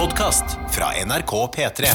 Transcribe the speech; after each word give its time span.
podkast 0.00 0.44
fra 0.72 0.86
NRK 1.04 1.32
P3. 1.52 1.88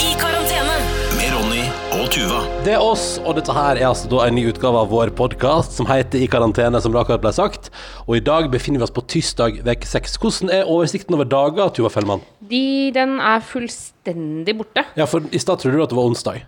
I 0.00 0.12
karantene. 0.16 0.76
Med 1.18 1.34
Ronny 1.34 1.66
og 1.98 2.06
Tuva. 2.14 2.38
Det 2.64 2.72
er 2.78 2.80
oss, 2.80 3.18
og 3.20 3.36
dette 3.36 3.52
her 3.52 3.76
er 3.76 3.90
altså 3.90 4.08
da 4.08 4.22
en 4.24 4.38
ny 4.38 4.46
utgave 4.48 4.80
av 4.80 4.88
vår 4.88 5.12
podkast 5.18 5.76
som 5.76 5.90
heter 5.90 6.24
I 6.24 6.30
karantene, 6.32 6.80
som 6.80 6.94
det 6.94 7.02
akkurat 7.02 7.20
ble 7.26 7.34
sagt. 7.36 7.68
Og 8.06 8.16
i 8.16 8.22
dag 8.24 8.48
befinner 8.54 8.80
vi 8.80 8.86
oss 8.88 8.94
på 8.96 9.04
tirsdag 9.04 9.58
uke 9.60 9.90
seks. 9.90 10.16
Hvordan 10.22 10.48
er 10.54 10.64
oversikten 10.64 11.18
over 11.18 11.28
dager, 11.28 11.68
Tuva 11.76 11.90
Fellmann? 11.92 12.22
De, 12.40 12.62
den 12.96 13.18
er 13.20 13.44
fullstendig 13.44 14.54
borte. 14.62 14.86
Ja, 14.96 15.04
for 15.12 15.28
i 15.28 15.42
stad 15.44 15.60
trodde 15.60 15.76
du 15.76 15.84
at 15.84 15.92
det 15.92 15.98
var 15.98 16.08
onsdag. 16.08 16.40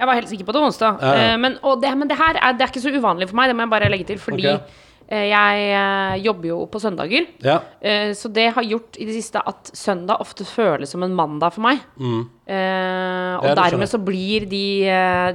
Jeg 0.00 0.08
var 0.08 0.16
helt 0.16 0.32
sikker 0.32 0.48
på 0.48 0.54
at 0.54 0.56
det 0.56 0.64
var 0.64 0.72
onsdag. 0.72 1.04
Ja, 1.04 1.12
ja. 1.20 1.28
Eh, 1.34 1.36
Men, 1.44 1.60
og 1.60 1.84
det, 1.84 1.92
men 2.00 2.08
det 2.08 2.16
her 2.16 2.40
er, 2.40 2.56
det 2.56 2.64
er 2.64 2.72
ikke 2.72 2.86
så 2.86 2.96
uvanlig 2.96 3.28
for 3.28 3.42
meg, 3.42 3.52
det 3.52 3.58
må 3.60 3.68
jeg 3.68 3.74
bare 3.76 3.92
legge 3.92 4.08
til. 4.14 4.24
Fordi 4.24 4.48
Ok. 4.54 4.80
Eh, 5.08 5.26
jeg 5.30 5.64
eh, 5.72 6.16
jobber 6.24 6.48
jo 6.48 6.58
på 6.70 6.80
søndager. 6.82 7.26
Ja. 7.44 7.60
Eh, 7.80 8.12
Så 8.14 8.30
det 8.32 8.50
har 8.54 8.62
gjort 8.62 8.98
i 8.98 9.06
det 9.08 9.16
siste 9.16 9.42
at 9.44 9.70
søndag 9.74 10.20
ofte 10.20 10.44
føles 10.44 10.90
som 10.90 11.02
en 11.02 11.14
mandag 11.14 11.54
for 11.54 11.62
meg. 11.62 11.82
Mm. 11.96 12.20
og 12.22 12.52
Mm. 12.52 13.48
Ja, 13.48 13.54
dermed 13.56 13.88
så 13.88 13.98
blir 14.02 14.46
de, 14.50 14.64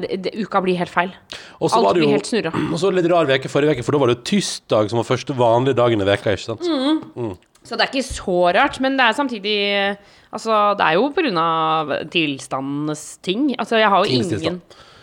de, 0.03 0.17
de 0.22 0.31
Uka 0.44 0.61
blir 0.61 0.77
helt 0.77 0.91
feil. 0.94 1.11
Og 1.59 1.72
så 1.72 1.80
Alt 1.81 1.98
blir 1.98 2.05
jo 2.08 2.16
helt 2.16 2.30
snurra. 2.30 2.52
Og 2.73 2.80
så 2.80 2.91
litt 2.94 3.09
rar 3.09 3.25
veke 3.25 3.49
forrige 3.49 3.77
uke, 3.77 3.84
for 3.84 3.95
da 3.95 4.02
var 4.03 4.11
det 4.11 4.17
jo 4.20 4.23
tirsdag 4.35 4.91
som 4.91 5.02
var 5.02 5.08
første 5.08 5.35
vanlige 5.38 5.80
dagen 5.80 6.02
i 6.03 6.08
veka, 6.08 6.36
ikke 6.36 6.49
sant? 6.52 6.67
Mm. 6.67 7.34
Så 7.63 7.75
det 7.75 7.88
er 7.88 7.91
ikke 7.91 8.08
så 8.08 8.38
rart, 8.55 8.80
men 8.80 8.95
det 8.99 9.08
er 9.08 9.17
samtidig 9.17 9.58
Altså, 10.27 10.75
det 10.75 10.84
er 10.84 10.97
jo 10.97 11.38
av 11.39 11.91
tilstandenes 12.11 13.17
ting. 13.23 13.53
Altså, 13.58 13.77
jeg 13.80 13.89
har 13.89 14.03
jo 14.03 14.09
Tingenes 14.11 14.44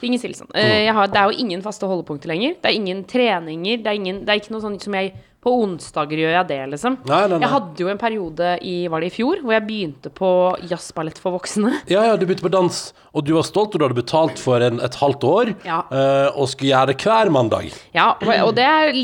ingen. 0.04 0.14
Tingens 0.20 0.22
tilstand. 0.28 0.50
Eh, 0.54 0.92
har, 0.94 1.08
det 1.08 1.20
er 1.20 1.30
jo 1.30 1.38
ingen 1.44 1.62
faste 1.64 1.88
holdepunkter 1.88 2.28
lenger. 2.30 2.58
Det 2.60 2.70
er 2.70 2.76
ingen 2.78 3.04
treninger. 3.08 3.78
Det 3.82 3.88
er, 3.90 3.96
ingen, 4.00 4.24
det 4.24 4.34
er 4.34 4.42
ikke 4.42 4.52
noe 4.54 4.64
sånn 4.64 4.80
som 4.82 4.94
jeg 5.00 5.14
På 5.44 5.52
onsdager 5.60 6.16
gjør 6.22 6.30
jeg 6.38 6.46
det, 6.48 6.56
liksom. 6.72 6.94
Nei, 7.04 7.18
nei, 7.28 7.34
nei. 7.36 7.40
Jeg 7.42 7.52
hadde 7.52 7.82
jo 7.82 7.88
en 7.92 7.98
periode 8.00 8.52
i 8.64 8.88
Var 8.88 9.02
det 9.04 9.10
i 9.10 9.12
fjor? 9.12 9.42
Hvor 9.44 9.52
jeg 9.52 9.64
begynte 9.66 10.08
på 10.16 10.30
jazzballett 10.70 11.20
for 11.20 11.36
voksne. 11.36 11.74
Ja, 11.92 12.00
ja, 12.08 12.14
du 12.16 12.24
begynte 12.24 12.46
på 12.46 12.52
dans, 12.54 12.78
og 13.12 13.26
du 13.26 13.34
var 13.36 13.44
stolt, 13.44 13.74
og 13.76 13.82
du 13.82 13.84
hadde 13.84 13.98
betalt 13.98 14.40
for 14.40 14.64
en, 14.64 14.80
et 14.80 14.96
halvt 15.02 15.26
år, 15.28 15.52
Ja. 15.68 15.82
eh, 15.92 16.30
og 16.32 16.48
skulle 16.48 16.70
gjøre 16.72 16.94
det 16.94 16.96
hver 17.04 17.28
mandag. 17.36 17.68
Ja, 17.92 18.14
og, 18.24 18.54
det 18.56 18.64
er 18.64 18.96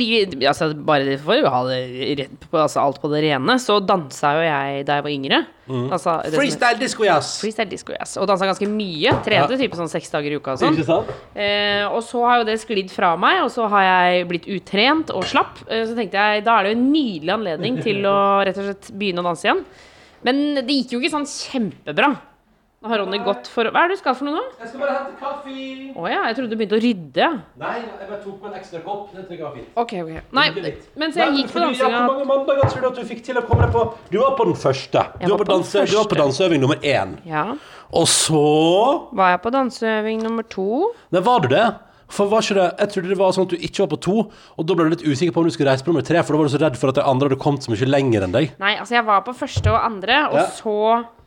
altså, 0.49 0.71
Bare 0.73 1.19
for 1.21 1.45
å 1.45 1.53
ha 1.59 1.63
det 1.69 2.31
altså, 2.55 2.87
alt 2.87 3.03
på 3.05 3.13
det 3.13 3.21
rene, 3.29 3.59
så 3.61 3.77
dansa 3.85 4.33
jo 4.39 4.47
jeg 4.49 4.87
da 4.89 4.97
jeg 4.97 5.05
var 5.11 5.13
yngre. 5.19 5.43
Altså, 5.71 6.17
det 6.25 6.33
Mm. 6.33 6.39
Freestyle 6.41 6.79
disco 6.81 7.05
jazz! 7.05 7.41
Freestyle 7.41 7.69
disco, 7.71 7.93
yes. 7.93 8.17
Og 8.17 8.27
dansa 8.27 8.47
ganske 8.49 8.67
mye. 8.69 9.13
Trente 9.25 9.57
type 9.59 9.77
sånn 9.79 9.89
seks 9.93 10.11
dager 10.11 10.33
i 10.33 10.37
uka 10.41 10.53
og 10.53 10.59
sånn. 10.59 10.75
Ikke 10.75 10.87
sant? 10.89 11.13
Eh, 11.35 11.85
og 11.89 12.03
så 12.03 12.25
har 12.27 12.39
jo 12.41 12.45
det 12.45 12.59
sklidd 12.61 12.91
fra 12.91 13.17
meg, 13.17 13.43
og 13.45 13.51
så 13.51 13.69
har 13.69 13.83
jeg 13.83 14.27
blitt 14.29 14.47
utrent 14.49 15.11
og 15.15 15.25
slapp. 15.25 15.61
Eh, 15.69 15.85
så 15.87 15.95
tenkte 15.95 16.19
jeg 16.19 16.45
da 16.45 16.59
er 16.59 16.63
det 16.65 16.73
jo 16.75 16.79
en 16.81 16.93
nydelig 16.93 17.33
anledning 17.37 17.83
til 17.83 18.03
å 18.05 18.45
rett 18.45 18.59
og 18.59 18.65
slett 18.71 18.91
begynne 18.97 19.23
å 19.23 19.29
danse 19.31 19.47
igjen. 19.47 19.65
Men 20.23 20.43
det 20.55 20.67
gikk 20.69 20.93
jo 20.93 21.01
ikke 21.01 21.15
sånn 21.17 21.29
kjempebra. 21.31 22.11
Nå 22.81 22.89
har 22.89 23.03
Ronny 23.03 23.19
gått 23.21 23.45
for 23.53 23.69
Hva 23.69 23.83
er 23.85 23.91
det 23.91 23.99
du 23.99 24.01
skal 24.01 24.15
for 24.17 24.25
noe 24.25 24.39
nå? 24.39 24.43
Jeg 24.57 24.71
skal 24.71 24.81
bare 24.81 24.93
hente 24.95 25.19
kaffe. 25.21 25.57
Å 26.01 26.05
ja, 26.09 26.21
jeg 26.31 26.37
trodde 26.39 26.49
du 26.49 26.57
begynte 26.57 26.79
å 26.79 26.81
rydde. 26.81 27.27
Nei, 27.61 27.73
jeg 27.85 28.07
bare 28.09 28.21
tok 28.23 28.39
med 28.41 28.49
en 28.49 28.57
ekstra 28.57 28.81
kopp. 28.87 29.11
Det 29.13 29.25
tror 29.27 29.35
jeg 29.37 29.43
var 29.45 29.53
fint. 29.59 29.67
Ok, 29.83 29.93
ok. 30.01 30.31
Nei, 30.39 30.45
mens 31.03 31.19
jeg 31.21 31.27
jeg 31.27 31.35
gikk 31.43 31.53
på 31.53 31.61
dansinga 31.61 31.91
Hvor 31.91 32.15
mange 32.15 32.29
mandager 32.31 32.73
tror 32.73 32.81
du 32.81 32.89
at 32.89 33.03
du 33.03 33.11
fikk 33.11 33.21
til 33.27 33.37
å 33.37 33.43
komme 33.45 33.67
deg 33.67 33.75
på 33.77 33.85
Du 34.15 34.17
var 34.23 34.33
på 34.39 34.47
den 34.49 34.57
første. 34.63 35.05
Du 35.21 35.27
var 35.27 35.35
var 35.35 35.43
på, 35.45 35.49
danse, 35.53 35.77
første. 35.77 35.93
du 35.93 35.99
var 36.01 36.09
på 36.15 36.21
danseøving 36.23 36.65
nummer 36.65 36.81
én. 36.95 37.13
Ja. 37.29 37.45
Og 38.01 38.09
så 38.09 38.41
Var 39.21 39.35
jeg 39.37 39.43
på 39.45 39.53
danseøving 39.59 40.25
nummer 40.25 40.49
to? 40.57 40.71
Nei, 41.13 41.25
var 41.29 41.45
du 41.45 41.53
det? 41.53 41.67
For 42.11 42.27
var 42.33 42.43
ikke 42.43 42.57
det 42.63 42.67
Jeg 42.81 42.91
trodde 42.97 43.13
det 43.13 43.21
var 43.21 43.37
sånn 43.37 43.45
at 43.47 43.53
du 43.53 43.61
ikke 43.61 43.85
var 43.85 43.93
på 43.93 44.01
to, 44.09 44.17
og 44.57 44.65
da 44.67 44.75
ble 44.75 44.89
du 44.89 44.97
litt 44.97 45.05
usikker 45.05 45.37
på 45.37 45.45
om 45.45 45.53
du 45.53 45.53
skulle 45.55 45.69
reise 45.71 45.85
på 45.85 45.93
nummer 45.93 46.03
tre, 46.09 46.25
for 46.25 46.33
da 46.33 46.41
var 46.41 46.49
du 46.49 46.57
så 46.57 46.65
redd 46.65 46.81
for 46.81 46.91
at 46.91 46.97
de 46.99 47.05
andre 47.07 47.29
hadde 47.29 47.39
kommet 47.45 47.63
så 47.63 47.71
mye 47.77 47.87
lenger 47.93 48.25
enn 48.27 48.35
deg. 48.35 48.57
Nei, 48.59 48.73
altså 48.81 48.97
jeg 48.97 49.05
var 49.07 49.21
på 49.29 49.37
første 49.37 49.71
og 49.71 49.79
andre, 49.85 50.17
og 50.33 50.41
Ja. 50.41 50.47
så 50.57 50.75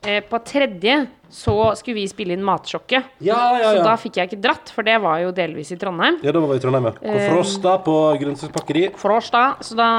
eh, 0.03 0.19
på 0.27 0.41
tredje 0.43 0.97
så 1.33 1.53
skulle 1.77 1.97
vi 1.97 2.05
spille 2.09 2.35
inn 2.37 2.43
Matsjokket. 2.45 3.15
Ja, 3.25 3.39
ja, 3.57 3.71
Så 3.73 3.81
da 3.87 3.95
fikk 3.97 4.19
jeg 4.19 4.29
ikke 4.29 4.41
dratt, 4.43 4.69
for 4.69 4.85
det 4.85 4.99
var 5.01 5.17
jo 5.23 5.31
delvis 5.33 5.71
i 5.73 5.77
Trondheim. 5.81 6.19
Ja, 6.21 6.33
da 6.35 6.41
var 6.43 6.51
vi 6.51 6.59
i 6.59 6.61
Trondheim, 6.61 6.91
ja. 6.91 6.93
På 7.01 7.41
Eh, 7.43 7.77
på 7.87 7.95
Grønnsakspakkeri. 8.21 8.83
Frosta, 8.99 9.43
så 9.65 9.77
da 9.77 9.89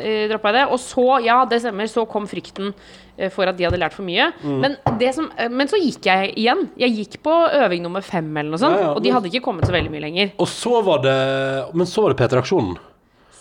uh, 0.00 0.24
droppa 0.30 0.52
jeg 0.52 0.56
det. 0.56 0.64
Og 0.72 0.80
så, 0.80 1.06
ja, 1.26 1.42
det 1.48 1.60
stemmer, 1.60 1.90
så 1.92 2.06
kom 2.08 2.24
frykten 2.30 2.72
eh, 3.18 3.28
for 3.32 3.50
at 3.50 3.58
de 3.58 3.66
hadde 3.68 3.80
lært 3.82 3.96
for 3.96 4.06
mye. 4.06 4.30
Mm. 4.40 4.58
Men, 4.64 4.78
det 5.00 5.12
som, 5.18 5.28
eh, 5.36 5.52
men 5.52 5.68
så 5.68 5.80
gikk 5.82 6.08
jeg 6.08 6.32
igjen. 6.40 6.64
Jeg 6.80 6.96
gikk 6.96 7.20
på 7.26 7.36
øving 7.60 7.84
nummer 7.84 8.04
fem, 8.06 8.30
eller 8.32 8.54
noe 8.54 8.62
sånt, 8.62 8.80
Ja, 8.80 8.88
ja, 8.88 8.94
og 8.96 9.04
de 9.04 9.12
hadde 9.12 9.28
ikke 9.28 9.44
kommet 9.44 9.68
så 9.68 9.76
veldig 9.76 9.92
mye 9.92 10.06
lenger. 10.06 10.32
Og 10.40 10.48
så 10.48 10.80
var 10.86 11.04
det 11.04 11.18
Men 11.76 11.88
så 11.88 12.06
var 12.06 12.14
det 12.14 12.22
P3-aksjonen. 12.22 12.78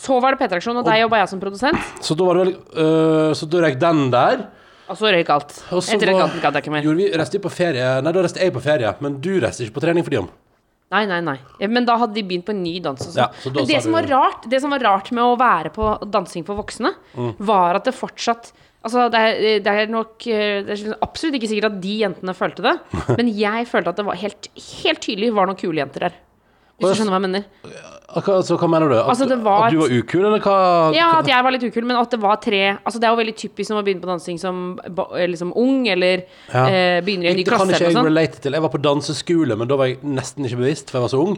Så 0.01 0.17
var 0.19 0.33
det 0.35 0.41
P3-aksjon, 0.41 0.81
og 0.81 0.87
der 0.87 1.03
jobba 1.03 1.21
jeg 1.21 1.29
som 1.29 1.39
produsent. 1.39 1.91
Så 2.01 2.17
da 2.17 2.25
var 2.27 2.39
det 2.39 2.47
vel 2.47 2.55
øh, 2.83 3.31
Så 3.37 3.47
da 3.47 3.61
røyk 3.63 3.79
den 3.79 4.09
der. 4.11 4.49
Og 4.91 4.97
så 4.99 5.11
røyk 5.15 5.29
alt. 5.33 5.55
Etter 5.71 6.11
var- 6.11 6.13
røyk 6.13 6.21
alt 6.27 6.41
gadd 6.43 6.53
jeg 6.59 6.63
ikke 6.65 6.71
mer. 6.75 6.83
Gjorde 6.85 6.97
vi, 7.01 7.09
reiste 7.17 7.37
vi 7.39 7.43
på 7.47 7.51
ferie 7.55 7.89
Nei, 8.03 8.11
da 8.11 8.21
reiste 8.25 8.39
jeg 8.43 8.53
på 8.53 8.61
ferie, 8.63 8.93
men 9.01 9.19
du 9.23 9.31
reiste 9.39 9.63
ikke 9.65 9.77
på 9.79 9.83
trening 9.87 10.03
for 10.05 10.11
de 10.13 10.19
om. 10.21 10.29
Nei, 10.91 11.05
nei, 11.07 11.21
nei. 11.23 11.37
Men 11.71 11.85
da 11.87 11.95
hadde 12.01 12.13
de 12.17 12.23
begynt 12.27 12.43
på 12.49 12.51
en 12.51 12.61
ny 12.63 12.73
dans. 12.83 12.99
Og 12.99 13.13
sånn. 13.13 13.21
Ja, 13.23 13.29
så 13.39 13.53
Men 13.55 13.65
det 13.69 13.81
som, 13.85 13.93
var 13.95 14.03
rart, 14.11 14.49
det 14.51 14.59
som 14.59 14.73
var 14.75 14.79
rart 14.83 15.11
med 15.15 15.23
å 15.23 15.37
være 15.39 15.71
på 15.71 15.85
dansing 16.11 16.43
for 16.45 16.55
voksne, 16.59 16.91
Mm. 17.15 17.35
var 17.39 17.75
at 17.75 17.85
det 17.85 17.93
fortsatt 17.95 18.51
Altså, 18.83 19.11
det 19.13 19.19
er, 19.21 19.59
det 19.61 19.67
er 19.67 19.85
nok 19.93 20.25
eh, 20.25 20.63
Det 20.65 20.73
er 20.73 20.95
absolutt 21.03 21.35
ikke 21.37 21.49
sikkert 21.51 21.65
at 21.69 21.81
de 21.83 21.99
jentene 22.01 22.33
følte 22.33 22.63
det, 22.65 22.79
men 23.19 23.27
jeg 23.29 23.67
følte 23.69 23.89
at 23.93 23.95
det 23.95 24.05
var 24.07 24.15
helt, 24.17 24.47
helt 24.57 24.99
tydelig 24.99 25.31
var 25.35 25.45
noen 25.45 25.55
kule 25.59 25.77
jenter 25.77 25.99
der. 26.09 26.15
Hvis 26.81 26.91
du 26.97 26.99
skjønner 27.01 27.13
hva 27.13 27.19
jeg 27.21 27.29
mener? 27.29 27.45
Så 28.11 28.57
hva 28.59 28.67
mener 28.67 28.91
du? 28.91 28.95
At, 28.97 29.09
Altså, 29.13 29.27
var 29.39 29.67
at 29.67 29.71
du 29.71 29.79
var 29.79 29.93
ukul, 29.93 30.25
eller 30.25 30.43
hva? 30.43 30.55
Ja, 30.95 31.07
at 31.21 31.29
jeg 31.31 31.45
var 31.45 31.55
litt 31.55 31.63
ukul, 31.63 31.85
men 31.87 31.95
at 31.95 32.11
det 32.11 32.19
var 32.19 32.39
tre 32.43 32.61
Altså, 32.73 32.99
det 32.99 33.07
er 33.07 33.13
jo 33.13 33.19
veldig 33.21 33.35
typisk 33.39 33.71
når 33.71 33.79
man 33.79 33.87
begynner 33.87 34.03
på 34.03 34.11
dansing 34.11 34.41
som 34.41 34.61
eh, 34.83 35.27
liksom 35.31 35.53
ung, 35.55 35.87
eller 35.87 36.25
Ja. 36.51 36.65
eh, 36.67 36.99
begynner 37.05 37.29
i 37.29 37.31
en 37.31 37.39
ny 37.39 37.45
Det 37.45 37.51
kan 37.53 37.61
klasse 37.63 37.79
ikke 37.79 37.91
jeg 37.93 38.05
relate 38.11 38.41
til. 38.43 38.57
Jeg 38.57 38.65
var 38.65 38.73
på 38.73 38.81
danseskole, 38.83 39.55
men 39.57 39.67
da 39.71 39.77
var 39.79 39.91
jeg 39.93 40.01
nesten 40.03 40.47
ikke 40.47 40.59
bevisst, 40.59 40.91
for 40.91 40.99
jeg 40.99 41.07
var 41.07 41.13
så 41.13 41.21
ung. 41.23 41.37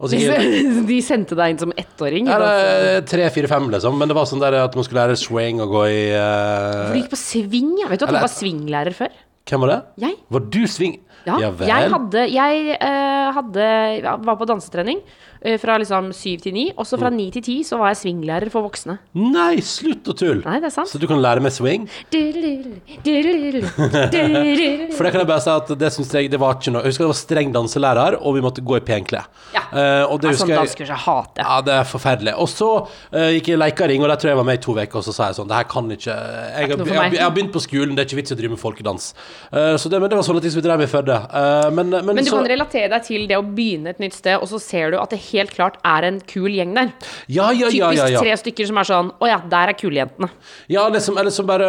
Så 0.00 0.16
gikk 0.16 0.86
De 0.90 1.00
sendte 1.04 1.36
deg 1.36 1.54
inn 1.54 1.60
som 1.60 1.72
ettåring? 1.76 2.28
Er 2.32 3.00
tre, 3.08 3.26
fire, 3.32 3.48
fem, 3.48 3.68
liksom. 3.72 3.96
Men 4.00 4.08
det 4.08 4.16
var 4.16 4.28
sånn 4.28 4.40
der 4.40 4.56
at 4.64 4.76
man 4.76 4.84
skulle 4.86 5.02
lære 5.06 5.16
swing 5.20 5.60
og 5.64 5.72
gå 5.72 5.82
i 5.88 5.98
For 6.16 6.94
du 6.94 7.00
gikk 7.02 7.12
på 7.12 7.20
sving, 7.20 7.74
ja. 7.80 7.88
Vet 7.92 8.00
du 8.00 8.08
at 8.08 8.14
du 8.16 8.20
var 8.20 8.32
swinglærer 8.32 8.96
før? 8.96 9.12
Hvem 9.50 9.64
var 9.64 9.72
det? 9.72 9.80
Jeg. 10.04 10.16
Var 10.30 10.44
du 10.52 10.60
sving? 10.70 10.98
Ja, 11.26 11.50
vel. 11.50 11.68
jeg 11.68 11.90
hadde 11.92 12.22
Jeg 12.32 12.76
eh, 12.80 13.32
hadde, 13.36 13.66
var 14.24 14.38
på 14.40 14.48
dansetrening 14.48 15.02
fra 15.60 15.78
liksom 15.80 16.10
syv 16.12 16.42
til 16.44 16.52
ni. 16.52 16.66
Og 16.76 16.84
så 16.86 16.96
Mm. 16.96 17.00
fra 17.00 17.10
ni 17.10 17.30
til 17.30 17.42
ti 17.42 17.62
så 17.64 17.78
var 17.78 17.94
jeg 17.94 17.96
swinglærer 18.02 18.50
for 18.52 18.62
voksne. 18.66 18.98
Nei, 19.14 19.56
slutt 19.64 20.04
å 20.04 20.14
tulle! 20.16 20.44
Nei, 20.44 20.58
det 20.60 20.66
er 20.68 20.74
sant. 20.74 20.88
Så 20.88 20.98
du 21.00 21.06
kan 21.08 21.20
lære 21.22 21.40
meg 21.40 21.52
swing? 21.52 21.88
For 24.96 25.04
det 25.04 25.12
kan 25.12 25.20
jeg 25.22 25.28
bare 25.30 25.42
si 25.44 25.50
at 25.52 25.72
det 25.80 25.90
syns 25.94 26.12
jeg 26.14 26.30
det 26.32 26.40
var 26.40 26.56
ikke 26.58 26.72
noe 26.74 26.82
Jeg 26.84 26.92
husker 26.92 27.06
det 27.06 27.12
var 27.12 27.18
streng 27.20 27.52
danselærer, 27.54 28.18
og 28.20 28.36
vi 28.36 28.42
måtte 28.44 28.64
gå 28.64 28.76
i 28.78 28.82
penklær. 28.84 29.28
Ja. 29.54 29.62
Uh, 29.70 30.12
og 30.12 30.20
det 30.22 30.34
Sånn 30.40 30.50
husker 30.54 30.88
jeg 30.88 31.00
hater. 31.04 31.42
Ja, 31.44 31.60
det 31.64 31.74
er 31.74 31.86
forferdelig. 31.88 32.34
Og 32.40 32.48
så 32.50 32.68
uh, 32.86 33.30
gikk 33.34 33.50
jeg 33.52 33.58
i 33.58 33.60
Leikaring, 33.60 34.02
og 34.04 34.10
der 34.12 34.20
tror 34.20 34.30
jeg 34.30 34.36
jeg 34.36 34.40
var 34.40 34.48
med 34.50 34.58
i 34.60 34.62
to 34.64 34.74
uker, 34.76 34.98
og 35.00 35.06
så 35.06 35.14
sa 35.14 35.30
jeg 35.30 35.38
sånn 35.40 35.50
Det 35.50 35.56
her 35.58 35.68
kan 35.70 35.90
ikke 35.94 36.16
Jeg, 36.16 36.70
jeg, 36.70 37.12
jeg 37.16 37.24
har 37.24 37.34
begynt 37.34 37.52
på 37.54 37.62
skolen, 37.64 37.94
det 37.96 38.04
er 38.04 38.08
ikke 38.10 38.20
vits 38.20 38.32
i 38.32 38.36
å 38.36 38.40
drive 38.40 38.54
med 38.56 38.62
folkedans. 38.62 39.10
Uh, 39.52 39.74
så 39.80 39.90
det, 39.92 40.00
men 40.02 40.10
det 40.10 40.18
var 40.20 40.26
sånne 40.26 40.42
ting 40.44 40.54
som 40.54 40.60
vi 40.60 40.66
drev 40.68 40.80
med 40.80 40.88
i 40.88 40.90
Førde. 40.90 41.16
Eh, 41.16 41.70
men, 41.74 41.90
men, 41.92 42.14
Men 42.14 42.24
du 42.24 42.30
så, 42.30 42.38
kan 42.40 42.48
relatere 42.50 42.90
deg 42.92 43.04
til 43.06 43.26
det 43.30 43.36
å 43.38 43.44
begynne 43.46 43.92
et 43.94 44.00
nytt 44.02 44.16
sted, 44.16 44.36
og 44.40 44.48
så 44.50 44.58
ser 44.62 44.94
du 44.94 44.98
at 45.00 45.12
det 45.14 45.20
helt 45.32 45.52
klart 45.54 45.78
er 45.86 46.06
en 46.08 46.20
kul 46.28 46.50
gjeng 46.52 46.74
der. 46.76 46.92
Ja, 47.30 47.50
ja, 47.56 47.70
ja, 47.72 47.90
Typisk 47.90 48.20
tre 48.22 48.36
stykker 48.42 48.68
som 48.70 48.80
er 48.80 48.88
sånn 48.88 49.10
Å 49.20 49.28
ja, 49.28 49.38
der 49.50 49.72
er 49.72 49.76
kulejentene. 49.78 50.28
Ja, 50.70 50.86
liksom, 50.92 51.18
eller 51.20 51.34
som 51.34 51.48
bare 51.48 51.68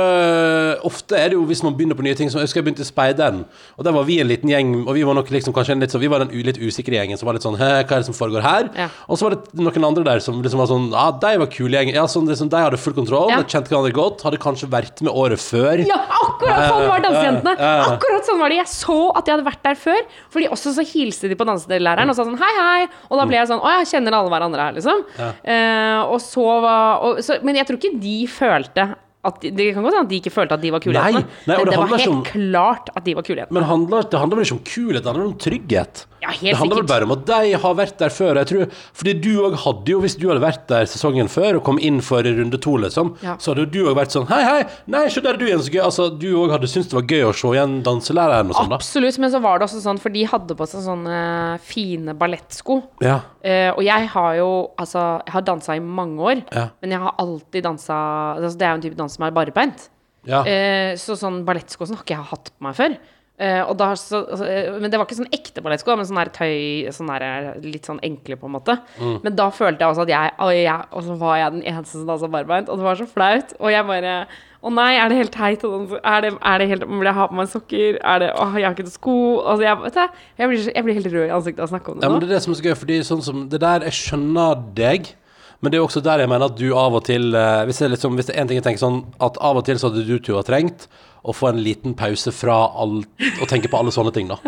Ofte 0.87 1.17
er 1.19 1.31
det 1.31 1.37
jo 1.39 1.45
hvis 1.49 1.63
man 1.65 1.75
begynner 1.77 1.97
på 1.97 2.05
nye 2.05 2.17
ting 2.17 2.31
som 2.31 2.41
Jeg 2.41 2.49
husker 2.49 2.61
jeg 2.61 2.67
begynte 2.69 2.85
i 2.85 2.89
Speideren, 2.89 3.43
og 3.77 3.85
der 3.87 3.95
var 3.95 4.07
vi 4.07 4.19
en 4.23 4.29
liten 4.29 4.51
gjeng, 4.51 4.73
og 4.85 4.93
vi 4.97 5.05
var 5.07 5.17
nok 5.17 5.31
liksom 5.33 5.55
kanskje 5.55 5.77
litt 5.81 5.93
sånn 5.93 6.03
Vi 6.03 6.11
var 6.11 6.23
den 6.25 6.33
litt 6.47 6.59
usikre 6.61 6.97
gjengen 6.99 7.19
som 7.19 7.29
var 7.29 7.37
litt 7.37 7.45
sånn 7.45 7.59
Hæ, 7.59 7.71
hva 7.85 7.97
er 7.97 8.03
det 8.05 8.09
som 8.09 8.17
foregår 8.17 8.45
her? 8.45 8.69
Og 9.07 9.19
så 9.19 9.27
var 9.27 9.37
det 9.37 9.61
noen 9.61 9.87
andre 9.91 10.05
der 10.07 10.23
som 10.23 10.41
liksom 10.43 10.61
var 10.63 10.71
sånn 10.71 10.89
Ja, 10.93 11.07
de 11.21 11.33
var 11.43 11.51
kule 11.51 11.77
gjeng. 11.77 11.93
Ja, 11.95 12.05
sånn, 12.09 12.27
liksom, 12.29 12.49
de 12.51 12.61
hadde 12.63 12.79
full 12.81 12.95
kontroll, 12.97 13.31
de 13.31 13.45
kjente 13.45 13.71
hverandre 13.71 13.93
godt, 13.95 14.23
hadde 14.27 14.39
kanskje 14.41 14.69
vært 14.71 15.01
med 15.05 15.13
året 15.13 15.41
før. 15.41 15.81
Ja, 15.87 15.97
akkurat 16.21 16.67
sånn 16.69 16.87
var 16.89 17.03
dansejentene! 17.05 17.71
Akkurat 17.91 18.27
sånn 18.27 18.41
var 18.41 18.53
det. 18.53 18.59
Jeg 18.61 18.71
så 18.71 18.97
at 19.17 19.27
de 19.27 19.33
hadde 19.35 19.45
vært 19.47 19.63
der 19.65 19.77
før. 19.79 20.01
Fordi 20.33 20.49
også 20.53 20.73
så 20.77 20.85
hilste 20.87 21.29
de 21.31 21.37
på 21.39 21.47
danselæreren 21.47 22.11
og 22.11 22.17
sa 22.17 22.25
sånn 22.27 22.39
hei, 22.41 22.51
hei. 22.57 22.87
Og 23.09 23.19
da 23.19 23.27
ble 23.29 23.39
jeg 23.39 23.50
sånn 23.51 23.61
å, 23.61 23.75
jeg 23.81 23.89
kjenner 23.91 24.17
alle 24.17 24.31
hverandre 24.33 24.67
her, 24.67 24.77
liksom. 24.79 25.05
Eh, 25.43 26.01
og 26.07 26.19
så 26.23 26.47
var 26.63 27.05
og, 27.07 27.21
så, 27.25 27.37
Men 27.45 27.59
jeg 27.59 27.67
tror 27.69 27.79
ikke 27.81 27.99
de 28.01 28.17
følte 28.31 28.87
At 29.23 29.41
de, 29.41 29.51
det 29.53 29.73
kan 29.75 29.83
godt 29.85 29.93
hende 29.93 30.07
at 30.07 30.09
de 30.09 30.17
ikke 30.21 30.31
følte 30.33 30.55
at 30.57 30.61
de 30.63 30.71
var 30.73 30.79
og 30.81 30.85
men 30.89 31.25
det 31.45 31.57
det 31.69 31.77
var 31.77 31.87
helt 31.93 32.07
om- 32.09 32.23
klart 32.25 32.89
at 32.95 33.03
de 33.05 33.13
var 33.13 33.21
kulhetene. 33.23 33.53
Men 33.53 33.63
handler, 33.69 34.01
det 34.09 34.19
handler 34.19 34.37
vel 34.39 34.45
ikke 34.45 34.57
om 34.57 34.63
kulhet, 34.65 35.03
det 35.03 35.11
handler 35.11 35.27
om 35.27 35.37
trygghet. 35.37 36.05
Ja, 36.21 36.29
helt 36.29 36.41
det 36.53 36.57
handler 36.57 36.75
vel 36.81 36.87
bare 36.89 37.03
om 37.07 37.11
at 37.15 37.25
de 37.25 37.51
har 37.57 37.73
vært 37.77 37.97
der 37.97 38.09
før. 38.13 38.35
Jeg 38.41 38.47
tror, 38.47 38.65
fordi 38.93 39.13
du 39.21 39.29
òg 39.41 39.55
hadde 39.63 39.89
jo, 39.93 39.99
hvis 40.01 40.15
du 40.17 40.27
hadde 40.29 40.41
vært 40.41 40.67
der 40.69 40.85
sesongen 40.89 41.29
før 41.29 41.57
og 41.57 41.63
kom 41.65 41.79
inn 41.81 42.01
for 42.01 42.21
runde 42.21 42.59
to, 42.61 42.75
liksom, 42.77 43.15
Ja. 43.21 43.35
så 43.37 43.53
hadde 43.53 43.65
jo 43.65 43.71
du 43.73 43.79
òg 43.89 43.95
vært 43.97 44.13
sånn 44.13 44.27
Hei, 44.29 44.41
hei, 44.43 44.65
nei, 44.87 45.07
se 45.09 45.21
der 45.21 45.33
er 45.33 45.37
du 45.37 45.45
igjen, 45.45 45.59
så 45.61 45.69
gøy. 45.73 45.81
Altså, 45.85 46.09
du 46.19 46.27
òg 46.41 46.51
hadde 46.51 46.69
syntes 46.69 46.89
det 46.89 46.97
var 46.97 47.07
gøy 47.09 47.23
å 47.29 47.33
se 47.33 47.47
igjen 47.53 47.81
danselæreren 47.83 48.49
og 48.49 48.55
sånn, 48.55 48.69
da. 48.69 48.75
Absolutt, 48.75 49.17
men 49.19 49.31
så 49.31 49.41
var 49.41 49.59
det 49.59 49.67
også 49.69 49.81
sånn, 49.81 49.99
for 49.99 50.09
de 50.09 50.23
hadde 50.25 50.55
på 50.57 50.67
seg 50.69 50.81
sånne 50.85 51.59
fine 51.61 52.13
ballettsko. 52.17 52.81
Ja. 53.01 53.21
Uh, 53.41 53.73
og 53.73 53.81
jeg 53.83 54.07
har 54.13 54.35
jo 54.37 54.69
altså 54.77 55.01
Jeg 55.25 55.33
har 55.33 55.41
dansa 55.41 55.73
i 55.75 55.79
mange 55.81 56.19
år, 56.21 56.43
men 56.81 56.91
jeg 56.93 56.99
har 57.01 57.15
alltid 57.17 57.63
dansa 57.65 57.95
altså, 58.37 58.55
Det 58.55 58.61
er 58.67 58.69
jo 58.69 58.75
en 58.77 58.81
type 58.85 58.95
dans 58.99 59.10
som 59.13 59.27
er 59.27 59.35
barbeint. 59.35 59.89
ja. 60.27 60.43
Eh, 60.45 60.93
så 61.01 61.17
sånn 61.17 61.41
ballettsko 61.47 61.87
sånn 61.87 61.99
har 61.99 62.05
ikke 62.05 62.17
jeg 62.17 62.31
hatt 62.33 62.53
på 62.53 62.67
meg 62.67 62.77
før. 62.77 62.99
Eh, 63.41 63.73
da, 63.73 63.87
så, 63.97 64.19
altså, 64.29 64.45
eh, 64.45 64.67
men 64.77 64.91
det 64.91 64.99
var 64.99 65.07
ikke 65.07 65.17
sånn 65.17 65.31
ekte 65.33 65.63
ballettsko, 65.65 65.95
men 65.97 66.05
sånn 66.05 66.29
tøy 66.35 66.91
sånn 66.93 67.09
der, 67.09 67.55
Litt 67.63 67.87
sånn 67.89 68.01
enkle, 68.05 68.37
på 68.37 68.45
en 68.45 68.53
måte. 68.53 68.75
Mm. 68.99 69.15
Men 69.23 69.37
da 69.39 69.47
følte 69.55 69.81
jeg 69.81 69.95
også 69.95 70.03
at 70.05 70.11
jeg 70.13 70.33
Og, 70.37 70.51
jeg, 70.53 70.85
og 70.91 71.05
så 71.07 71.15
var 71.17 71.39
jeg 71.39 71.55
den 71.55 71.63
eneste 71.71 71.95
som 71.95 72.11
dansa 72.11 72.29
barbeint, 72.29 72.69
og 72.69 72.77
det 72.77 72.85
var 72.85 72.99
så 72.99 73.07
flaut. 73.09 73.55
Og 73.57 73.73
jeg 73.73 73.87
bare 73.87 74.13
Å 74.61 74.69
nei, 74.69 74.91
er 74.93 75.09
det 75.09 75.17
helt 75.17 75.33
teit? 75.33 75.65
Er 75.65 76.21
det, 76.21 76.31
er 76.37 76.61
det 76.61 76.67
helt 76.69 76.85
vil 76.85 77.09
jeg 77.09 77.17
ha 77.17 77.25
på 77.31 77.39
meg 77.39 77.49
sokker? 77.49 77.97
Er 77.97 78.21
det 78.21 78.29
Å, 78.35 78.45
jeg 78.59 78.67
har 78.67 78.77
ikke 78.77 78.85
noe 78.85 78.93
sko? 78.99 79.17
Altså, 79.39 79.65
jeg, 79.65 79.79
vet 79.87 79.97
du, 79.97 80.21
jeg, 80.43 80.51
blir, 80.51 80.67
jeg 80.75 80.85
blir 80.85 80.99
helt 80.99 81.11
rød 81.15 81.25
i 81.25 81.33
ansiktet 81.39 81.63
av 81.63 81.71
å 81.71 81.73
snakke 81.73 81.95
om 81.95 81.97
det 81.97 82.05
Ja, 82.05 82.13
men 82.13 82.21
det 82.21 82.29
er 82.29 82.35
det 82.35 82.43
som 82.45 82.53
er 82.53 82.61
så 82.61 82.67
gøy, 82.67 82.77
fordi 82.83 82.99
sånn 83.09 83.25
som 83.25 83.47
det 83.49 83.63
der, 83.65 83.87
jeg 83.89 83.97
skjønner 84.03 84.61
deg, 84.77 85.15
men 85.61 85.71
det 85.71 85.77
er 85.77 85.83
jo 85.83 85.87
også 85.87 86.01
der 86.03 86.23
jeg 86.23 86.31
mener 86.31 86.49
at 86.49 86.57
du 86.57 86.71
av 86.73 86.95
og 86.97 87.05
til 87.05 87.35
eh, 87.37 87.63
Hvis 87.69 87.81
det 87.81 87.85
er, 87.85 87.93
liksom, 87.93 88.17
hvis 88.17 88.31
en 88.33 88.49
ting 88.49 88.57
jeg 88.57 88.65
tenker 88.65 88.81
sånn, 88.81 89.01
at 89.21 89.37
av 89.37 89.61
og 89.61 89.65
til 89.67 89.77
så 89.79 89.91
hadde 89.91 90.05
du 90.07 90.17
Tuva 90.17 90.41
trengt 90.47 90.87
å 91.23 91.33
få 91.37 91.51
en 91.51 91.59
liten 91.61 91.93
pause 91.93 92.31
fra 92.33 92.55
alt, 92.81 93.07
å 93.41 93.45
tenke 93.49 93.69
på 93.69 93.77
alle 93.77 93.91
sånne 93.93 94.13
ting, 94.15 94.27
da. 94.31 94.39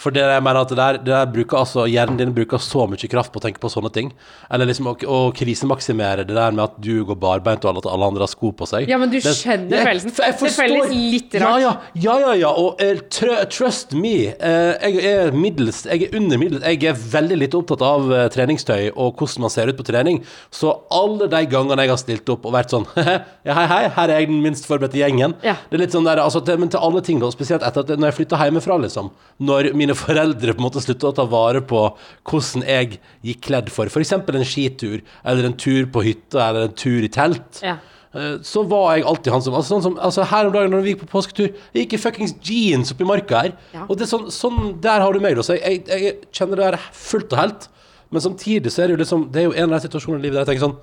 For 0.00 0.10
det 0.14 0.22
jeg 0.24 0.42
mener 0.42 0.62
at 0.64 0.70
det 0.72 0.76
der, 0.78 0.96
det 1.04 1.12
der 1.12 1.26
bruker 1.30 1.58
altså, 1.60 1.84
hjernen 1.86 2.16
din 2.16 2.30
bruker 2.34 2.58
så 2.64 2.86
mye 2.88 3.10
kraft 3.12 3.30
på 3.34 3.38
å 3.38 3.42
tenke 3.44 3.60
på 3.60 3.68
sånne 3.70 3.90
ting. 3.92 4.08
Eller 4.50 4.66
liksom 4.70 4.88
å, 4.88 4.94
å 5.04 5.18
krisemaksimere 5.36 6.24
det 6.26 6.34
der 6.34 6.54
med 6.56 6.64
at 6.64 6.78
du 6.82 7.04
går 7.06 7.18
barbeint 7.20 7.64
og 7.68 7.82
at 7.82 7.88
alle 7.92 8.08
andre 8.08 8.24
har 8.24 8.30
sko 8.32 8.50
på 8.56 8.66
seg. 8.66 8.88
Ja, 8.90 8.96
men 8.98 9.10
du 9.12 9.18
Det- 9.20 9.34
skjønner 9.36 9.76
jeg- 9.76 9.86
følelsen. 9.86 10.14
Jeg, 10.16 10.32
jeg 10.32 10.38
Det 10.40 10.52
føles 10.56 10.94
litt 11.12 11.34
rart. 11.42 11.60
Ja, 11.60 11.76
ja, 11.94 12.16
ja, 12.24 12.32
ja, 12.40 12.50
og 12.50 12.80
uh, 12.82 12.94
tr 13.12 13.34
trust 13.52 13.92
me, 13.92 14.14
Uh, 14.42 14.74
jeg 14.80 15.04
er 15.06 15.30
middels, 15.36 15.82
jeg 15.86 16.08
er 16.08 16.16
under 16.16 16.38
middels, 16.40 16.64
jeg 16.64 16.82
er 16.88 16.94
veldig 16.94 17.36
lite 17.38 17.58
opptatt 17.60 17.82
av 17.84 18.08
uh, 18.10 18.28
treningstøy 18.32 18.90
og 18.96 19.16
hvordan 19.20 19.44
man 19.44 19.50
ser 19.52 19.68
ut 19.70 19.76
på 19.78 19.84
trening, 19.86 20.22
så 20.50 20.72
alle 20.90 21.28
de 21.30 21.42
gangene 21.52 21.84
jeg 21.84 21.92
har 21.92 22.00
stilt 22.00 22.32
opp 22.32 22.46
og 22.48 22.54
vært 22.56 22.72
sånn, 22.74 22.86
ja, 22.96 23.54
hei, 23.54 23.66
hei, 23.70 23.82
her 23.94 24.08
er 24.08 24.20
jeg 24.22 24.28
den 24.32 24.40
minst 24.42 24.66
forberedte 24.68 24.98
gjengen. 24.98 25.36
Ja. 25.44 25.54
Det 25.70 25.78
er 25.78 25.84
litt 25.84 25.94
sånn 25.94 26.06
der, 26.08 26.21
altså, 26.24 26.40
til, 26.46 26.58
men 26.62 26.70
til 26.72 26.80
alle 26.82 27.02
ting 27.04 27.20
da, 27.22 27.28
spesielt 27.34 27.62
etter 27.66 27.84
at 27.84 27.92
når 27.98 28.10
jeg 28.10 28.16
flyttet 28.20 28.42
hjemmefra, 28.42 28.78
liksom, 28.82 29.10
når 29.48 29.70
mine 29.78 29.94
foreldre 29.98 30.54
på 30.54 30.62
en 30.62 30.66
måte 30.68 30.82
sluttet 30.84 31.08
å 31.10 31.14
ta 31.16 31.24
vare 31.28 31.62
på 31.62 31.84
hvordan 32.30 32.66
jeg 32.68 32.98
gikk 33.26 33.40
kledd 33.48 33.72
for, 33.74 33.90
eksempel 34.02 34.38
en 34.40 34.46
skitur, 34.48 35.00
eller 35.24 35.48
en 35.50 35.56
tur 35.58 35.88
på 35.92 36.04
hytta, 36.06 36.48
eller 36.48 36.68
en 36.70 36.76
tur 36.78 37.02
i 37.04 37.10
telt. 37.12 37.62
Ja. 37.64 37.76
Eh, 38.12 38.38
Så 38.44 38.64
var 38.68 38.96
jeg 38.96 39.06
alltid 39.08 39.32
han 39.32 39.42
som 39.42 39.54
Altså, 39.56 39.74
sånn 39.74 39.82
som, 39.86 39.98
altså 39.98 40.26
her 40.28 40.46
om 40.48 40.52
dagen 40.52 40.70
når 40.74 40.82
vi 40.84 40.92
gikk 40.94 41.04
på 41.06 41.12
påsketur, 41.14 41.52
jeg 41.72 41.86
gikk 41.86 41.94
i 41.96 42.02
fuckings 42.02 42.34
jeans 42.44 42.92
oppi 42.92 43.06
marka 43.08 43.44
her. 43.46 43.52
Ja. 43.72 43.86
Og 43.88 43.96
det 43.96 44.04
er 44.04 44.10
sånn, 44.12 44.26
sånn 44.30 44.80
Der 44.84 45.00
har 45.00 45.12
du 45.12 45.20
meg, 45.24 45.36
da. 45.38 45.44
Så 45.46 45.56
jeg, 45.56 45.84
jeg, 45.88 46.02
jeg 46.08 46.18
kjenner 46.32 46.60
det 46.60 46.66
her 46.72 46.90
fullt 46.92 47.32
og 47.32 47.40
helt. 47.40 47.68
Men 48.12 48.20
samtidig 48.20 48.68
så 48.72 48.82
er 48.82 48.90
det 48.90 48.98
jo 48.98 49.02
liksom 49.04 49.22
Det 49.32 49.40
er 49.40 49.46
jo 49.48 49.54
en 49.56 49.70
av 49.72 49.78
de 49.78 49.86
situasjonene 49.88 50.20
i 50.20 50.26
livet 50.26 50.36
der 50.36 50.44
jeg 50.44 50.50
tenker 50.52 50.66
sånn 50.68 50.76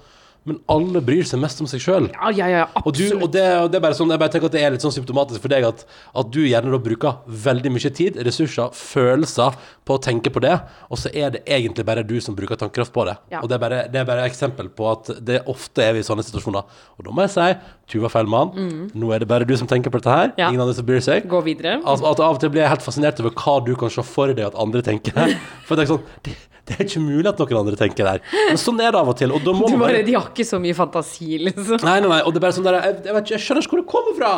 Men 0.47 0.59
alle 0.71 1.01
bryr 1.03 1.25
seg 1.27 1.41
mest 1.41 1.59
om 1.62 1.68
seg 1.69 1.81
sjøl. 1.83 2.06
Ja, 2.13 2.30
ja, 2.33 2.47
ja, 2.50 2.62
Og, 2.81 2.94
du, 2.95 3.03
og, 3.18 3.27
det, 3.33 3.44
og 3.59 3.68
det 3.71 3.80
er 3.80 3.83
bare 3.83 3.97
sånn, 3.97 4.09
jeg 4.13 4.21
bare 4.21 4.31
tenker 4.33 4.50
at 4.50 4.56
det 4.56 4.62
er 4.63 4.71
litt 4.74 4.86
sånn 4.86 4.94
symptomatisk 4.95 5.44
for 5.44 5.51
deg 5.51 5.65
at, 5.68 5.83
at 6.21 6.30
du 6.33 6.39
gjerne 6.45 6.71
da 6.74 6.80
bruker 6.81 7.19
veldig 7.47 7.74
mye 7.75 7.91
tid, 7.97 8.18
ressurser, 8.25 8.71
følelser 8.75 9.57
på 9.86 9.97
å 9.97 10.01
tenke 10.01 10.31
på 10.33 10.41
det, 10.45 10.56
og 10.89 11.01
så 11.01 11.12
er 11.12 11.36
det 11.36 11.44
egentlig 11.50 11.86
bare 11.88 12.06
du 12.07 12.15
som 12.24 12.38
bruker 12.38 12.59
tankekraft 12.62 12.94
på 12.95 13.06
det. 13.09 13.18
Og 13.41 13.50
det 13.51 13.57
er 13.57 13.63
bare 13.65 13.81
det 13.91 14.01
er 14.01 14.07
bare 14.07 14.24
et 14.25 14.31
eksempel 14.31 14.71
på 14.74 14.88
at 14.91 15.12
det 15.27 15.41
ofte 15.51 15.83
er 15.86 15.95
vi 15.97 16.03
i 16.03 16.07
sånne 16.07 16.24
situasjoner. 16.25 16.65
Og 16.97 17.07
da 17.07 17.13
må 17.15 17.25
jeg 17.27 17.36
si, 17.36 17.47
Tuva 17.89 18.09
Fellmann, 18.13 18.53
nå 18.95 19.13
er 19.15 19.24
det 19.24 19.30
bare 19.30 19.47
du 19.50 19.56
som 19.59 19.69
tenker 19.69 19.91
på 19.94 20.01
dette 20.01 20.13
her, 20.13 20.33
ingen 20.38 20.62
andre 20.63 20.77
som 20.77 20.88
bryr 20.88 21.03
seg. 21.03 21.27
Gå 21.30 21.44
videre. 21.45 21.80
Altså, 21.83 22.07
at 22.13 22.21
av 22.24 22.38
og 22.38 22.41
til 22.44 22.53
blir 22.53 22.63
jeg 22.65 22.74
helt 22.77 22.86
fascinert 22.86 23.19
over 23.24 23.36
hva 23.36 23.57
du 23.65 23.74
kan 23.80 23.91
se 23.94 24.06
for 24.07 24.31
deg 24.31 24.45
at 24.51 24.57
andre 24.59 24.86
tenker. 24.86 25.36
For 25.68 25.77
det 25.77 25.83
er 25.83 25.89
ikke 25.89 25.97
sånn, 26.00 26.13
det, 26.25 26.33
det 26.69 26.75
er 26.77 26.86
ikke 26.86 27.01
mulig 27.01 27.27
at 27.31 27.39
noen 27.42 27.57
andre 27.63 27.75
tenker 27.80 28.06
der. 28.07 28.19
Men 28.48 28.60
sånn 28.62 28.80
er 28.86 28.94
det 28.94 29.00
av 29.01 29.10
og 29.12 29.18
til, 29.19 29.33
og 29.33 29.42
da 29.44 29.54
må 29.57 29.68
Du 29.68 29.75
bare, 29.75 29.98
bare, 29.98 30.04
de 30.07 30.13
har 30.16 30.27
ikke 30.30 30.45
så 30.48 30.60
mye 30.62 30.75
fantasi, 30.77 31.39
liksom. 31.50 31.81
Nei, 31.83 31.95
nei, 32.04 32.10
nei, 32.12 32.19
og 32.24 32.31
det 32.36 32.39
er 32.39 32.45
bare 32.45 32.56
sånn 32.60 32.68
der, 32.69 32.77
jeg, 32.86 33.00
jeg, 33.10 33.16
vet 33.18 33.31
jeg 33.33 33.44
skjønner 33.45 33.66
ikke 33.66 33.75
hvor 33.75 33.81
det 33.83 33.89
kommer 33.95 34.18
fra 34.19 34.31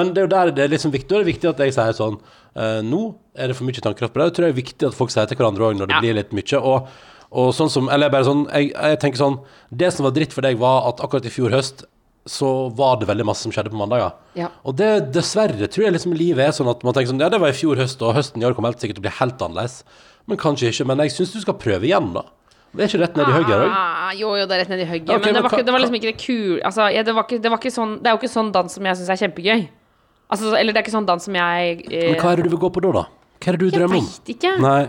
Men 0.00 0.12
det 0.16 0.22
er 0.22 0.26
jo 0.28 0.32
der 0.34 0.52
det 0.56 0.64
er 0.66 0.72
liksom 0.74 0.94
viktig 0.96 1.12
det 1.12 1.20
er 1.22 1.28
viktig 1.30 1.50
at 1.52 1.60
jeg 1.66 1.74
sier 1.76 1.96
sånn 1.98 2.16
eh, 2.56 2.80
Nå 2.86 3.02
er 3.36 3.52
det 3.52 3.56
for 3.58 3.68
mye 3.68 3.84
tankekraft 3.84 4.14
på 4.16 4.22
det 4.22 4.28
Jeg 4.30 4.36
tror 4.38 4.46
det 4.48 4.52
er 4.54 4.58
viktig 4.62 4.88
at 4.90 4.96
folk 4.96 5.12
sier 5.14 5.28
til 5.30 5.38
hverandre 5.40 5.68
òg 5.68 5.76
Når 5.82 5.90
det 5.92 5.98
Ja. 5.98 6.00
blir 6.06 6.16
litt 6.18 6.32
mye 6.36 6.62
Og, 6.62 6.88
og 7.42 7.50
sånn 7.58 7.70
som, 7.72 7.90
eller 7.92 8.12
bare 8.14 8.26
sånn 8.28 8.46
jeg, 8.52 8.72
jeg 8.72 9.00
tenker 9.04 9.20
sånn 9.20 9.36
Det 9.82 9.92
som 9.94 10.08
var 10.08 10.16
dritt 10.16 10.32
for 10.36 10.46
deg 10.46 10.56
var 10.62 10.88
at 10.90 11.02
akkurat 11.04 11.28
i 11.28 11.34
fjor 11.34 11.52
høst 11.54 11.84
Så 12.26 12.48
var 12.78 12.96
det 13.02 13.06
veldig 13.10 13.26
masse 13.28 13.44
som 13.46 13.52
skjedde 13.54 13.70
på 13.74 13.78
mandager 13.78 14.16
Ja. 14.38 14.48
Og 14.66 14.74
det 14.80 15.12
dessverre 15.14 15.68
tror 15.70 15.86
jeg 15.88 15.94
liksom 15.98 16.16
livet 16.16 16.48
er 16.48 16.56
sånn 16.56 16.70
At 16.72 16.82
man 16.86 16.96
tenker 16.96 17.12
sånn, 17.12 17.22
ja 17.22 17.28
det 17.32 17.42
var 17.42 17.52
i 17.52 17.58
fjor 17.60 17.78
høst 17.82 18.02
Og 18.02 18.16
høsten 18.18 18.42
i 18.42 18.48
år 18.48 18.56
kommer 18.56 18.72
helt 18.72 18.82
sikkert 18.82 18.98
til 18.98 19.04
å 19.04 19.08
bli 19.10 19.16
helt 19.20 19.46
annerledes 19.46 19.82
Men 20.26 20.38
kanskje 20.42 20.72
ikke, 20.72 20.86
men 20.90 20.98
jeg 21.04 21.12
synes 21.14 21.32
du 21.36 21.40
skal 21.44 21.54
prøve 21.60 21.86
igjen 21.86 22.12
da 22.14 22.22
Det 22.74 22.82
er 22.84 22.90
ikke 22.90 23.00
rett 23.04 23.16
ned 23.16 23.28
i 23.30 23.34
høyre 23.36 23.58
også 23.60 23.74
Ah, 23.78 24.12
jo, 24.18 24.32
jo, 24.36 24.46
det 24.46 24.56
er 24.56 24.62
rett 24.64 24.72
ned 24.72 24.82
i 24.82 24.88
høyre. 24.90 25.02
Okay, 25.16 25.32
men 25.32 25.34
det 25.38 25.42
var, 25.44 25.50
ikke, 25.54 25.66
det 25.66 25.74
var 25.74 25.82
liksom 25.84 25.98
ikke 26.00 26.10
det 26.12 26.18
kule 26.22 26.60
Altså, 26.66 26.88
ja, 26.94 27.02
det, 27.06 27.14
var 27.14 27.26
ikke, 27.28 27.38
det 27.42 27.52
var 27.52 27.60
ikke 27.62 27.74
sånn 27.76 27.92
Det 28.02 28.10
er 28.10 28.16
jo 28.16 28.20
ikke 28.22 28.32
sånn 28.34 28.52
dans 28.54 28.76
som 28.78 28.88
jeg 28.90 28.98
syns 29.00 29.12
er 29.14 29.20
kjempegøy. 29.22 29.66
Altså, 30.26 30.54
eller 30.58 30.74
det 30.74 30.80
er 30.80 30.86
ikke 30.86 30.96
sånn 30.96 31.06
dans 31.08 31.28
som 31.28 31.38
jeg 31.38 31.84
eh, 31.90 32.08
Men 32.12 32.20
hva 32.22 32.32
er 32.32 32.40
det 32.42 32.48
du 32.48 32.54
vil 32.56 32.62
gå 32.66 32.70
på 32.74 32.82
da 32.82 32.92
da? 32.98 33.04
Hva 33.38 33.52
er 33.52 33.56
det 33.56 33.60
du 33.62 33.68
Jeg 33.70 33.76
drømmer 33.78 34.00
om? 34.00 34.08
Jeg 34.08 34.16
veit 34.18 34.32
ikke. 34.34 34.54
Nei, 34.64 34.80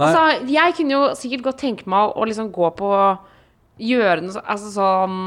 nei 0.00 0.08
Altså, 0.10 0.50
jeg 0.56 0.76
kunne 0.80 0.96
jo 0.96 1.02
sikkert 1.20 1.46
godt 1.46 1.60
tenke 1.62 1.86
meg 1.94 2.14
å 2.18 2.26
liksom 2.26 2.50
gå 2.54 2.70
på 2.80 2.90
Gjøre 3.84 4.22
noe 4.22 4.34
så- 4.34 4.42
Altså 4.46 4.72
sånn 4.74 5.20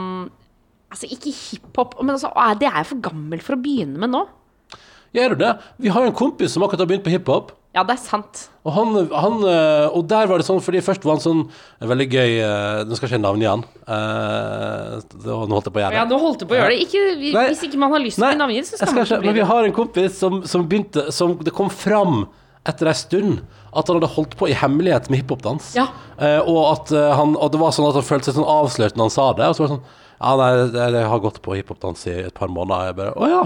Altså, 0.87 1.07
ikke 1.11 1.31
hiphop, 1.35 1.97
men 2.01 2.15
altså, 2.15 2.29
det 2.59 2.67
er 2.69 2.77
jeg 2.79 2.87
for 2.93 3.01
gammel 3.03 3.41
for 3.43 3.57
å 3.57 3.61
begynne 3.61 3.99
med 3.99 4.09
nå. 4.13 4.21
Gjør 5.15 5.33
du 5.35 5.41
det? 5.41 5.49
Vi 5.83 5.89
har 5.91 6.05
jo 6.05 6.11
en 6.11 6.15
kompis 6.15 6.53
som 6.55 6.63
akkurat 6.63 6.79
har 6.79 6.87
begynt 6.87 7.03
på 7.03 7.11
hiphop. 7.11 7.51
Ja, 7.75 7.83
det 7.85 7.93
er 7.93 7.99
sant. 8.01 8.47
Og, 8.63 8.71
han, 8.73 8.95
han, 9.11 9.35
øh, 9.43 9.97
og 9.99 10.05
der 10.09 10.29
var 10.29 10.41
det 10.41 10.47
sånn, 10.47 10.61
fordi 10.63 10.79
først 10.81 11.03
var 11.05 11.17
han 11.17 11.23
sånn 11.23 11.43
veldig 11.91 12.07
gøy 12.09 12.39
øh, 12.41 12.79
Nå 12.87 12.97
skal 12.97 13.05
jeg 13.05 13.13
ikke 13.13 13.23
navnet 13.25 13.45
igjen. 13.45 13.65
Uh, 13.85 15.03
nå 15.27 15.35
holdt 15.51 15.69
jeg 15.69 15.75
på 15.75 15.79
å 15.79 15.83
gjøre 15.83 15.91
det. 15.93 15.99
Ja, 15.99 16.07
nå 16.09 16.19
holdt 16.23 16.41
jeg 16.43 16.49
på 16.49 16.55
å 16.55 16.59
gjøre 16.59 16.73
det. 16.73 16.79
Ikke, 16.87 17.03
hvis 17.51 17.63
ikke 17.67 17.81
man 17.83 17.93
har 17.93 18.03
lyst 18.03 18.17
til 18.19 18.25
å 18.25 18.31
bli 18.31 18.41
navngitt, 18.41 18.71
så 18.71 18.79
skal 18.79 18.89
skal 18.89 18.97
man 18.97 19.05
ikke, 19.05 19.19
ikke 19.19 19.29
men 19.29 19.37
vi 19.37 19.45
har 19.51 19.69
en 19.69 19.77
kompis 19.77 20.17
som, 20.23 20.41
som 20.49 20.65
begynte 20.67 21.05
Som 21.15 21.37
det 21.45 21.53
kom 21.55 21.69
fram 21.73 22.25
etter 22.67 22.89
ei 22.89 22.97
stund 22.97 23.43
at 23.77 23.87
han 23.87 23.99
hadde 23.99 24.09
holdt 24.15 24.33
på 24.39 24.49
i 24.49 24.55
hemmelighet 24.57 25.11
med 25.11 25.21
hiphopdans. 25.21 25.69
Ja. 25.77 25.85
Uh, 26.17 26.41
og 26.49 26.61
at 26.71 26.91
uh, 26.95 27.11
han 27.19 27.37
Og 27.37 27.53
det 27.53 27.61
var 27.61 27.75
sånn 27.75 27.87
at 27.91 27.99
han 27.99 28.07
følte 28.07 28.31
seg 28.31 28.39
sånn 28.39 28.49
avslørt 28.49 28.97
når 28.97 29.09
han 29.09 29.15
sa 29.19 29.29
det. 29.37 29.51
Og 29.51 29.57
så 29.59 29.63
var 29.63 29.69
det 29.69 29.77
sånn 29.77 29.87
Ja, 30.17 30.33
nei, 30.41 30.51
jeg 30.97 31.09
har 31.13 31.23
gått 31.23 31.39
på 31.45 31.59
hiphopdans 31.59 32.07
i 32.09 32.15
et 32.25 32.35
par 32.35 32.49
måneder. 32.49 32.81
Og 32.81 32.89
Jeg 32.89 32.97
bare 32.97 33.13
Å 33.13 33.31
ja. 33.31 33.45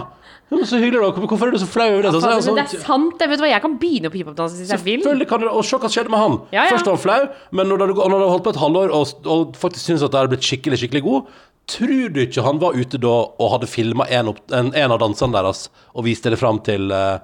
Men 0.60 0.68
så 0.68 0.80
hyggelig, 0.82 1.00
da. 1.00 1.26
Hvorfor 1.32 1.48
er 1.48 1.56
du 1.56 1.60
så 1.62 1.68
flau 1.70 1.88
over 1.88 2.02
det? 2.04 2.10
Ja, 2.12 2.20
faen, 2.20 2.24
Fader, 2.26 2.46
men 2.52 2.58
det 2.60 2.64
er 2.76 2.84
sant, 2.84 3.14
det. 3.20 3.28
Vet 3.32 3.40
du 3.40 3.44
hva, 3.46 3.52
jeg 3.54 3.64
kan 3.64 3.78
begynne 3.80 4.10
på 4.12 4.20
hiphopdans 4.20 4.58
hvis 4.60 4.74
jeg 4.74 4.84
vil. 4.84 5.00
Selvfølgelig 5.00 5.28
kan 5.30 5.40
det 5.46 5.52
Og 5.52 5.64
se 5.66 5.80
hva 5.80 5.92
skjedde 5.94 6.12
med 6.12 6.20
han. 6.20 6.36
Ja, 6.52 6.66
ja. 6.66 6.74
Først 6.76 6.90
var 6.90 6.98
han 6.98 7.04
flau, 7.06 7.22
men 7.56 7.72
når 7.72 7.86
han 7.88 8.16
hadde 8.18 8.28
holdt 8.34 8.44
på 8.50 8.54
et 8.56 8.60
halvår 8.66 8.92
og, 8.98 9.14
og 9.32 9.56
faktisk 9.62 9.86
syntes 9.88 10.04
at 10.04 10.12
det 10.12 10.20
hadde 10.20 10.34
blitt 10.36 10.50
skikkelig 10.50 10.82
skikkelig 10.84 11.04
god, 11.08 11.32
tror 11.72 12.10
du 12.14 12.20
ikke 12.26 12.44
han 12.46 12.60
var 12.62 12.76
ute 12.78 13.00
da 13.02 13.12
og 13.32 13.48
hadde 13.54 13.68
filma 13.72 14.06
en, 14.12 14.32
en, 14.52 14.72
en 14.76 14.94
av 14.96 15.00
dansene 15.02 15.34
deres 15.36 15.66
og 15.96 16.06
viste 16.08 16.32
det 16.34 16.40
fram 16.42 16.60
til, 16.66 16.92
eh, 16.92 17.20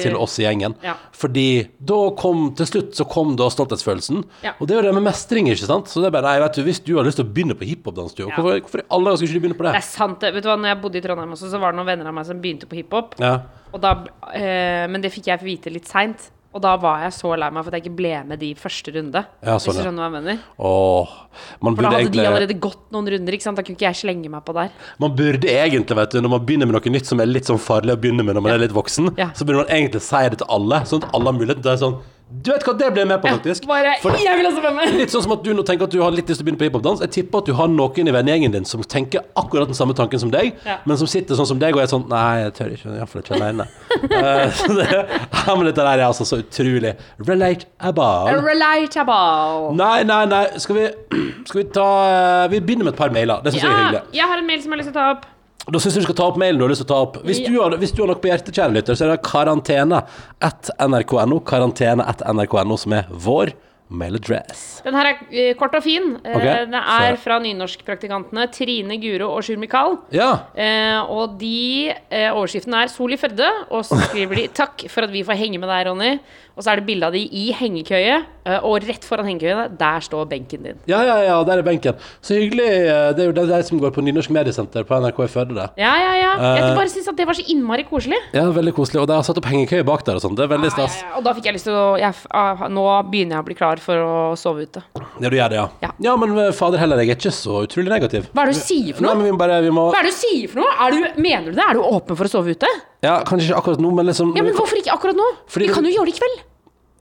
Til- 0.00 0.16
oss 0.16 0.38
i 0.40 0.44
gjengen? 0.46 0.74
Ja. 0.84 0.94
Fordi 1.12 1.68
da 1.84 1.98
kom 2.16 2.46
til 2.56 2.68
slutt 2.70 2.94
så 2.96 3.04
kom 3.08 3.34
da 3.36 3.48
stolthetsfølelsen. 3.52 4.22
Ja. 4.44 4.54
Og 4.60 4.68
det 4.68 4.76
er 4.76 4.80
jo 4.82 4.86
det 4.88 4.94
med 4.96 5.04
mestring, 5.08 5.50
ikke 5.52 5.68
sant? 5.68 5.90
Så 5.92 6.00
det 6.00 6.08
er 6.08 6.14
bare, 6.16 6.30
nei, 6.30 6.40
vet 6.44 6.56
du, 6.56 6.62
Hvis 6.64 6.80
du 6.84 6.94
har 6.96 7.04
lyst 7.04 7.20
til 7.20 7.26
å 7.26 7.32
begynne 7.32 7.56
på 7.58 7.68
hiphopdans, 7.68 8.14
Ja. 8.18 8.26
hvorfor, 8.30 8.60
hvorfor 8.64 8.80
i 8.84 8.86
alle 8.90 9.04
dager 9.10 9.16
skal 9.20 9.28
ikke 9.28 9.36
du 9.40 9.44
begynne 9.48 9.58
på 9.60 9.66
det? 9.68 9.72
Det 9.76 9.82
er 9.82 9.88
sant. 9.90 10.20
Vet 10.20 10.42
du 10.42 10.48
hva, 10.48 10.56
når 10.60 10.72
jeg 10.74 10.82
bodde 10.82 10.96
i 10.96 11.04
Trondheim 11.04 11.32
også, 11.36 11.50
så 11.52 11.60
var 11.60 11.72
det 11.72 11.80
noen 11.80 11.90
venner 11.92 12.06
av 12.08 12.14
meg 12.16 12.26
som 12.26 12.40
begynte 12.40 12.66
på 12.70 12.78
hiphop. 12.80 13.14
Ja. 13.20 13.34
Og 13.74 13.80
da, 13.82 13.92
eh, 14.32 14.86
men 14.88 15.00
det 15.04 15.12
fikk 15.12 15.26
jeg 15.32 15.40
vite 15.44 15.72
litt 15.72 15.86
seint. 15.88 16.30
Og 16.56 16.62
da 16.64 16.72
var 16.80 17.02
jeg 17.04 17.12
så 17.12 17.34
lei 17.36 17.50
meg 17.52 17.66
for 17.66 17.68
at 17.74 17.76
jeg 17.76 17.84
ikke 17.84 17.98
ble 17.98 18.12
med 18.30 18.40
de 18.40 18.48
første 18.56 18.94
runde. 18.96 19.22
Ja, 19.44 19.58
hvis 19.58 19.66
du 19.68 19.82
skjønner 19.82 20.00
hva 20.00 20.08
jeg 20.08 20.14
mener. 20.16 20.38
Åh, 20.56 21.12
man 21.60 21.76
For 21.76 21.84
da 21.84 21.90
hadde 21.92 22.06
hadde 22.06 22.16
de 22.16 22.24
allerede 22.30 22.56
gått 22.64 22.86
noen 22.96 23.10
runder, 23.12 23.36
ikke 23.36 23.44
sant. 23.44 23.60
Da 23.60 23.64
kunne 23.66 23.76
ikke 23.76 23.88
jeg 23.90 24.00
slenge 24.00 24.32
meg 24.32 24.44
på 24.48 24.56
der. 24.56 24.72
Man 25.02 25.12
burde 25.18 25.52
egentlig, 25.52 25.98
vet 26.00 26.16
du, 26.16 26.20
når 26.24 26.32
man 26.38 26.46
begynner 26.48 26.70
med 26.70 26.78
noe 26.78 26.94
nytt 26.96 27.10
som 27.12 27.20
er 27.20 27.28
litt 27.28 27.50
sånn 27.50 27.60
farlig 27.60 27.92
å 27.92 28.00
begynne 28.00 28.24
med 28.24 28.38
når 28.38 28.46
man 28.46 28.56
er 28.56 28.64
litt 28.64 28.76
voksen, 28.76 29.12
Ja. 29.20 29.28
så 29.36 29.44
burde 29.44 29.66
man 29.66 29.72
egentlig 29.76 30.00
si 30.06 30.22
det 30.32 30.38
til 30.40 30.48
alle, 30.48 30.80
sånn 30.88 31.04
at 31.04 31.12
alle 31.14 31.32
har 31.32 31.36
muligheten 31.36 31.62
til 31.62 31.74
å 31.76 31.80
sånn 31.84 31.98
Du 32.26 32.48
vet 32.50 32.64
hva, 32.66 32.72
det 32.74 32.88
ble 32.90 33.04
med 33.06 33.20
på, 33.22 33.30
faktisk. 33.30 33.68
Bare 33.70 33.92
For 34.02 34.16
Jeg 34.18 34.34
vil 34.40 34.48
også 34.48 34.62
være 34.64 34.74
med! 34.74 34.94
Litt 34.98 35.12
sånn 35.14 35.22
som 35.22 35.34
at 35.36 35.44
du 35.46 35.52
nå 35.54 35.62
tenker 35.62 35.86
at 35.86 35.92
du 35.94 36.00
har 36.02 36.10
litt 36.10 36.26
lyst 36.26 36.40
til 36.40 36.42
å 36.42 36.46
begynne 36.48 36.58
på 36.58 36.66
hiphopdans. 36.66 37.02
Jeg 37.04 37.12
tipper 37.14 37.38
at 37.44 37.46
du 37.46 37.52
har 37.54 37.68
noen 37.70 38.10
i 38.10 38.14
vennegjengen 38.16 38.56
din 38.56 38.66
som 38.66 38.82
tenker 38.82 39.22
akkurat 39.38 39.70
den 39.70 39.78
samme 39.78 39.94
tanken 39.94 40.18
som 40.18 40.32
deg, 40.34 40.56
Ja. 40.66 40.80
men 40.90 40.98
som 40.98 41.06
sitter 41.06 41.38
sånn 41.38 41.46
som 41.46 41.60
deg 41.62 41.76
og 41.78 41.84
er 41.84 41.86
sånn 41.92 42.08
Nei, 42.10 42.42
jeg 42.42 42.54
tør 42.58 42.72
ikke. 42.74 42.96
Iallfall 42.98 43.22
ikke 43.22 43.38
alene. 43.38 43.68
uh, 44.10 44.58
det, 44.74 44.88
ja, 44.90 45.54
men 45.54 45.64
dette 45.70 45.86
der 45.86 45.92
er 46.02 46.04
altså 46.08 46.26
så 46.26 46.40
utrolig 46.42 46.96
relatable. 47.30 48.10
Relatable. 48.42 49.76
Nei, 49.78 50.02
nei, 50.10 50.20
nei. 50.34 50.44
Skal 50.58 50.80
vi, 50.80 50.88
skal 51.48 51.62
vi 51.62 51.66
ta 51.78 51.86
eh, 52.10 52.50
Vi 52.56 52.60
begynner 52.60 52.90
med 52.90 52.94
et 52.96 53.00
par 53.04 53.14
mailer. 53.14 53.38
Det 53.46 53.54
syns 53.54 53.62
jeg 53.62 53.70
er 53.70 53.76
Ja, 53.78 53.86
hyggelig. 53.86 54.02
jeg 54.18 54.30
har 54.34 54.42
en 54.42 54.46
mail 54.50 54.62
som 54.62 54.72
jeg 54.72 54.78
har 54.78 54.82
lyst 54.84 54.92
til 54.92 54.98
å 54.98 55.02
ta 55.04 55.08
opp. 55.14 55.26
Da 55.66 55.80
syns 55.82 55.96
jeg 55.96 56.04
du 56.04 56.06
skal 56.06 56.18
ta 56.20 56.26
opp 56.30 56.36
mailen 56.38 56.60
du 56.60 56.64
har 56.66 56.70
lyst 56.70 56.84
til 56.84 56.86
å 56.86 56.92
ta 56.92 56.98
opp. 57.08 57.16
Hvis 57.26 57.40
du 57.42 57.56
har, 57.58 57.74
hvis 57.80 57.94
du 57.94 58.04
har 58.04 58.10
noe 58.12 58.20
på 58.22 58.30
hjertet, 58.30 58.54
kjære 58.54 58.76
lytter, 58.76 58.98
så 58.98 59.06
er 59.06 59.16
det 59.16 59.22
karantene 59.26 60.04
at 60.46 60.70
nrk.no. 60.78 61.40
Karantene 61.48 62.06
at 62.06 62.22
nrk.no, 62.22 62.78
som 62.78 62.94
er 62.94 63.08
vår 63.10 63.50
mailadress. 63.90 64.82
Den 64.84 64.94
her 64.98 65.06
er 65.12 65.18
eh, 65.30 65.52
kort 65.58 65.74
og 65.78 65.82
fin. 65.84 66.16
Okay, 66.20 66.34
Ok, 66.34 66.42
Den 66.70 66.72
så- 66.72 67.10
er 67.10 67.16
fra 67.16 67.38
nynorskpraktikantene 67.42 68.46
Trine 68.52 68.96
Guro 69.02 69.30
og 69.36 69.42
Sjur 69.44 69.58
Mikael. 69.58 69.98
Ja. 70.12 70.32
Eh, 70.56 71.00
og 71.10 71.38
de 71.38 71.90
eh, 72.10 72.30
Overskriften 72.32 72.74
er 72.74 72.88
'Sol 72.88 73.12
i 73.12 73.16
Førde', 73.16 73.66
og 73.70 73.84
så 73.84 73.96
skriver 74.10 74.34
de 74.36 74.48
'Takk 74.48 74.88
for 74.90 75.02
at 75.02 75.10
vi 75.10 75.22
får 75.22 75.36
henge 75.36 75.58
med 75.60 75.68
deg, 75.68 75.86
Ronny'. 75.86 76.18
Og 76.56 76.64
så 76.64 76.70
er 76.72 76.76
det 76.76 76.86
bilde 76.86 77.04
av 77.04 77.12
de 77.12 77.20
i 77.20 77.52
hengekøye, 77.52 78.24
eh, 78.46 78.58
og 78.64 78.80
rett 78.82 79.04
foran 79.04 79.26
hengekøyene, 79.26 79.76
der 79.76 80.00
står 80.00 80.24
benken 80.26 80.62
din. 80.62 80.78
ja, 80.88 81.02
ja, 81.04 81.16
ja, 81.20 81.44
der 81.44 81.58
er 81.58 81.62
benken. 81.62 81.94
Så 82.22 82.32
hyggelig. 82.34 82.64
eh, 82.66 83.12
Det 83.12 83.20
er 83.20 83.32
jo 83.32 83.46
de 83.46 83.62
som 83.62 83.78
går 83.78 83.90
på 83.92 84.00
Nynorsk 84.02 84.30
mediesenter 84.30 84.82
på 84.84 84.94
NRK 84.98 85.24
i 85.24 85.26
Førde. 85.28 85.54
det. 85.54 85.70
Ja, 85.76 85.94
ja, 85.96 86.14
ja. 86.16 86.32
Eh. 86.56 86.60
Jeg 86.62 86.76
bare 86.76 86.88
syns 86.88 87.08
at 87.08 87.16
det 87.16 87.26
var 87.26 87.34
så 87.34 87.44
innmari 87.46 87.84
koselig. 87.84 88.16
Ja, 88.32 88.44
veldig 88.50 88.72
koselig. 88.74 89.02
Og 89.02 89.06
de 89.06 89.12
har 89.12 89.22
satt 89.22 89.36
opp 89.36 89.44
hengekøye 89.44 89.84
bak 89.84 90.02
der 90.04 90.14
og 90.14 90.22
sånn. 90.22 90.34
Det 90.34 90.44
er 90.50 90.56
veldig 90.56 90.70
stas. 90.72 90.96
Ja, 91.02 91.06
ja, 91.06 91.10
ja. 91.12 91.16
Og 91.18 91.24
da 91.24 91.32
fikk 91.34 91.44
jeg 91.44 91.54
lyst 91.54 91.64
til 91.64 91.72
å 91.74 91.98
jeg, 91.98 92.14
ah, 92.30 92.68
Nå 92.68 93.02
begynner 93.10 93.36
jeg 93.36 93.38
å 93.40 93.44
bli 93.44 93.54
klar 93.54 93.75
for 93.82 94.00
å 94.02 94.14
sove 94.38 94.64
ute. 94.66 94.82
Ja, 94.96 95.28
du 95.30 95.36
gjør 95.36 95.52
det, 95.52 95.58
ja. 95.58 95.66
Ja. 95.84 95.90
Ja, 96.06 96.14
men 96.20 96.32
eh, 96.38 96.50
fader 96.56 96.80
heller, 96.82 97.00
jeg 97.02 97.14
er 97.14 97.18
ikke 97.20 97.32
så 97.34 97.62
utrolig 97.66 97.92
negativ. 97.92 98.26
Hva 98.32 98.44
er 98.44 98.52
det 98.52 98.58
du 98.58 98.62
sier 98.64 98.96
for 98.96 99.06
Nei, 99.06 99.12
noe? 99.14 99.20
men 99.22 99.30
vi 99.30 99.38
bare 99.40 99.60
vi 99.64 99.72
må, 99.74 99.86
Hva 99.94 100.00
er 100.02 100.08
det 100.08 100.14
du 100.14 100.18
sier 100.18 100.50
for 100.52 100.62
noe? 100.64 100.74
Er 100.86 100.96
du, 100.96 101.22
mener 101.22 101.48
du 101.50 101.56
det? 101.60 101.64
Er 101.68 101.78
du 101.78 101.84
åpen 101.86 102.18
for 102.18 102.28
å 102.28 102.32
sove 102.32 102.56
ute? 102.56 102.70
Ja, 103.06 103.18
kanskje 103.28 103.50
ikke 103.50 103.62
akkurat 103.62 103.82
nå, 103.84 103.94
men 103.96 104.08
liksom 104.10 104.34
Ja, 104.36 104.44
men 104.46 104.56
hvorfor 104.58 104.80
ikke 104.80 104.94
akkurat 104.96 105.18
nå? 105.18 105.30
Fordi 105.52 105.70
vi 105.70 105.74
kan 105.78 105.88
jo 105.88 105.94
gjøre 105.96 106.10
det 106.10 106.16
i 106.16 106.20
kveld. 106.20 106.44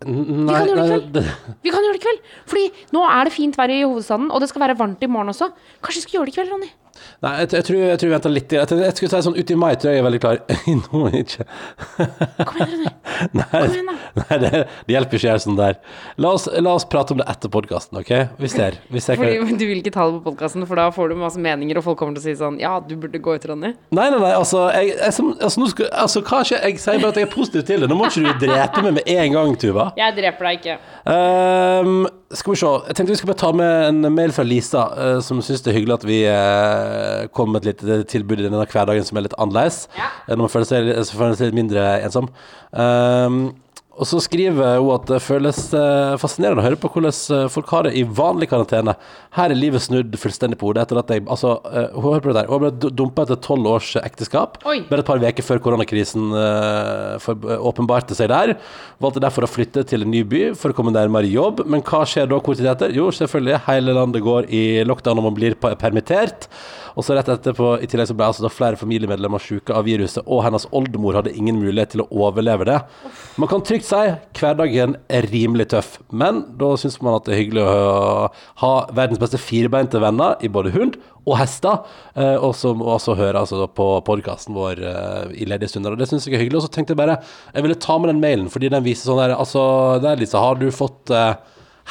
Nei, 0.05 0.53
kan 0.53 0.67
gjøre 0.70 0.84
det 0.84 0.86
i 0.86 0.96
kveld. 0.96 1.53
Vi 1.65 1.72
kan 1.74 1.86
gjøre 1.88 1.96
det 1.96 2.01
i 2.01 2.05
kveld. 2.05 2.25
Fordi 2.51 2.65
nå 2.94 3.03
er 3.10 3.29
det 3.29 3.34
fint 3.34 3.55
vær 3.58 3.72
i 3.74 3.82
hovedstaden, 3.86 4.27
og 4.29 4.44
det 4.44 4.50
skal 4.51 4.65
være 4.67 4.75
varmt 4.77 5.01
i 5.05 5.10
morgen 5.10 5.32
også. 5.32 5.48
Kanskje 5.82 6.01
vi 6.01 6.05
skal 6.05 6.20
gjøre 6.20 6.29
det 6.29 6.34
i 6.34 6.38
kveld, 6.39 6.51
Ronny? 6.53 6.70
Nei, 7.25 7.32
jeg, 7.42 7.50
jeg, 7.54 7.66
tror, 7.68 7.80
jeg 7.90 8.00
tror 8.02 8.10
vi 8.10 8.14
venter 8.16 8.34
litt. 8.34 8.56
Jeg, 8.56 8.80
jeg 8.86 8.96
skulle 8.98 9.12
si 9.14 9.25
sånn 9.28 9.38
ut 9.40 9.52
i 9.52 9.58
mai 9.60 9.72
tror 9.75 9.92
jeg 9.92 10.00
jeg 10.00 10.04
er 10.04 10.08
veldig 10.08 10.22
klar. 10.24 10.42
Nå 10.86 11.02
ikke. 11.22 11.46
Kom 12.46 12.60
igjen, 12.60 12.72
Ronny. 12.75 12.94
Nei, 13.40 13.46
Kom 13.52 13.75
igjen, 13.75 13.88
da. 13.90 14.24
nei 14.25 14.38
det, 14.44 14.50
det 14.88 14.96
hjelper 14.96 15.16
ikke 15.20 15.25
å 15.25 15.30
gjøre 15.30 15.44
sånn 15.46 15.60
der. 15.60 15.78
La 16.20 16.32
oss, 16.36 16.48
la 16.52 16.74
oss 16.75 16.86
prate 16.92 17.16
om 17.16 17.22
det 17.22 17.28
etter 17.32 17.52
podkasten, 17.54 18.00
OK? 18.02 18.12
Vi 18.42 18.50
ser. 18.52 18.80
Vi 18.92 19.04
ser 19.04 19.20
Fordi, 19.22 19.38
Fordi 19.44 19.58
du 19.62 19.66
vil 19.70 19.80
ikke 19.84 19.94
ta 19.96 20.08
det 20.10 20.18
på 20.20 20.32
podkasten, 20.32 20.66
for 20.68 20.80
da 20.82 20.90
får 20.96 21.14
du 21.14 21.18
masse 21.22 21.40
meninger, 21.42 21.80
og 21.80 21.86
folk 21.88 22.00
kommer 22.02 22.18
til 22.18 22.24
å 22.24 22.28
si 22.28 22.36
sånn 22.40 22.60
Ja, 22.64 22.74
du 22.84 22.96
burde 23.00 23.22
gå 23.24 23.38
ut, 23.38 23.48
Ronny. 23.52 23.72
Nei, 23.96 24.08
nei, 24.12 24.20
nei, 24.20 24.34
altså, 24.36 24.66
jeg, 24.75 24.94
jeg, 24.98 25.16
som- 25.16 25.32
altså, 25.40 25.64
nå 25.64 25.72
skal, 25.72 25.90
altså 26.06 26.24
hva 26.28 26.42
skjer? 26.48 26.64
Jeg 26.68 26.82
sier 26.84 27.00
bare 27.02 27.14
at 27.16 27.22
jeg 27.22 27.30
er 27.30 27.34
positiv 27.36 27.66
til 27.70 27.86
det. 27.86 27.90
Nå 27.92 27.98
må 28.00 28.10
ikke 28.12 28.25
du 28.25 28.46
drepe 28.48 28.84
meg 28.86 28.98
med 29.00 29.10
en 29.16 29.38
gang, 29.40 29.56
Tuva. 29.62 29.88
Jeg 30.00 30.16
dreper 30.20 30.50
deg 30.52 30.62
ikke. 30.62 30.78
Um, 31.06 32.06
skal 32.36 32.56
vi 32.56 32.60
se. 32.60 32.72
Jeg 32.90 32.98
tenkte 32.98 33.14
vi 33.14 33.18
skulle 33.20 33.34
bare 33.34 33.42
ta 33.46 33.52
med 33.56 33.90
en 33.90 34.12
mail 34.16 34.34
fra 34.36 34.44
Lisa, 34.48 34.86
uh, 34.98 35.20
som 35.24 35.40
syns 35.46 35.64
det 35.66 35.72
er 35.72 35.78
hyggelig 35.80 35.96
at 36.00 36.06
vi 36.10 36.20
uh, 36.28 36.85
kom 37.36 37.51
med 37.54 37.65
et 37.65 37.82
lite 37.84 38.04
tilbud 38.12 38.39
i 38.42 38.48
denne 38.48 38.65
hverdagen 38.65 39.06
som 39.08 39.18
er 39.20 39.25
litt 39.27 39.38
annerledes. 39.42 39.86
Ja. 39.98 40.10
Eh, 40.27 40.34
Når 40.36 40.44
man 40.46 40.54
føler 40.56 40.70
seg, 40.72 40.89
føler 41.15 41.38
seg 41.39 41.51
litt 41.51 41.60
mindre 41.62 41.86
ensom. 42.06 42.30
Ehm, 42.74 43.39
og 43.96 44.08
så 44.10 44.20
skriver 44.20 44.80
hun 44.82 44.92
at 44.98 45.06
det 45.08 45.22
føles 45.24 45.60
eh, 45.75 46.16
fascinerende 46.20 46.60
å 46.60 46.66
høre 46.66 46.80
på 46.80 46.90
hvordan 46.92 47.14
eh, 47.36 47.46
folk 47.52 47.70
har 47.72 47.88
det 47.88 47.94
i 47.96 48.04
vanlig 48.04 48.50
karantene. 48.52 48.98
Her 49.38 49.54
er 49.54 49.60
livet 49.60 49.86
snudd 49.86 50.18
fullstendig 50.20 50.60
på 50.60 50.68
hodet 50.68 50.84
etter 50.84 51.00
at 51.00 51.14
jeg 51.14 51.24
Altså, 51.24 51.56
eh, 51.72 51.88
hun 51.96 52.10
hører 52.10 52.25
på 52.25 52.32
det 52.32 52.42
der. 52.42 52.52
Hun 52.52 52.66
ble 52.66 52.92
dumpa 53.00 53.24
etter 53.24 53.40
tolv 53.44 53.70
års 53.72 53.94
ekteskap. 54.02 54.60
Oi. 54.68 54.82
Bare 54.90 55.04
et 55.04 55.08
par 55.08 55.24
uker 55.24 55.48
før 55.48 55.64
koronakrisen 55.64 56.28
åpenbarte 57.72 58.18
seg 58.18 58.30
der. 58.34 58.56
Valgte 59.02 59.24
derfor 59.24 59.48
å 59.48 59.52
flytte 59.52 59.86
til 59.88 60.04
en 60.04 60.12
ny 60.12 60.25
by 60.28 60.44
for 60.60 60.74
å 60.74 60.78
komme 60.78 60.94
nærmere 60.96 61.32
jobb. 61.32 61.64
Men 61.70 61.84
hva 61.86 62.04
skjer 62.10 62.28
da 62.32 62.42
kort 62.44 62.60
tid 62.60 62.68
etter? 62.72 62.92
Jo, 62.96 63.08
selvfølgelig, 63.16 63.64
hele 63.70 63.96
landet 63.96 64.25
går 64.25 64.52
i 64.52 64.66
lockdown 64.88 65.24
og 65.24 65.30
man 65.30 65.40
blir 65.40 65.56
permittert. 65.56 66.50
Og 66.96 67.04
så 67.04 67.16
rett 67.16 67.30
etterpå, 67.32 67.74
i 67.84 67.88
tillegg 67.92 68.08
så 68.10 68.16
ble 68.18 68.30
altså 68.30 68.52
flere 68.52 68.80
familiemedlemmer 68.80 69.42
syke 69.44 69.75
av 69.75 69.86
viruset, 69.88 70.24
og 70.25 70.44
hennes 70.46 70.68
oldemor 70.75 71.18
hadde 71.20 71.34
ingen 71.36 71.60
mulighet 71.60 71.96
til 71.96 72.06
å 72.06 72.10
overleve 72.28 72.68
det. 72.70 72.78
Man 73.42 73.52
kan 73.52 73.64
trygt 73.68 73.88
si 73.88 74.02
hverdagen 74.40 74.96
er 75.12 75.28
rimelig 75.32 75.70
tøff, 75.74 75.98
men 76.10 76.46
da 76.60 76.72
syns 76.80 77.02
man 77.04 77.18
at 77.18 77.28
det 77.28 77.36
er 77.36 77.42
hyggelig 77.44 77.66
å 77.66 78.30
ha 78.64 78.72
verdens 78.96 79.22
beste 79.22 79.42
firebeinte 79.42 80.00
venner 80.04 80.40
i 80.40 80.52
både 80.52 80.72
hund 80.75 80.96
og 81.25 81.40
hester, 81.40 81.84
eh, 82.16 82.36
og 82.38 82.54
som 82.58 82.84
også 82.86 83.18
hører 83.18 83.42
altså 83.42 83.66
på 83.68 83.88
podkasten 84.06 84.56
vår 84.56 84.82
eh, 84.86 85.36
i 85.42 85.48
ledige 85.50 85.74
stunder. 85.74 85.96
Og 85.96 86.02
det 86.02 86.08
syns 86.10 86.28
jeg 86.30 86.38
er 86.38 86.44
hyggelig. 86.44 86.62
Og 86.62 86.68
så 86.68 86.74
tenkte 86.75 86.94
jeg 86.94 87.02
bare 87.02 87.18
jeg 87.52 87.66
ville 87.66 87.80
ta 87.82 87.98
med 88.00 88.14
den 88.14 88.22
mailen, 88.22 88.52
fordi 88.54 88.70
den 88.72 88.86
viser 88.86 89.10
sånn 89.10 89.24
der 89.24 89.34
Altså, 89.36 89.64
der, 90.04 90.20
Lisa, 90.22 90.40
har 90.42 90.60
du 90.62 90.70
fått 90.74 91.12
eh, 91.14 91.34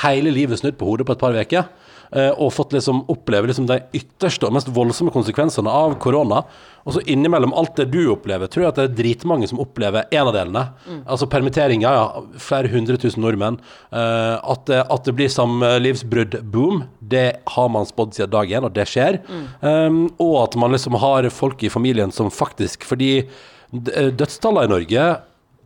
hele 0.04 0.32
livet 0.34 0.62
snudd 0.62 0.78
på 0.78 0.86
hodet 0.86 1.08
på 1.08 1.16
et 1.16 1.24
par 1.24 1.34
uker? 1.34 1.66
Eh, 2.14 2.30
Og 2.38 2.52
fått 2.54 2.72
liksom 2.76 3.02
oppleve 3.12 3.50
liksom 3.50 3.66
de 3.68 3.80
ytterste 3.96 4.46
og 4.48 4.54
mest 4.56 4.70
voldsomme 4.72 5.12
konsekvensene 5.14 5.70
av 5.70 5.98
korona. 6.02 6.44
Og 6.84 6.96
så 6.96 7.02
innimellom 7.08 7.54
alt 7.56 7.78
det 7.80 7.86
du 7.94 8.02
opplever, 8.12 8.48
tror 8.50 8.64
jeg 8.64 8.72
at 8.72 8.78
det 8.80 8.84
er 8.90 8.96
dritmange 8.98 9.48
som 9.48 9.60
opplever 9.62 10.04
en 10.12 10.28
av 10.28 10.34
delene. 10.36 10.64
Altså 11.08 11.28
permitteringer, 11.32 11.96
ja. 11.96 12.24
Flere 12.44 12.68
hundre 12.68 12.98
tusen 13.00 13.24
nordmenn. 13.24 13.56
Uh, 13.88 14.36
at, 14.36 14.66
det, 14.68 14.82
at 14.92 15.08
det 15.08 15.14
blir 15.16 15.32
samlivsbrudd, 15.32 16.36
boom, 16.52 16.82
det 17.00 17.24
har 17.54 17.72
man 17.72 17.88
spådd 17.88 18.18
siden 18.18 18.34
dag 18.36 18.52
én, 18.52 18.68
og 18.68 18.76
det 18.76 18.84
skjer. 18.90 19.22
Um, 19.64 20.10
og 20.20 20.42
at 20.42 20.58
man 20.60 20.76
liksom 20.76 20.98
har 21.00 21.30
folk 21.32 21.64
i 21.64 21.72
familien 21.72 22.12
som 22.12 22.28
faktisk 22.32 22.84
Fordi 22.84 23.24
dødstallene 23.72 24.68
i 24.68 24.70
Norge 24.70 25.06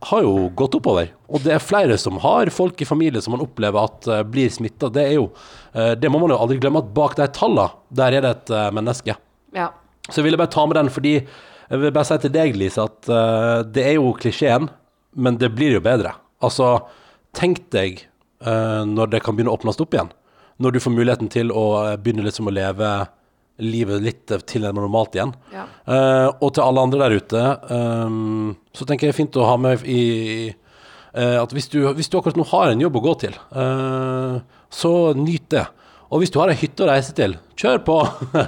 har 0.01 0.23
jo 0.23 0.47
gått 0.55 0.77
oppover. 0.77 1.11
Og 1.29 1.43
det 1.43 1.53
er 1.55 1.63
flere 1.63 1.97
som 1.99 2.19
har 2.23 2.51
folk 2.53 2.79
i 2.81 2.87
familie 2.87 3.21
som 3.23 3.35
man 3.35 3.43
opplever 3.43 3.81
at 3.81 4.07
uh, 4.09 4.21
blir 4.27 4.51
smitta. 4.53 4.91
Det 4.93 5.03
er 5.03 5.15
jo 5.17 5.27
uh, 5.29 5.93
Det 5.99 6.11
må 6.11 6.21
man 6.21 6.33
jo 6.33 6.39
aldri 6.39 6.59
glemme 6.61 6.81
at 6.83 6.93
bak 6.95 7.17
de 7.19 7.27
tallene, 7.35 7.69
der 7.89 8.17
er 8.17 8.25
det 8.25 8.33
et 8.35 8.53
uh, 8.55 8.69
menneske. 8.75 9.15
Ja. 9.55 9.71
Så 10.09 10.21
jeg 10.21 10.29
ville 10.29 10.39
bare 10.39 10.53
ta 10.53 10.65
med 10.65 10.79
den 10.79 10.91
fordi 10.93 11.19
Jeg 11.69 11.81
vil 11.83 11.93
bare 11.93 12.07
si 12.07 12.17
til 12.17 12.33
deg, 12.33 12.55
Lise, 12.57 12.81
at 12.81 13.05
det 13.69 13.83
er 13.85 13.99
jo 13.99 14.07
klisjeen, 14.17 14.71
men 15.13 15.35
det 15.37 15.51
blir 15.53 15.75
jo 15.75 15.81
bedre. 15.85 16.15
Altså, 16.41 16.79
tenk 17.37 17.59
deg 17.69 18.07
når 18.41 19.11
det 19.11 19.19
kan 19.21 19.37
begynne 19.37 19.53
å 19.53 19.59
åpnes 19.59 19.77
opp 19.77 19.93
igjen. 19.93 20.09
Når 20.57 20.73
du 20.73 20.79
får 20.81 20.95
muligheten 20.95 21.29
til 21.29 21.53
å 21.53 21.93
begynne 22.01 22.25
liksom 22.25 22.49
å 22.49 22.55
leve 22.55 22.89
livet 23.59 24.03
litt 24.03 24.33
til 24.49 24.65
det 24.65 24.71
normalt 24.75 25.17
igjen. 25.17 25.33
Ja. 25.53 25.65
Uh, 25.83 26.27
og 26.39 26.53
til 26.55 26.65
alle 26.65 26.85
andre 26.85 27.01
der 27.03 27.17
ute, 27.19 27.43
um, 27.69 28.53
så 28.75 28.87
tenker 28.87 29.07
jeg 29.07 29.13
det 29.13 29.17
er 29.17 29.21
fint 29.21 29.39
å 29.39 29.47
ha 29.49 29.57
med 29.61 29.83
i 29.89 30.03
uh, 30.53 31.37
at 31.41 31.55
hvis 31.55 31.69
du, 31.73 31.81
hvis 31.97 32.11
du 32.11 32.19
akkurat 32.19 32.39
nå 32.39 32.47
har 32.51 32.71
en 32.71 32.85
jobb 32.85 32.99
å 32.99 33.05
gå 33.09 33.17
til, 33.25 33.35
uh, 33.55 34.39
så 34.69 34.93
nyt 35.17 35.49
det. 35.53 35.65
Og 36.09 36.23
hvis 36.23 36.31
du 36.33 36.39
har 36.41 36.49
ei 36.49 36.57
hytte 36.57 36.85
å 36.85 36.89
reise 36.89 37.13
til, 37.13 37.35
kjør 37.59 37.83
på! 37.85 37.95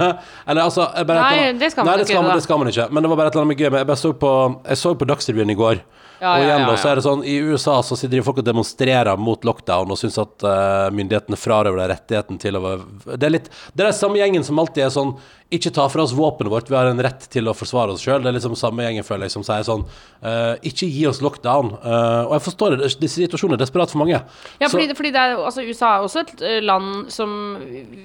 Eller 0.49 0.63
altså 0.63 0.87
Nei, 1.05 1.51
det 1.59 1.69
skal 1.69 1.85
man 1.85 1.91
Nei, 1.91 1.99
det 2.01 2.07
skal, 2.09 2.23
man, 2.25 2.33
det 2.33 2.45
skal 2.45 2.61
man 2.61 2.71
ikke. 2.71 2.87
Men 2.89 3.05
det 3.05 3.11
var 3.11 3.19
bare 3.19 3.29
et 3.29 3.35
eller 3.35 3.45
annet 3.45 3.53
med 3.53 3.61
gøy. 3.61 3.75
Jeg, 3.77 3.97
så 4.01 4.13
på, 4.17 4.31
jeg 4.65 4.81
så 4.81 4.93
på 4.97 5.07
Dagsrevyen 5.11 5.53
i 5.53 5.57
går. 5.59 5.83
Ja, 6.21 6.35
og 6.37 6.43
igjen 6.45 6.67
da, 6.69 6.73
så 6.77 6.91
er 6.91 6.99
det 6.99 7.03
sånn 7.07 7.23
I 7.25 7.39
USA 7.49 7.79
så 7.81 7.95
sitter 7.97 8.21
folk 8.21 8.43
og 8.43 8.45
demonstrerer 8.45 9.17
mot 9.17 9.41
lockdown 9.47 9.89
og 9.89 9.97
syns 9.97 10.19
at 10.21 10.43
uh, 10.45 10.91
myndighetene 10.93 11.39
frarøver 11.39 11.79
deg 11.81 11.89
rettigheten 11.95 12.37
til 12.41 12.59
å 12.59 12.75
Det 13.07 13.25
er 13.25 13.33
litt 13.33 13.47
Det 13.73 13.81
er 13.81 13.87
den 13.89 13.97
samme 13.97 14.19
gjengen 14.21 14.45
som 14.45 14.59
alltid 14.61 14.83
er 14.85 14.91
sånn 14.93 15.15
Ikke 15.49 15.71
ta 15.73 15.87
fra 15.89 16.05
oss 16.05 16.13
våpenet 16.13 16.53
vårt, 16.53 16.69
vi 16.69 16.77
har 16.77 16.91
en 16.91 17.01
rett 17.01 17.25
til 17.33 17.49
å 17.49 17.55
forsvare 17.57 17.95
oss 17.95 18.03
sjøl. 18.05 18.21
Det 18.21 18.29
er 18.29 18.35
liksom 18.37 18.53
samme 18.59 18.85
gjengen, 18.85 19.07
føler 19.07 19.25
jeg, 19.25 19.33
som 19.33 19.45
sier 19.47 19.65
sånn 19.65 19.81
uh, 19.87 20.53
Ikke 20.61 20.87
gi 20.87 21.07
oss 21.09 21.23
lockdown. 21.25 21.73
Uh, 21.81 22.27
og 22.27 22.35
jeg 22.37 22.45
forstår 22.51 22.77
det, 22.77 22.91
disse 23.01 23.17
situasjonene 23.23 23.57
er 23.57 23.63
desperat 23.65 23.91
for 23.91 24.03
mange. 24.03 24.21
Ja, 24.61 24.67
Så- 24.69 24.77
fordi, 24.77 24.93
fordi 24.95 25.11
det 25.17 25.23
er, 25.25 25.35
altså, 25.41 25.65
USA 25.65 25.95
er 25.95 26.05
også 26.05 26.21
et 26.27 26.45
land 26.63 27.09
som, 27.11 27.33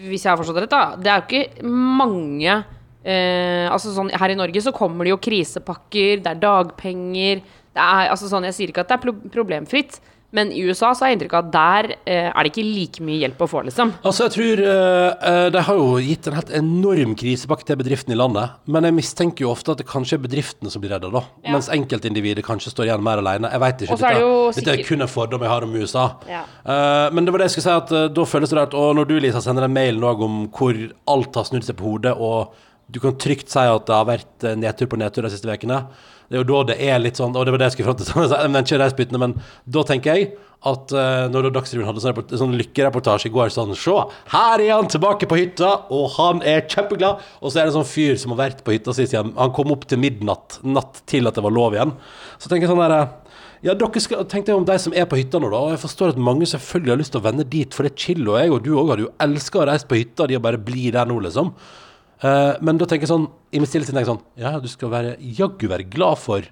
hvis 0.09 0.25
jeg 0.25 0.33
har 0.33 0.41
forstått 0.41 0.57
det 0.57 0.65
rett, 0.67 0.75
da 0.75 0.97
Det 0.97 1.13
er 1.13 1.21
jo 1.21 1.29
ikke 1.29 1.77
mange 2.01 2.57
eh, 3.05 3.69
Altså 3.71 3.93
sånn 3.95 4.11
Her 4.17 4.33
i 4.33 4.39
Norge 4.41 4.65
så 4.65 4.73
kommer 4.75 5.07
det 5.07 5.15
jo 5.15 5.21
krisepakker, 5.29 6.25
det 6.25 6.33
er 6.33 6.43
dagpenger 6.43 7.45
er 7.79 8.13
altså 8.13 8.31
sånn 8.31 8.47
Jeg 8.49 8.57
sier 8.57 8.73
ikke 8.73 8.85
at 8.87 8.93
det 8.93 8.99
er 8.99 9.33
problemfritt, 9.35 10.01
men 10.35 10.51
i 10.53 10.65
USA 10.67 10.91
så 10.93 11.05
har 11.05 11.13
jeg 11.13 11.21
inntrykk 11.21 11.35
av 11.39 11.45
at 11.47 11.53
der 11.55 11.87
eh, 12.03 12.29
er 12.29 12.45
det 12.45 12.51
ikke 12.51 12.65
like 12.67 13.05
mye 13.07 13.21
hjelp 13.23 13.45
å 13.45 13.49
få, 13.49 13.63
liksom. 13.69 13.93
Altså, 14.03 14.27
jeg 14.27 14.35
tror 14.35 14.63
eh, 14.67 15.29
eh, 15.31 15.45
De 15.55 15.63
har 15.69 15.79
jo 15.79 15.87
gitt 16.03 16.27
en 16.29 16.37
helt 16.37 16.51
enorm 16.59 17.15
krisepakke 17.19 17.69
til 17.69 17.79
bedriftene 17.81 18.17
i 18.17 18.19
landet, 18.19 18.57
men 18.67 18.89
jeg 18.89 18.97
mistenker 18.97 19.47
jo 19.47 19.53
ofte 19.53 19.73
at 19.73 19.81
det 19.81 19.87
kanskje 19.89 20.19
er 20.19 20.25
bedriftene 20.27 20.73
som 20.73 20.83
blir 20.83 20.97
redda, 20.97 21.13
da. 21.15 21.23
Ja. 21.47 21.55
Mens 21.55 21.71
enkeltindividet 21.73 22.45
kanskje 22.47 22.75
står 22.75 22.91
igjen 22.91 23.07
mer 23.07 23.23
alene. 23.23 23.53
Jeg 23.55 23.65
veit 23.65 23.87
ikke. 23.87 24.01
Så 24.03 24.11
er 24.11 24.19
Dette, 24.19 24.59
det 24.59 24.67
dette 24.67 24.77
er 24.83 24.85
kun 24.91 25.07
en 25.07 25.15
fordom 25.15 25.47
jeg 25.47 25.53
har 25.55 25.69
om 25.69 25.79
USA. 25.79 26.07
Ja. 26.29 26.43
Eh, 26.67 27.07
men 27.15 27.25
det 27.25 27.33
var 27.33 27.45
det 27.45 27.49
jeg 27.49 27.57
skulle 27.57 27.69
si, 27.71 27.79
at 27.87 27.97
eh, 27.97 28.09
da 28.19 28.29
føles 28.29 28.53
det 28.53 28.61
rart. 28.61 28.77
Og 28.77 28.99
når 28.99 29.09
du, 29.13 29.17
Lisa, 29.23 29.45
sender 29.45 29.71
en 29.71 29.79
mail 29.79 30.03
nå 30.03 30.17
om 30.27 30.43
hvor 30.51 30.75
alt 31.15 31.39
har 31.39 31.49
snudd 31.49 31.65
seg 31.65 31.79
på 31.79 31.87
hodet, 31.87 32.17
og 32.19 32.53
du 32.93 33.01
kan 33.03 33.17
trygt 33.19 33.51
si 33.51 33.63
at 33.63 33.89
det 33.89 33.95
har 33.95 34.11
vært 34.11 34.47
eh, 34.47 34.59
nedtur 34.59 34.91
på 34.91 34.99
nedtur 35.01 35.27
de 35.27 35.33
siste 35.33 35.49
ukene. 35.51 35.81
Det 36.27 36.39
er 36.39 36.43
jo 36.43 36.49
da 36.49 36.63
det 36.73 36.77
er 36.83 36.99
litt 37.03 37.21
sånn, 37.21 37.37
og 37.37 37.47
det 37.47 37.55
var 37.55 37.63
det 37.63 37.71
jeg 37.71 37.77
skulle 37.77 37.93
fram 37.93 38.01
til, 38.03 38.51
men 38.53 38.67
ikke 38.67 39.19
men 39.23 39.37
da 39.77 39.85
tenker 39.87 40.17
jeg 40.17 40.31
at 40.67 40.93
uh, 40.97 41.27
når 41.31 41.51
Dagsrevyen 41.55 41.87
hadde 41.87 42.03
sånn, 42.03 42.39
sånn 42.41 42.57
lykkereportasje 42.59 43.29
i 43.29 43.35
går, 43.35 43.53
sånn 43.55 43.75
Se, 43.77 43.93
her 44.33 44.63
er 44.65 44.73
han 44.73 44.89
tilbake 44.91 45.29
på 45.31 45.39
hytta, 45.39 45.69
og 45.95 46.09
han 46.17 46.41
er 46.47 46.65
kjempeglad. 46.67 47.23
Og 47.43 47.53
så 47.53 47.61
er 47.61 47.69
det 47.69 47.77
sånn 47.77 47.87
fyr 47.87 48.17
som 48.19 48.33
har 48.35 48.41
vært 48.47 48.65
på 48.67 48.75
hytta 48.75 48.95
si 48.97 49.07
siden 49.07 49.35
han 49.37 49.53
kom 49.55 49.71
opp 49.75 49.87
til 49.91 50.01
midnatt, 50.03 50.59
natt 50.67 51.05
til 51.07 51.29
at 51.29 51.39
det 51.39 51.45
var 51.45 51.55
lov 51.55 51.77
igjen. 51.77 51.95
Så 52.41 52.51
tenker 52.51 52.67
jeg 52.67 52.73
sånn 52.73 52.83
der 52.83 52.97
ja, 53.65 53.73
dere 53.75 54.03
skal, 54.03 54.27
Tenk 54.29 54.49
deg 54.49 54.59
om 54.59 54.67
de 54.69 54.77
som 54.81 54.95
er 54.97 55.07
på 55.09 55.19
hytta 55.19 55.41
nå, 55.41 55.51
da. 55.53 55.63
Og 55.65 55.75
jeg 55.75 55.83
forstår 55.85 56.15
at 56.15 56.21
mange 56.23 56.49
selvfølgelig 56.49 56.93
har 56.93 57.01
lyst 57.01 57.15
til 57.15 57.23
å 57.23 57.27
vende 57.29 57.47
dit, 57.53 57.73
for 57.75 57.87
det 57.87 57.95
er 57.95 58.05
chill. 58.07 58.27
Og 58.27 58.39
jeg 58.41 58.53
og 58.53 58.63
du 58.65 58.73
òg 58.77 58.93
hadde 58.93 59.07
jo 59.07 59.15
elska 59.27 59.63
å 59.63 59.67
reise 59.71 59.89
på 59.89 60.01
hytta, 60.01 60.29
de 60.29 60.39
og 60.39 60.45
bare 60.45 60.61
bli 60.63 60.91
der 60.95 61.09
nå, 61.09 61.19
liksom. 61.29 61.53
Eh, 62.23 62.55
men 62.65 62.79
da 62.81 62.87
tenker 62.89 63.05
jeg 63.05 63.13
sånn, 63.13 63.27
i 63.53 63.59
min 63.61 63.69
stille 63.69 63.85
tenker 63.85 64.01
jeg 64.01 64.09
sånn 64.09 64.23
Ja, 64.41 64.55
du 64.59 64.69
skal 64.73 64.89
være 64.89 65.17
jaggu 65.21 65.69
være 65.69 65.85
glad 65.93 66.17
for 66.23 66.47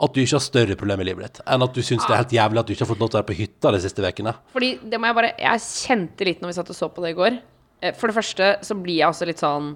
at 0.00 0.14
du 0.14 0.20
ikke 0.22 0.38
har 0.38 0.44
større 0.44 0.76
problemer 0.80 1.02
i 1.04 1.10
livet 1.10 1.26
ditt, 1.26 1.40
enn 1.50 1.62
at 1.66 1.74
du 1.76 1.82
syns 1.84 2.06
det 2.06 2.14
er 2.14 2.22
helt 2.22 2.32
jævlig 2.32 2.60
at 2.62 2.66
du 2.70 2.72
ikke 2.72 2.86
har 2.86 2.90
fått 2.94 3.02
lov 3.02 3.10
til 3.10 3.18
å 3.18 3.20
være 3.20 3.28
på 3.32 3.38
hytta 3.42 3.72
de 3.74 3.80
siste 3.82 4.00
ukene. 4.06 4.32
Fordi 4.54 4.70
det 4.88 5.00
må 5.02 5.10
jeg 5.10 5.16
bare 5.18 5.32
Jeg 5.36 5.60
kjente 5.66 6.24
litt 6.30 6.40
når 6.40 6.48
vi 6.52 6.56
satt 6.60 6.70
og 6.72 6.78
så 6.78 6.88
på 6.94 7.02
det 7.04 7.10
i 7.12 7.18
går. 7.18 7.36
Eh, 7.82 7.92
For 7.98 8.06
det 8.08 8.16
første 8.16 8.48
så 8.64 8.76
blir 8.80 9.00
jeg 9.02 9.08
også 9.10 9.26
litt 9.28 9.42
sånn 9.42 9.68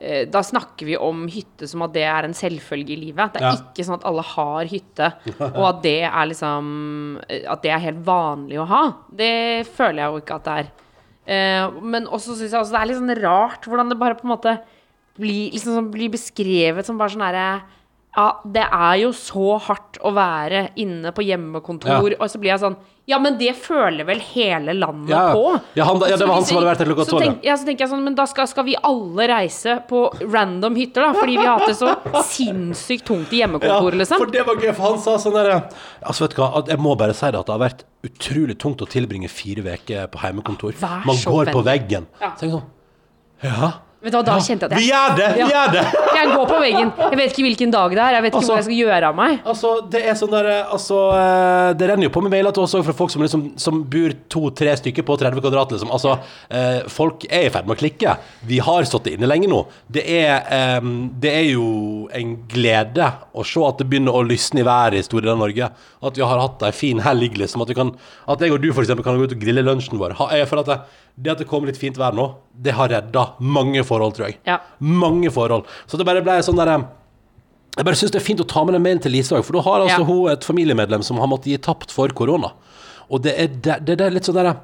eh, 0.00 0.24
Da 0.26 0.42
snakker 0.42 0.88
vi 0.88 0.96
om 0.98 1.28
hytte 1.30 1.68
som 1.70 1.84
at 1.86 1.92
det 1.94 2.02
er 2.08 2.24
en 2.26 2.34
selvfølge 2.34 2.96
i 2.96 3.00
livet. 3.04 3.34
Det 3.36 3.42
er 3.42 3.46
Ja. 3.52 3.54
ikke 3.60 3.86
sånn 3.86 4.00
at 4.00 4.04
alle 4.08 4.22
har 4.32 4.64
hytte, 4.72 5.12
og 5.54 5.64
at 5.68 5.82
det 5.84 5.98
er 6.08 6.26
liksom 6.32 7.20
At 7.46 7.62
det 7.62 7.70
er 7.76 7.78
helt 7.86 8.02
vanlig 8.08 8.58
å 8.58 8.66
ha. 8.66 8.82
Det 9.14 9.66
føler 9.68 10.02
jeg 10.02 10.10
jo 10.16 10.22
ikke 10.24 10.40
at 10.40 10.44
det 10.48 10.56
er. 10.64 10.72
Eh, 11.26 11.70
Men 11.82 12.06
også 12.06 12.34
syns 12.36 12.50
jeg 12.50 12.60
også 12.60 12.72
det 12.74 12.80
er 12.80 12.86
litt 12.90 12.98
sånn 12.98 13.22
rart 13.22 13.66
hvordan 13.68 13.88
det 13.92 13.98
bare 14.00 14.16
på 14.18 14.26
en 14.26 14.32
måte 14.34 14.56
blir, 15.18 15.52
liksom, 15.52 15.74
sånn- 15.76 15.92
blir 15.92 16.10
beskrevet 16.10 16.84
som 16.88 16.98
bare 16.98 17.10
sånn 17.14 17.22
herre 17.26 17.62
ja, 18.16 18.26
det 18.44 18.64
er 18.70 18.96
jo 19.00 19.10
så 19.16 19.58
hardt 19.68 19.96
å 20.04 20.10
være 20.12 20.68
inne 20.76 21.12
på 21.16 21.22
hjemmekontor, 21.24 22.10
Ja. 22.12 22.16
og 22.20 22.28
så 22.28 22.38
blir 22.38 22.52
jeg 22.56 22.60
sånn 22.60 22.76
Ja, 23.04 23.18
men 23.18 23.34
det 23.36 23.56
føler 23.58 24.04
vel 24.06 24.20
hele 24.20 24.72
landet 24.78 25.10
Ja, 25.10 25.32
på? 25.34 25.60
ja, 25.74 25.84
han- 25.84 25.98
ja, 26.06 26.16
det 26.16 26.24
var 26.28 26.34
han 26.36 26.44
som 26.44 26.56
hadde 26.58 26.68
vært 26.70 26.78
der 26.78 26.86
klokka 26.94 27.04
tolv, 27.10 27.38
Ja, 27.42 27.56
så 27.56 27.64
tenker 27.66 27.80
jeg 27.80 27.88
sånn, 27.90 28.04
men 28.04 28.14
da 28.14 28.24
skal, 28.26 28.46
skal 28.46 28.62
vi 28.64 28.76
alle 28.78 29.26
reise 29.26 29.82
på 29.88 30.04
random 30.32 30.76
hytter, 30.76 31.02
da? 31.02 31.12
Fordi 31.12 31.36
vi 31.36 31.44
har 31.44 31.58
hatt 31.58 31.66
det 31.66 31.76
så 31.76 31.96
sinnssykt 32.22 33.04
tungt 33.04 33.32
i 33.32 33.40
hjemmekontoret, 33.42 33.98
liksom. 33.98 34.18
for 34.22 34.26
det 34.30 34.46
var 34.46 34.54
gøy, 34.54 34.72
for 34.76 34.82
han 34.92 34.98
sa 35.02 35.16
sånn 35.18 35.34
der 35.34 35.50
Altså, 36.06 36.20
vet 36.28 36.36
du 36.36 36.42
hva, 36.42 36.66
jeg 36.68 36.78
må 36.78 36.96
bare 36.96 37.12
si 37.12 37.26
det 37.26 37.40
at 37.40 37.46
det 37.46 37.58
har 37.58 37.64
vært 37.68 37.82
utrolig 38.06 38.56
tungt 38.58 38.78
å 38.78 38.86
tilbringe 38.88 39.28
fire 39.28 39.64
uker 39.74 40.06
på 40.06 40.18
hjemmekontor. 40.22 40.74
Man 41.04 41.16
går 41.16 41.52
på 41.52 41.64
veggen. 41.64 42.06
Ja. 42.20 42.30
Så 42.36 42.42
jeg 42.46 42.50
sånn 42.52 42.62
Ja, 43.42 43.72
Vet 44.02 44.10
du 44.10 44.16
hva, 44.18 44.22
da 44.26 44.34
kjente 44.42 44.66
jeg 44.66 44.72
at 44.72 44.80
vi 44.80 44.88
er 44.90 44.92
gjør 44.92 45.12
det! 45.18 45.26
Vi 45.36 45.42
er 45.44 45.50
gjør 45.52 45.68
det! 45.76 45.82
jeg 46.18 46.30
går 46.32 46.46
på 46.50 46.56
veggen. 46.58 46.88
Jeg 46.98 47.18
vet 47.20 47.30
ikke 47.30 47.44
hvilken 47.46 47.74
dag 47.74 47.92
det 47.94 48.00
er. 48.02 48.16
Jeg 48.16 48.24
vet 48.24 48.32
ikke 48.32 48.40
Altså- 48.40 48.52
hva 48.52 48.58
jeg 48.58 48.66
skal 48.66 48.78
gjøre 48.80 49.10
av 49.12 49.18
meg. 49.20 49.36
Altså, 49.52 49.70
det 49.92 50.00
er 50.02 50.16
sånn 50.18 50.32
der 50.32 50.48
Altså, 50.62 50.98
eh, 51.18 51.68
det 51.78 51.88
renner 51.90 52.08
jo 52.08 52.12
på 52.16 52.22
med 52.24 52.34
mailer 52.34 52.56
til 52.56 52.64
oss 52.64 52.74
òg 52.74 52.82
fra 52.88 52.96
folk 52.98 53.12
som 53.14 53.22
liksom 53.22 53.44
Som 53.62 53.82
bor 53.92 54.16
to-tre 54.32 54.74
stykker 54.80 55.06
på 55.06 55.16
30 55.20 55.38
kvadrat, 55.44 55.74
liksom. 55.76 55.92
Altså, 55.94 56.16
eh, 56.50 56.80
folk 56.90 57.28
er 57.30 57.46
i 57.46 57.52
ferd 57.54 57.68
med 57.70 57.76
å 57.76 57.80
klikke. 57.84 58.16
Vi 58.50 58.58
har 58.58 58.88
stått 58.90 59.06
inne 59.12 59.30
lenge 59.30 59.46
nå. 59.52 59.62
Det 59.86 60.02
er, 60.02 60.42
eh, 60.50 60.80
det 61.22 61.32
er 61.32 61.46
jo 61.52 62.08
en 62.10 62.34
glede 62.50 63.06
å 63.38 63.46
se 63.46 63.62
at 63.68 63.78
det 63.78 63.86
begynner 63.88 64.18
å 64.18 64.26
lysne 64.26 64.64
i 64.64 64.66
været 64.66 64.98
i 64.98 65.06
store 65.06 65.22
deler 65.28 65.38
av 65.38 65.44
Norge. 65.46 65.70
At 66.02 66.18
vi 66.18 66.26
har 66.26 66.42
hatt 66.42 66.62
ei 66.66 66.72
en 66.72 66.78
fin 66.80 66.98
helg, 67.06 67.38
liksom. 67.38 67.62
At, 67.62 67.68
vi 67.70 67.78
kan, 67.78 67.94
at 68.26 68.40
jeg 68.42 68.50
og 68.50 68.60
du 68.60 68.72
for 68.72 68.82
eksempel 68.82 69.06
kan 69.06 69.14
gå 69.14 69.30
ut 69.30 69.36
og 69.36 69.40
grille 69.46 69.62
lunsjen 69.62 70.00
vår. 70.00 70.16
Ha, 70.18 70.28
jeg 70.40 70.50
føler 70.50 70.66
at 70.66 70.72
det, 70.72 70.80
det 71.22 71.32
at 71.34 71.38
det 71.42 71.46
kommer 71.46 71.68
litt 71.70 71.78
fint 71.78 71.98
vær 72.00 72.16
nå, 72.16 72.24
det 72.56 72.72
har 72.74 72.88
redda 72.88 73.34
mange 73.44 73.84
forhold, 73.92 74.16
tror 74.16 74.30
jeg. 74.30 74.40
Ja. 74.48 74.58
Mange 74.80 75.30
forhold. 75.32 75.68
Så 75.86 76.00
det 76.00 76.08
bare 76.08 76.24
ble 76.24 76.40
sånn 76.48 76.58
derre 76.60 76.80
jeg 77.72 77.86
bare 77.88 77.96
synes 77.96 78.12
det 78.12 78.18
er 78.20 78.24
fint 78.26 78.40
å 78.42 78.44
ta 78.44 78.60
med 78.68 78.74
den 78.76 78.82
mailen 78.84 78.98
til 79.00 79.14
Lise 79.14 79.32
òg, 79.32 79.46
for 79.48 79.56
da 79.56 79.62
har 79.64 79.80
altså 79.86 80.02
Ja. 80.02 80.04
hun 80.04 80.26
et 80.34 80.44
familiemedlem 80.44 81.00
som 81.06 81.16
har 81.22 81.28
måttet 81.30 81.54
gi 81.54 81.60
tapt 81.64 81.90
for 81.94 82.12
korona. 82.12 82.50
Og 83.08 83.22
det 83.24 83.32
er, 83.40 83.48
det, 83.64 83.78
det 83.88 83.96
er 84.00 84.12
litt 84.12 84.28
sånn 84.28 84.36
derre 84.36 84.56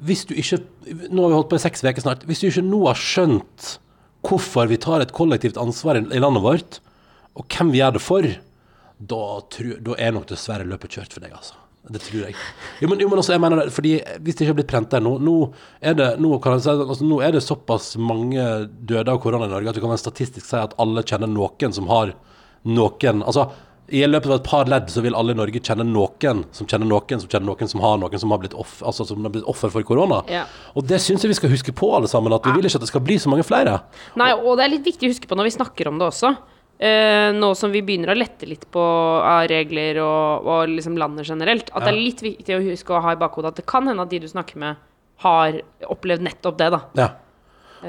Hvis 0.00 0.22
du 0.28 0.32
ikke 0.38 0.56
Nå 1.10 1.24
har 1.26 1.28
vi 1.32 1.36
holdt 1.36 1.50
på 1.50 1.58
i 1.58 1.62
seks 1.66 1.82
uker 1.84 2.00
snart. 2.00 2.22
Hvis 2.24 2.40
du 2.40 2.46
ikke 2.48 2.64
nå 2.64 2.80
har 2.86 2.96
skjønt 2.96 3.74
hvorfor 4.24 4.68
vi 4.70 4.78
tar 4.80 5.02
et 5.04 5.12
kollektivt 5.12 5.58
ansvar 5.60 5.98
i, 6.00 6.04
i 6.16 6.20
landet 6.22 6.42
vårt, 6.44 6.78
og 7.36 7.44
hvem 7.52 7.70
vi 7.74 7.82
gjør 7.82 7.98
det 7.98 8.02
for, 8.02 8.22
da, 8.98 9.20
tror- 9.52 9.80
da 9.84 9.94
er 10.00 10.12
nok 10.16 10.26
dessverre 10.30 10.64
løpet 10.66 10.96
kjørt 10.96 11.12
for 11.12 11.20
deg, 11.26 11.34
altså. 11.36 11.54
Det 11.88 12.02
tror 12.04 12.26
jeg. 12.26 12.34
Jo, 12.82 12.88
men, 12.90 13.00
jo, 13.00 13.08
men 13.08 13.20
også, 13.22 13.32
jeg 13.32 13.40
mener 13.40 13.62
det, 13.62 13.72
fordi 13.72 13.94
Hvis 14.20 14.36
det 14.36 14.44
ikke 14.44 14.52
har 14.52 14.58
blitt 14.58 14.72
prenta 14.72 14.98
der 14.98 15.04
nå 15.04 15.36
er 15.80 15.94
det, 15.96 16.08
nå 16.20 16.36
kan 16.42 16.56
jeg 16.56 16.66
si, 16.66 16.74
altså, 16.74 17.06
nå 17.06 17.20
er 17.24 17.32
det 17.32 17.44
såpass 17.44 17.94
mange 18.00 18.44
døde 18.68 19.12
av 19.12 19.20
korona 19.22 19.48
i 19.48 19.52
Norge 19.52 19.72
at 19.72 19.78
du 19.78 19.84
kan 19.84 19.96
statistisk 20.00 20.44
si 20.46 20.58
at 20.60 20.76
alle 20.80 21.04
kjenner 21.06 21.30
noen 21.30 21.74
som 21.74 21.88
har 21.88 22.12
noen 22.68 23.24
Altså, 23.24 23.48
i 23.88 24.02
løpet 24.04 24.28
av 24.28 24.36
et 24.36 24.48
par 24.48 24.68
ledd 24.68 24.90
så 24.92 25.00
vil 25.04 25.16
alle 25.16 25.32
i 25.32 25.38
Norge 25.38 25.62
kjenne 25.64 25.86
noen 25.88 26.42
som 26.52 26.68
kjenner 26.68 26.88
noen 26.90 27.22
som 27.22 27.30
kjenner 27.30 27.48
noen 27.48 27.70
som 27.72 27.80
har 27.80 27.96
noen 28.00 28.20
som 28.20 28.34
har 28.34 28.42
blitt, 28.42 28.56
off, 28.58 28.82
altså, 28.84 29.06
som 29.08 29.24
har 29.24 29.32
blitt 29.32 29.48
offer 29.48 29.72
for 29.72 29.86
korona. 29.88 30.20
Ja. 30.28 30.44
Og 30.76 30.84
det 30.88 31.00
syns 31.00 31.24
jeg 31.24 31.32
vi 31.32 31.38
skal 31.38 31.52
huske 31.54 31.72
på, 31.72 31.88
alle 31.96 32.10
sammen. 32.10 32.34
At 32.36 32.44
vi 32.44 32.52
vil 32.56 32.68
ikke 32.68 32.82
at 32.82 32.84
det 32.84 32.90
skal 32.92 33.04
bli 33.06 33.16
så 33.22 33.32
mange 33.32 33.46
flere. 33.48 33.78
Nei, 34.20 34.34
og 34.36 34.58
det 34.58 34.66
er 34.66 34.74
litt 34.76 34.86
viktig 34.90 35.08
å 35.08 35.14
huske 35.14 35.30
på 35.30 35.38
når 35.38 35.48
vi 35.48 35.56
snakker 35.56 35.88
om 35.88 36.00
det 36.02 36.10
også. 36.10 36.34
Eh, 36.78 37.28
nå 37.34 37.48
som 37.58 37.72
vi 37.74 37.80
begynner 37.82 38.12
å 38.12 38.18
lette 38.18 38.46
litt 38.46 38.68
på 38.70 38.82
av 39.18 39.48
regler 39.50 39.98
og, 39.98 40.46
og 40.46 40.74
liksom 40.76 40.98
landet 41.00 41.26
generelt. 41.26 41.72
At 41.74 41.88
det 41.88 41.90
er 41.90 41.98
litt 41.98 42.22
viktig 42.22 42.54
å 42.54 42.60
huske 42.62 42.94
å 42.94 43.00
ha 43.02 43.16
i 43.16 43.18
bakhodet 43.18 43.50
at 43.50 43.62
det 43.62 43.66
kan 43.70 43.88
hende 43.90 44.04
at 44.04 44.12
de 44.12 44.20
du 44.22 44.28
snakker 44.30 44.60
med, 44.62 44.84
har 45.24 45.58
opplevd 45.90 46.22
nettopp 46.22 46.60
det, 46.60 46.68
da. 46.76 46.84
Ja. 46.98 47.08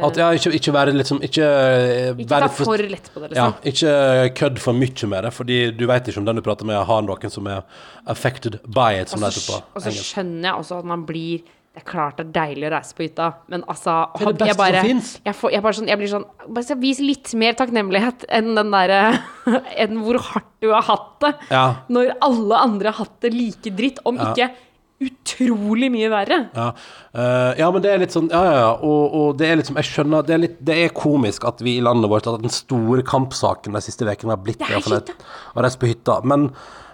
At 0.05 0.17
ja, 0.17 0.27
ikke, 0.37 0.51
ikke 0.53 0.73
være 0.73 0.91
liksom 0.93 1.17
Ikke, 1.25 1.41
eh, 1.41 2.09
Ikke 2.13 2.29
være 2.29 2.49
ta 2.51 2.57
for 2.59 2.77
lett 2.77 3.07
på 3.09 3.23
det, 3.23 3.29
Ja, 3.33 3.47
liksom. 3.55 3.71
ikke 3.71 4.33
kødd 4.37 4.59
for 4.61 4.77
mye 4.77 5.07
med 5.09 5.25
det, 5.25 5.31
fordi 5.33 5.57
du 5.73 5.85
vet 5.89 6.09
ikke 6.09 6.21
om 6.21 6.27
den 6.27 6.37
du 6.37 6.43
prater 6.45 6.69
med, 6.69 6.77
har 6.85 7.01
noen 7.05 7.33
som 7.33 7.47
er 7.49 7.63
affected 8.05 8.59
by 8.67 8.99
it, 9.01 9.09
som 9.09 9.21
det 9.25 9.31
heter 9.33 9.47
på 9.49 9.57
og 9.57 9.85
så 9.85 9.93
skjønner 9.95 10.51
jeg 10.51 10.61
også 10.61 10.81
at 10.83 10.91
man 10.93 11.07
blir 11.09 11.41
Det 11.69 11.83
er 11.83 11.85
klart 11.85 12.17
det 12.17 12.23
er 12.25 12.31
deilig 12.33 12.65
å 12.65 12.71
reise 12.73 12.95
på 12.97 13.03
hytta, 13.05 13.25
men 13.53 13.61
altså 13.69 13.93
Det 14.17 14.23
er 14.25 14.31
det 14.31 14.39
beste 14.41 14.57
bare, 14.57 14.79
som 14.81 14.87
finnes. 14.89 15.09
Jeg, 15.27 15.35
får, 15.37 15.51
jeg, 15.53 15.63
bare 15.63 15.77
sånn, 15.77 15.91
jeg 15.91 15.99
blir 16.01 16.09
sånn 16.11 16.25
bare 16.55 16.77
Vis 16.81 17.01
litt 17.03 17.33
mer 17.39 17.59
takknemlighet 17.59 18.25
enn 18.39 18.49
den 18.57 18.73
derre 18.73 19.01
Enn 19.83 19.99
hvor 20.01 20.17
hardt 20.31 20.49
du 20.63 20.71
har 20.73 20.87
hatt 20.89 21.13
det. 21.23 21.31
Ja. 21.53 21.67
Når 21.93 22.15
alle 22.25 22.63
andre 22.65 22.91
har 22.91 23.05
hatt 23.05 23.21
det 23.23 23.31
like 23.35 23.71
dritt, 23.77 24.01
om 24.09 24.17
ikke 24.19 24.49
utrolig 24.99 25.87
mye 25.93 26.09
verre. 26.11 26.39
Ja. 26.57 26.67
Eh, 27.13 27.51
ja, 27.61 27.69
men 27.71 27.83
det 27.85 27.93
er 27.93 28.01
litt 28.01 28.15
sånn 28.15 28.27
Ja, 28.33 28.41
ja, 28.43 28.55
ja. 28.59 28.71
Og, 28.83 29.13
og 29.15 29.37
det 29.39 29.47
er 29.47 29.59
liksom 29.61 29.79
Jeg 29.79 29.87
skjønner 29.87 30.25
Det 30.27 30.33
er 30.35 30.41
litt 30.43 30.57
Det 30.65 30.75
er 30.75 30.91
komisk 30.95 31.45
at 31.47 31.63
vi 31.63 31.77
i 31.79 31.83
landet 31.85 32.11
vårt 32.11 32.27
At 32.27 32.43
den 32.43 32.51
store 32.53 33.05
kampsaken 33.07 33.77
de 33.77 33.81
siste 33.85 34.03
ukene 34.03 34.35
har 34.35 34.41
blitt 34.43 34.59
Det 34.59 34.67
er 34.67 34.75
i 34.75 34.77
hvert 34.81 34.89
fall 34.89 34.99
hytta. 34.99 35.15
å 35.55 35.63
reise 35.63 35.79
på 35.79 35.89
hytta. 35.89 36.19
Men 36.27 36.49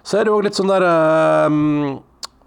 så 0.06 0.20
er 0.20 0.28
det 0.28 0.36
jo 0.36 0.44
litt 0.46 0.60
sånn 0.60 0.70
der 0.70 0.86
eh, 0.86 1.58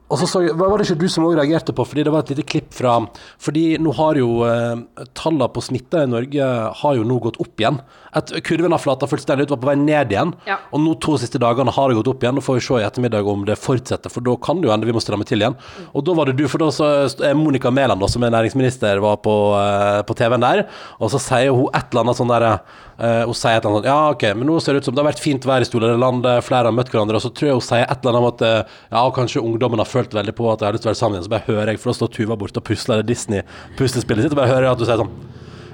og 0.09 0.21
så 0.21 0.27
så, 0.29 0.41
Var 0.57 0.79
det 0.79 0.89
ikke 0.89 1.03
du 1.03 1.09
som 1.13 1.27
også 1.29 1.39
reagerte 1.39 1.75
på? 1.77 1.85
Fordi 1.85 2.05
det 2.07 2.13
var 2.13 2.25
et 2.25 2.33
lite 2.33 2.47
klipp 2.49 2.73
fra 2.77 2.97
Fordi 3.45 3.65
nå 3.83 3.93
har 3.99 4.21
jo 4.21 4.43
eh, 4.49 5.05
tallene 5.19 5.51
på 5.53 5.65
smitta 5.65 6.05
i 6.05 6.11
Norge 6.11 6.51
Har 6.83 6.97
jo 6.97 7.07
nå 7.09 7.21
gått 7.25 7.41
opp 7.45 7.61
igjen 7.61 7.81
Et, 8.17 8.33
Kurven 8.45 8.73
har 8.73 8.81
flata 8.81 9.09
fullstendig 9.09 9.47
ut 9.47 9.53
Var 9.53 9.61
på 9.61 9.69
vei 9.69 9.77
ned 9.81 10.13
igjen. 10.15 10.33
Ja. 10.49 10.59
Og 10.73 10.83
nå 10.83 10.95
to 11.03 11.17
siste 11.21 11.41
dagene 11.43 11.73
har 11.75 11.91
det 11.91 11.99
gått 12.01 12.11
opp 12.15 12.25
igjen. 12.25 12.39
Nå 12.39 12.45
får 12.45 12.59
vi 12.59 12.65
se 12.65 12.81
i 12.81 12.87
ettermiddag 12.87 13.29
om 13.29 13.45
det 13.49 13.59
fortsetter 13.61 14.13
For 14.13 14.25
da 14.25 14.37
kan 14.43 14.61
det 14.61 14.69
jo 14.69 14.73
hende 14.75 14.89
vi 14.89 14.95
må 14.97 15.03
stramme 15.05 15.27
til 15.29 15.45
igjen. 15.45 15.57
Og 15.93 16.05
da 16.07 16.17
var 16.17 16.31
det 16.31 16.39
du 16.39 16.47
For 16.51 16.63
da 16.63 16.71
så 16.75 16.91
er 17.29 17.39
Monica 17.39 17.73
Mæland 17.75 18.05
Som 18.11 18.25
er 18.27 18.35
næringsminister 18.35 19.03
Var 19.05 19.21
på, 19.25 19.37
uh, 19.55 20.03
på 20.09 20.17
TV-en 20.19 20.45
der. 20.45 20.65
Og 20.99 21.13
så 21.13 21.21
sier 21.23 21.53
hun 21.55 21.69
et 21.73 21.93
eller 21.93 22.07
annet 22.07 22.21
sånn 22.21 22.33
der 22.33 22.47
uh, 22.49 23.25
Hun 23.29 23.37
sier 23.37 23.59
et 23.59 23.67
eller 23.67 23.75
annet 23.75 23.85
sånn 23.85 23.91
Ja 23.91 23.99
ok, 24.15 24.27
men 24.39 24.51
nå 24.51 24.59
ser 24.63 24.77
det 24.77 24.83
ut 24.83 24.91
som 24.91 24.97
Det 24.97 25.05
har 25.05 25.11
vært 25.11 25.25
fint 25.25 25.49
vær 25.49 25.65
i 25.65 25.69
store 25.69 25.95
landet 26.01 26.47
Flere 26.47 26.71
har 26.71 26.77
møtt 26.77 26.93
hverandre 26.93 27.21
Og 27.21 27.27
så 27.27 27.33
tror 27.35 27.53
jeg 27.53 27.61
hun 27.61 27.67
sier 27.69 27.85
et 27.85 27.99
eller 27.99 28.15
annet 28.15 28.25
om 28.25 28.31
at 28.33 28.47
uh, 28.47 28.79
Ja, 28.95 29.05
kanskje 29.15 29.45
ungdommen 29.45 29.83
har 29.83 29.91
følt 29.91 30.17
veldig 30.17 30.37
på 30.39 30.49
At 30.53 30.63
jeg 30.63 30.71
har 30.71 30.79
lyst 30.79 30.87
til 30.87 30.93
å 30.93 30.95
være 30.95 31.03
sammen 31.03 31.19
igjen. 31.19 31.29
Så 31.29 31.35
bare 31.37 31.49
hører 31.49 31.75
jeg 31.75 31.83
For 31.83 31.93
da 31.93 32.01
står 32.01 32.15
Tuva 32.17 32.39
bort 32.41 32.57
og 32.61 32.67
pusler 32.69 33.03
det 33.03 33.13
Disney-puslespillet 33.13 34.27
sitt 34.29 34.35
Og 34.35 34.41
bare 34.41 34.53
hører 34.55 34.71
jeg 34.71 34.77
at 34.79 34.83
du 34.83 34.89
sier 34.89 35.05
sånn 35.05 35.15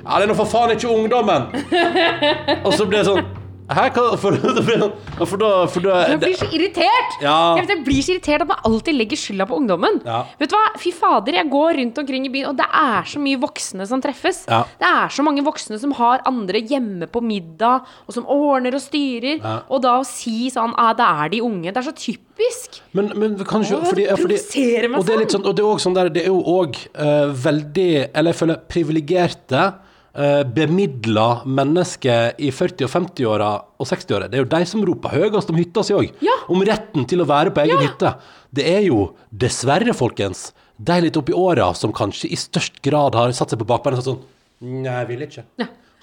Ja, 0.04 0.18
det 0.20 0.26
er 0.26 0.30
nå 0.34 0.36
for 0.36 0.50
faen 0.50 0.74
ikke 0.74 0.90
ungdommen 0.92 1.48
Og 2.64 2.74
så 2.76 2.84
blir 2.84 3.00
det 3.00 3.08
sånn 3.08 3.24
Hæ, 3.64 3.86
hva? 3.96 4.02
For, 4.20 4.34
for, 4.36 5.24
for, 5.24 5.38
da, 5.40 5.50
for 5.72 5.84
da 5.84 6.00
Jeg 6.10 6.18
blir 6.20 6.34
så 6.36 6.48
irritert! 6.52 7.14
Ja. 7.22 7.54
Jeg, 7.56 7.64
vet, 7.64 7.70
jeg 7.72 7.84
blir 7.86 8.02
så 8.04 8.12
irritert 8.12 8.42
at 8.44 8.50
man 8.50 8.60
alltid 8.68 8.96
legger 8.98 9.16
skylda 9.16 9.46
på 9.48 9.56
ungdommen. 9.56 10.00
Ja. 10.04 10.18
Vet 10.40 10.50
du 10.52 10.56
hva? 10.58 10.64
Fy 10.80 10.92
fader, 10.92 11.38
jeg 11.38 11.48
går 11.52 11.78
rundt 11.80 12.00
omkring 12.02 12.26
i 12.28 12.32
byen, 12.34 12.50
og 12.50 12.58
det 12.58 12.66
er 12.68 13.08
så 13.08 13.22
mye 13.24 13.40
voksne 13.40 13.86
som 13.88 14.02
treffes. 14.04 14.42
Ja. 14.50 14.58
Det 14.80 14.90
er 14.90 15.14
så 15.16 15.24
mange 15.24 15.44
voksne 15.46 15.78
som 15.80 15.94
har 15.96 16.20
andre 16.28 16.60
hjemme 16.60 17.08
på 17.08 17.22
middag, 17.24 17.88
og 18.04 18.16
som 18.16 18.28
ordner 18.28 18.76
og 18.76 18.84
styrer. 18.84 19.40
Ja. 19.40 19.54
Og 19.72 19.80
da 19.86 19.96
å 20.02 20.04
si 20.08 20.50
sånn 20.52 20.76
ah, 20.80 20.92
det 20.98 21.08
er 21.24 21.32
de 21.32 21.40
unge. 21.46 21.72
Det 21.72 21.80
er 21.80 21.88
så 21.88 21.96
typisk. 21.96 22.82
Men, 22.92 23.14
men 23.16 23.38
kanskje 23.48 23.78
Åh, 23.78 23.88
fordi, 23.88 24.04
det 24.04 24.12
ja, 24.12 24.18
fordi 24.20 24.36
meg 24.92 25.00
og 25.00 25.08
det 25.08 25.16
er 25.16 25.24
litt 25.24 25.32
sånn. 25.32 25.40
sånn. 25.40 25.48
Og 25.48 25.56
det 25.56 25.64
er 25.64 25.70
også 25.72 25.88
sånn 25.88 25.96
der 25.96 26.12
Det 26.12 26.26
er 26.26 26.32
jo 26.32 26.40
òg 26.58 26.76
veldig 27.44 27.90
Eller 28.10 28.34
jeg 28.34 28.40
føler 28.42 28.62
privilegerte 28.68 29.64
Uh, 29.64 29.90
bemidla 30.54 31.42
mennesker 31.46 32.34
i 32.38 32.50
40- 32.54 32.84
og 32.86 32.90
50-åra 32.92 33.48
og 33.82 33.86
60-åra. 33.90 34.28
Det 34.30 34.38
er 34.38 34.44
jo 34.44 34.50
de 34.52 34.60
som 34.70 34.84
roper 34.86 35.14
høyest 35.16 35.50
om 35.50 35.58
hytta 35.58 35.82
si 35.84 35.94
òg. 35.96 36.12
Ja. 36.22 36.36
Om 36.48 36.62
retten 36.66 37.06
til 37.10 37.24
å 37.24 37.26
være 37.28 37.50
på 37.54 37.64
egen 37.64 37.80
Ja. 37.80 37.88
hytte. 37.88 38.14
Det 38.54 38.66
er 38.76 38.82
jo 38.86 39.14
dessverre, 39.34 39.92
folkens, 39.94 40.52
de 40.78 41.00
litt 41.02 41.16
oppi 41.16 41.32
åra 41.34 41.72
som 41.74 41.92
kanskje 41.92 42.30
i 42.30 42.36
størst 42.38 42.80
grad 42.82 43.14
har 43.14 43.32
satt 43.32 43.50
seg 43.50 43.58
på 43.58 43.66
bakbeina 43.66 43.98
og 43.98 44.02
sagt 44.04 44.14
sånn 44.14 44.22
Nei, 44.64 44.92
jeg 45.02 45.08
vil 45.08 45.22
ikke. 45.26 45.42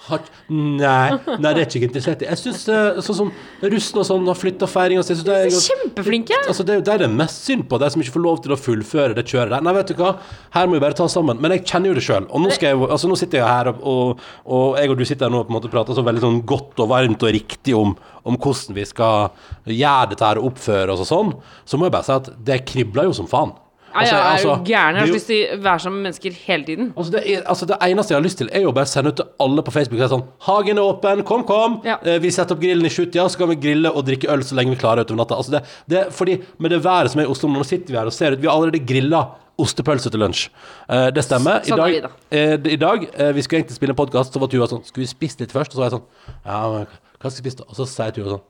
Har, 0.02 0.24
nei, 0.50 1.12
nei, 1.38 1.50
det 1.54 1.60
er 1.62 1.66
ikke 1.68 1.86
interessert 1.86 2.22
i. 2.24 2.26
Jeg 2.26 2.40
syns 2.40 2.64
sånn 3.06 3.16
som 3.20 3.28
russen 3.62 4.00
og 4.02 4.06
sånn 4.08 4.24
har 4.26 4.38
flytta 4.38 4.66
feiring 4.66 4.98
og 4.98 5.06
sånn. 5.06 5.20
Kjempeflinke. 5.62 6.40
Altså, 6.50 6.66
det 6.66 6.74
er 6.74 6.80
jo 6.80 6.84
det 6.88 6.96
er 7.06 7.12
mest 7.12 7.46
synd 7.46 7.68
på, 7.70 7.78
de 7.78 7.90
som 7.94 8.02
ikke 8.02 8.16
får 8.16 8.24
lov 8.24 8.40
til 8.42 8.54
å 8.56 8.58
fullføre 8.58 9.14
det 9.18 9.24
kjøret 9.30 9.54
der. 9.54 9.62
Nei, 9.62 9.74
vet 9.78 9.92
du 9.92 10.00
hva, 10.02 10.16
her 10.56 10.66
må 10.66 10.74
vi 10.74 10.82
bare 10.82 10.98
ta 10.98 11.06
oss 11.06 11.14
sammen. 11.14 11.38
Men 11.42 11.54
jeg 11.54 11.64
kjenner 11.70 11.92
jo 11.92 11.98
det 12.00 12.04
sjøl. 12.08 12.26
Og 12.34 12.42
nå, 12.42 12.50
jeg, 12.58 12.80
altså, 12.82 13.10
nå 13.12 13.18
sitter 13.20 13.42
jeg 13.42 13.46
her, 13.46 13.70
og, 13.78 14.26
og 14.58 14.78
jeg 14.80 14.90
og 14.90 14.98
du 14.98 15.06
sitter 15.06 15.28
her 15.28 15.34
nå 15.36 15.44
og 15.44 15.48
på 15.48 15.54
en 15.54 15.60
måte 15.60 15.72
prater 15.72 15.98
så 15.98 16.06
veldig 16.10 16.24
sånn 16.26 16.42
godt 16.50 16.82
og 16.82 16.90
varmt 16.90 17.22
og 17.22 17.34
riktig 17.38 17.78
om, 17.78 17.94
om 18.26 18.38
hvordan 18.42 18.78
vi 18.80 18.88
skal 18.90 19.30
gjøre 19.70 20.12
dette 20.16 20.26
her 20.32 20.42
og 20.42 20.50
oppføre 20.50 20.96
oss 20.96 21.06
og 21.06 21.12
sånn. 21.14 21.34
Så 21.62 21.78
må 21.78 21.86
jeg 21.86 21.94
bare 21.94 22.08
si 22.10 22.16
at 22.18 22.32
det 22.50 22.64
kribler 22.66 23.06
jo 23.06 23.14
som 23.22 23.30
faen. 23.30 23.54
Ja, 23.92 24.00
Altså, 24.00 24.14
ja, 24.14 24.20
er 24.20 24.32
altså, 24.32 24.54
du 24.56 24.64
gæren? 24.72 24.94
Jeg 24.94 25.00
har 25.02 25.06
jo- 25.06 25.12
så 25.12 25.18
lyst 25.18 25.26
til 25.26 25.40
å 25.52 25.62
være 25.62 25.78
sammen 25.84 26.02
med 26.02 26.06
mennesker 26.08 26.32
hele 26.46 26.64
tiden. 26.64 26.92
Altså 26.96 27.12
det, 27.12 27.22
er, 27.30 27.42
altså 27.46 27.66
det 27.66 27.76
eneste 27.82 28.10
jeg 28.14 28.18
har 28.20 28.24
lyst 28.24 28.38
til, 28.38 28.48
er 28.52 28.60
jo 28.62 28.72
bare 28.72 28.84
å 28.84 28.88
sende 28.88 29.08
ut 29.12 29.16
til 29.16 29.26
alle 29.40 29.62
på 29.62 29.72
Facebook 29.72 30.00
og 30.00 30.08
si 30.08 30.14
sånn 30.14 30.24
Hagen 30.48 30.78
er 30.78 30.82
åpen, 30.82 31.22
kom, 31.24 31.44
kom! 31.44 31.80
Ja. 31.84 31.96
Eh, 32.02 32.18
vi 32.18 32.30
setter 32.30 32.54
opp 32.56 32.60
grillen 32.62 32.86
i 32.86 32.88
sjutida, 32.88 33.28
så 33.28 33.38
kan 33.38 33.48
vi 33.48 33.56
grille 33.56 33.90
og 33.92 34.04
drikke 34.06 34.28
øl 34.32 34.40
så 34.42 34.54
lenge 34.56 34.70
vi 34.74 34.80
klarer 34.80 35.04
utover 35.04 35.16
natta. 35.22 35.36
Altså 35.36 35.50
det, 35.58 35.62
det 35.88 36.12
fordi 36.12 36.40
Med 36.58 36.70
det 36.70 36.82
været 36.82 37.10
som 37.10 37.20
er 37.20 37.24
i 37.24 37.30
Oslo 37.30 37.48
nå, 37.48 37.62
sitter 37.64 37.92
vi 37.92 37.98
her 37.98 38.06
og 38.06 38.12
ser 38.12 38.32
ut 38.32 38.40
Vi 38.40 38.46
har 38.48 38.56
allerede 38.56 38.84
grilla 38.86 39.26
ostepølse 39.58 40.10
til 40.10 40.18
lunsj. 40.20 40.48
Eh, 40.88 41.10
det 41.10 41.22
stemmer. 41.24 41.60
I 41.60 41.68
Sånn 41.70 41.78
er 41.78 42.00
dag, 42.00 42.12
vi 42.30 42.38
eh, 42.38 42.72
I 42.72 42.76
dag 42.76 43.04
eh, 43.14 43.32
Vi 43.32 43.42
skulle 43.42 43.60
egentlig 43.62 43.76
spille 43.76 43.92
en 43.92 43.96
podkast, 44.00 44.32
så 44.32 44.40
var 44.40 44.48
Tuva 44.48 44.66
sånn 44.66 44.84
Skulle 44.86 45.04
vi 45.04 45.10
spist 45.12 45.40
litt 45.40 45.52
først? 45.52 45.74
Og 45.74 45.76
så 45.76 45.82
var 45.84 45.90
jeg 45.90 45.98
sånn 45.98 46.06
Ja, 46.46 46.60
men 46.72 46.86
hva 47.20 47.30
skal 47.30 47.42
vi 47.44 47.50
spise 47.50 47.58
da? 47.60 47.64
Og 47.68 47.76
så 47.76 47.86
sier 47.86 48.10
Tuva 48.16 48.30
sånn 48.38 48.42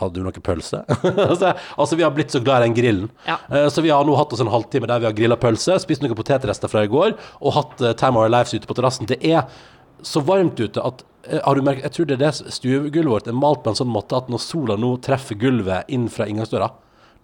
hadde 0.00 0.18
du 0.18 0.24
noe 0.26 0.44
pølse? 0.44 0.82
altså, 1.78 1.96
vi 1.96 2.04
har 2.04 2.12
blitt 2.14 2.34
så 2.34 2.42
glad 2.44 2.62
i 2.62 2.68
den 2.68 2.76
grillen. 2.76 3.08
Ja. 3.28 3.38
Eh, 3.50 3.68
så 3.72 3.84
vi 3.84 3.92
har 3.94 4.06
nå 4.06 4.16
hatt 4.18 4.34
oss 4.34 4.42
en 4.44 4.52
halvtime 4.52 4.90
der 4.90 5.02
vi 5.02 5.08
har 5.10 5.16
grilla 5.16 5.38
pølse, 5.40 5.78
spist 5.82 6.04
noen 6.04 6.18
potetrester 6.18 6.70
fra 6.70 6.84
i 6.86 6.90
går, 6.90 7.16
og 7.40 7.56
hatt 7.58 7.82
eh, 7.84 7.96
Time 8.00 8.20
Our 8.20 8.32
Lives 8.32 8.54
ute 8.54 8.70
på 8.70 8.76
terrassen. 8.78 9.10
Det 9.10 9.20
er 9.22 9.46
så 10.04 10.22
varmt 10.24 10.60
ute 10.60 10.82
at 10.82 11.04
eh, 11.28 11.40
har 11.40 11.56
du 11.56 11.64
merket, 11.66 11.88
Jeg 11.88 11.96
tror 11.96 12.10
det 12.10 12.18
er 12.18 12.24
det 12.26 12.54
stuegulvet 12.58 13.12
vårt 13.12 13.30
er 13.30 13.38
malt 13.38 13.64
på 13.64 13.72
en 13.72 13.80
sånn 13.82 13.92
måte 13.92 14.18
at 14.18 14.32
når 14.32 14.42
sola 14.42 14.78
nå 14.80 14.96
treffer 15.04 15.38
gulvet 15.40 15.92
inn 15.92 16.10
fra 16.12 16.28
inngangsdøra 16.30 16.72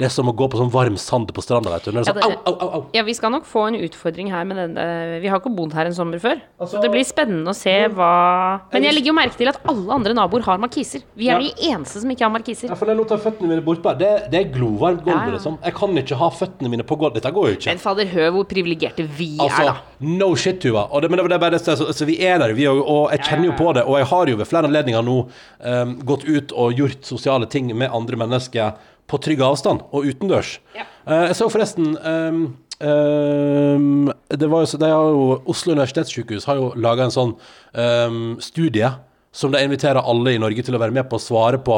Det 0.01 0.07
er 0.09 0.13
som 0.15 0.31
å 0.31 0.33
gå 0.33 0.47
på 0.49 0.57
sånn 0.57 0.71
varm 0.73 0.95
sand 0.97 1.29
på 1.37 1.43
stranda, 1.45 1.69
vet 1.75 1.85
du. 1.85 1.93
Når 1.93 2.07
det 2.09 2.13
er 2.15 2.23
sånn, 2.23 2.37
au, 2.41 2.49
au, 2.49 2.55
au, 2.65 2.69
au. 2.79 2.85
Ja, 2.97 3.03
vi 3.05 3.13
skal 3.17 3.33
nok 3.35 3.45
få 3.49 3.67
en 3.69 3.77
utfordring 3.85 4.31
her 4.33 4.47
med 4.49 4.57
denne 4.57 5.21
Vi 5.21 5.29
har 5.29 5.43
ikke 5.43 5.53
bodd 5.55 5.75
her 5.77 5.91
en 5.91 5.97
sommer 5.97 6.19
før. 6.23 6.41
Altså- 6.59 6.79
så 6.79 6.83
det 6.83 6.91
blir 6.95 7.05
spennende 7.05 7.53
å 7.53 7.55
se 7.55 7.75
hva 7.93 8.63
Men 8.73 8.83
jeg 8.89 8.95
legger 8.97 9.13
jo 9.13 9.17
merke 9.19 9.37
til 9.37 9.49
at 9.53 9.61
alle 9.69 9.93
andre 9.93 10.15
naboer 10.17 10.43
har 10.47 10.59
markiser. 10.59 11.03
Vi 11.17 11.29
er 11.29 11.37
Ja. 11.37 11.39
de 11.39 11.53
eneste 11.69 12.01
som 12.01 12.11
ikke 12.11 12.25
har 12.25 12.31
markiser. 12.31 12.69
Ja, 12.69 12.75
for 12.75 12.87
jeg 12.87 12.97
lot 12.97 13.09
føttene 13.09 13.49
mine 13.49 13.61
bortpå. 13.63 13.93
Det, 13.99 14.31
det 14.31 14.41
er 14.41 14.51
glovarmt 14.59 15.05
gulv, 15.05 15.21
Ja, 15.21 15.27
ja. 15.27 15.37
liksom. 15.37 15.59
Jeg 15.63 15.75
kan 15.75 15.91
ikke 16.01 16.17
ha 16.17 16.31
føttene 16.31 16.71
mine 16.71 16.83
på 16.83 16.97
gulvet. 16.97 17.21
Dette 17.21 17.33
går 17.35 17.49
jo 17.51 17.57
ikke. 17.57 17.67
Men 17.67 17.79
fader, 17.79 18.07
hør 18.07 18.31
hvor 18.33 18.45
privilegerte 18.49 19.07
vi 19.07 19.37
Altså, 19.39 19.61
er, 19.61 19.65
da. 19.67 19.77
no 20.01 20.35
shit, 20.35 20.61
Tuva. 20.61 20.89
Og 20.91 21.03
det, 21.03 21.11
men 21.11 21.21
det 21.29 21.33
er 21.33 21.39
bare 21.39 21.51
det, 21.59 21.61
så, 21.61 21.77
så 21.93 22.07
vi 22.07 22.17
er 22.25 22.39
der, 22.39 22.55
vi 22.55 22.65
òg. 22.65 22.81
Og 22.87 23.11
jeg 23.11 23.21
kjenner 23.21 23.45
jo 23.51 23.53
på 23.53 23.75
det. 23.75 23.85
Og 23.85 23.99
jeg 23.99 24.07
har 24.07 24.27
jo 24.33 24.37
ved 24.37 24.47
flere 24.47 24.65
anledninger 24.71 25.05
nå 25.05 25.19
um, 25.61 25.99
gått 26.09 26.25
ut 26.25 26.53
og 26.57 26.73
gjort 26.75 27.05
sosiale 27.05 27.47
ting 27.47 27.71
med 27.77 27.91
andre 27.93 28.17
mennesker 28.17 28.73
på 29.11 29.19
trygg 29.23 29.43
avstand 29.43 29.83
og 29.91 30.07
utendørs. 30.07 30.57
Ja. 30.79 30.87
Eh, 31.11 31.27
jeg 31.33 31.37
så 31.41 31.49
forresten 31.51 31.93
um, 31.99 32.41
um, 32.81 34.11
det 34.31 34.49
var 34.49 34.63
jo, 34.65 34.71
så- 34.71 34.79
de 34.81 34.91
har 34.91 35.11
jo, 35.11 35.43
Oslo 35.51 35.75
universitetssykehus 35.75 36.47
har 36.49 36.61
jo 36.61 36.71
laga 36.79 37.05
en 37.09 37.15
sånn 37.15 37.35
um, 37.75 38.37
studie 38.41 38.89
som 39.33 39.53
de 39.55 39.63
inviterer 39.63 40.01
alle 40.03 40.35
i 40.35 40.41
Norge 40.43 40.63
til 40.67 40.75
å 40.75 40.81
være 40.83 40.95
med 40.95 41.07
på 41.11 41.19
å 41.19 41.23
svare 41.23 41.59
på. 41.63 41.77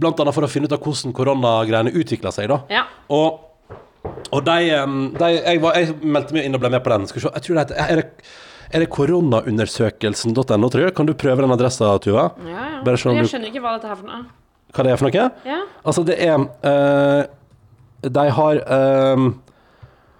Blant 0.00 0.20
annet 0.20 0.36
for 0.36 0.44
å 0.46 0.48
finne 0.52 0.68
ut 0.68 0.72
av 0.76 0.80
hvordan 0.84 1.12
koronagreiene 1.16 1.92
utvikla 1.96 2.32
seg. 2.32 2.48
da. 2.52 2.60
Ja. 2.72 2.86
Og 3.12 3.42
og 4.32 4.44
de, 4.46 4.68
de 5.18 5.28
jeg, 5.34 5.58
var, 5.60 5.74
jeg 5.74 5.96
meldte 6.06 6.34
meg 6.36 6.44
inn 6.46 6.54
og 6.54 6.60
ble 6.62 6.70
med 6.70 6.82
på 6.84 6.92
den. 6.92 7.06
Skal 7.10 7.18
vi 7.20 7.24
se, 7.26 7.30
jeg 7.34 7.42
tror 7.42 7.56
det 7.58 7.62
heter 7.64 7.80
Er 7.90 7.98
det, 8.00 8.04
er 8.70 8.82
det 8.84 8.88
koronaundersøkelsen.no, 8.94 10.68
tror 10.70 10.84
jeg? 10.86 10.94
Kan 10.96 11.08
du 11.08 11.14
prøve 11.18 11.42
den 11.42 11.54
adressa, 11.54 11.90
Tuva? 12.02 12.28
Ja, 12.46 12.66
ja. 12.76 12.82
Jeg 12.86 13.02
skjønner 13.02 13.50
ikke 13.50 13.62
hva 13.64 13.76
dette 13.76 13.90
er 13.90 13.98
for 13.98 14.06
noe. 14.08 14.24
Hva 14.76 14.86
det 14.86 14.92
er 14.92 15.00
for 15.00 15.08
noe? 15.08 15.26
Ja. 15.46 15.58
Altså, 15.86 16.04
det 16.06 16.16
er 16.22 16.36
eh, 16.70 17.22
De 18.12 18.24
har 18.38 18.60
um, 19.16 19.28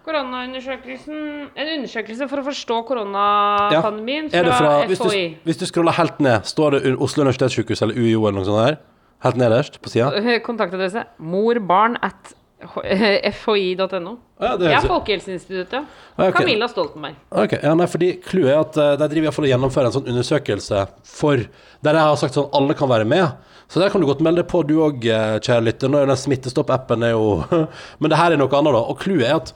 Koronaundersøkelsen 0.06 1.22
En 1.58 1.70
undersøkelse 1.76 2.28
for 2.30 2.42
å 2.42 2.46
forstå 2.46 2.78
ja, 2.78 2.86
koronapandemien 2.90 4.30
det 4.30 4.44
fra, 4.46 4.58
fra 4.58 4.74
hvis 4.90 5.02
du, 5.02 5.38
hvis 5.48 5.60
du 5.60 5.66
scroller 5.68 5.96
helt 5.98 6.20
ned, 6.22 6.46
står 6.46 6.76
det 6.78 6.94
Oslo 7.02 7.26
universitetssykehus 7.26 7.82
eller 7.86 7.98
UiO 7.98 8.24
eller 8.28 8.38
noe 8.38 8.48
sånt 8.48 8.62
der? 8.62 8.80
Helt 9.26 9.40
nederst 9.40 9.80
på 9.82 9.90
sida? 9.90 10.12
Kontaktadresse 10.46 11.06
morbarn 11.18 11.98
at 12.04 12.34
fhi.no. 13.42 14.12
Ja, 14.40 14.54
det 14.56 14.70
er 14.72 14.86
Folkehelseinstituttet. 14.88 15.84
Okay. 16.16 16.32
Camilla 16.38 16.68
Stoltenberg. 16.68 17.18
Ok, 17.30 17.56
ja, 17.62 17.74
nei, 17.76 17.86
fordi 17.90 18.10
Clouet 18.24 18.52
er 18.52 18.62
at 18.62 18.78
eh, 18.80 18.92
de 18.96 19.08
driver 19.12 19.26
i 19.26 19.26
hvert 19.28 19.36
fall 19.36 19.48
og 19.48 19.52
gjennomfører 19.52 19.90
en 19.90 19.96
sånn 19.98 20.08
undersøkelse 20.12 20.86
for 21.08 21.44
Der 21.84 21.98
jeg 21.98 22.08
har 22.08 22.16
sagt 22.20 22.38
sånn 22.38 22.48
alle 22.56 22.76
kan 22.78 22.90
være 22.90 23.08
med. 23.08 23.52
Så 23.68 23.82
der 23.82 23.90
kan 23.90 24.02
du 24.02 24.06
godt 24.06 24.22
melde 24.22 24.42
deg 24.42 24.50
på, 24.50 24.62
du 24.62 24.76
òg, 24.84 25.02
kjære 25.42 25.64
lytter. 25.66 25.90
Nå 25.90 26.00
er 26.00 26.10
den 26.10 26.20
Smittestopp-appen 26.20 27.02
er 27.02 27.16
jo 27.16 27.40
Men 28.00 28.12
det 28.12 28.20
her 28.20 28.34
er 28.34 28.40
noe 28.40 28.52
annet, 28.54 28.76
da. 28.76 28.82
Og 28.82 29.00
clouet 29.02 29.26
er 29.26 29.40
at 29.40 29.54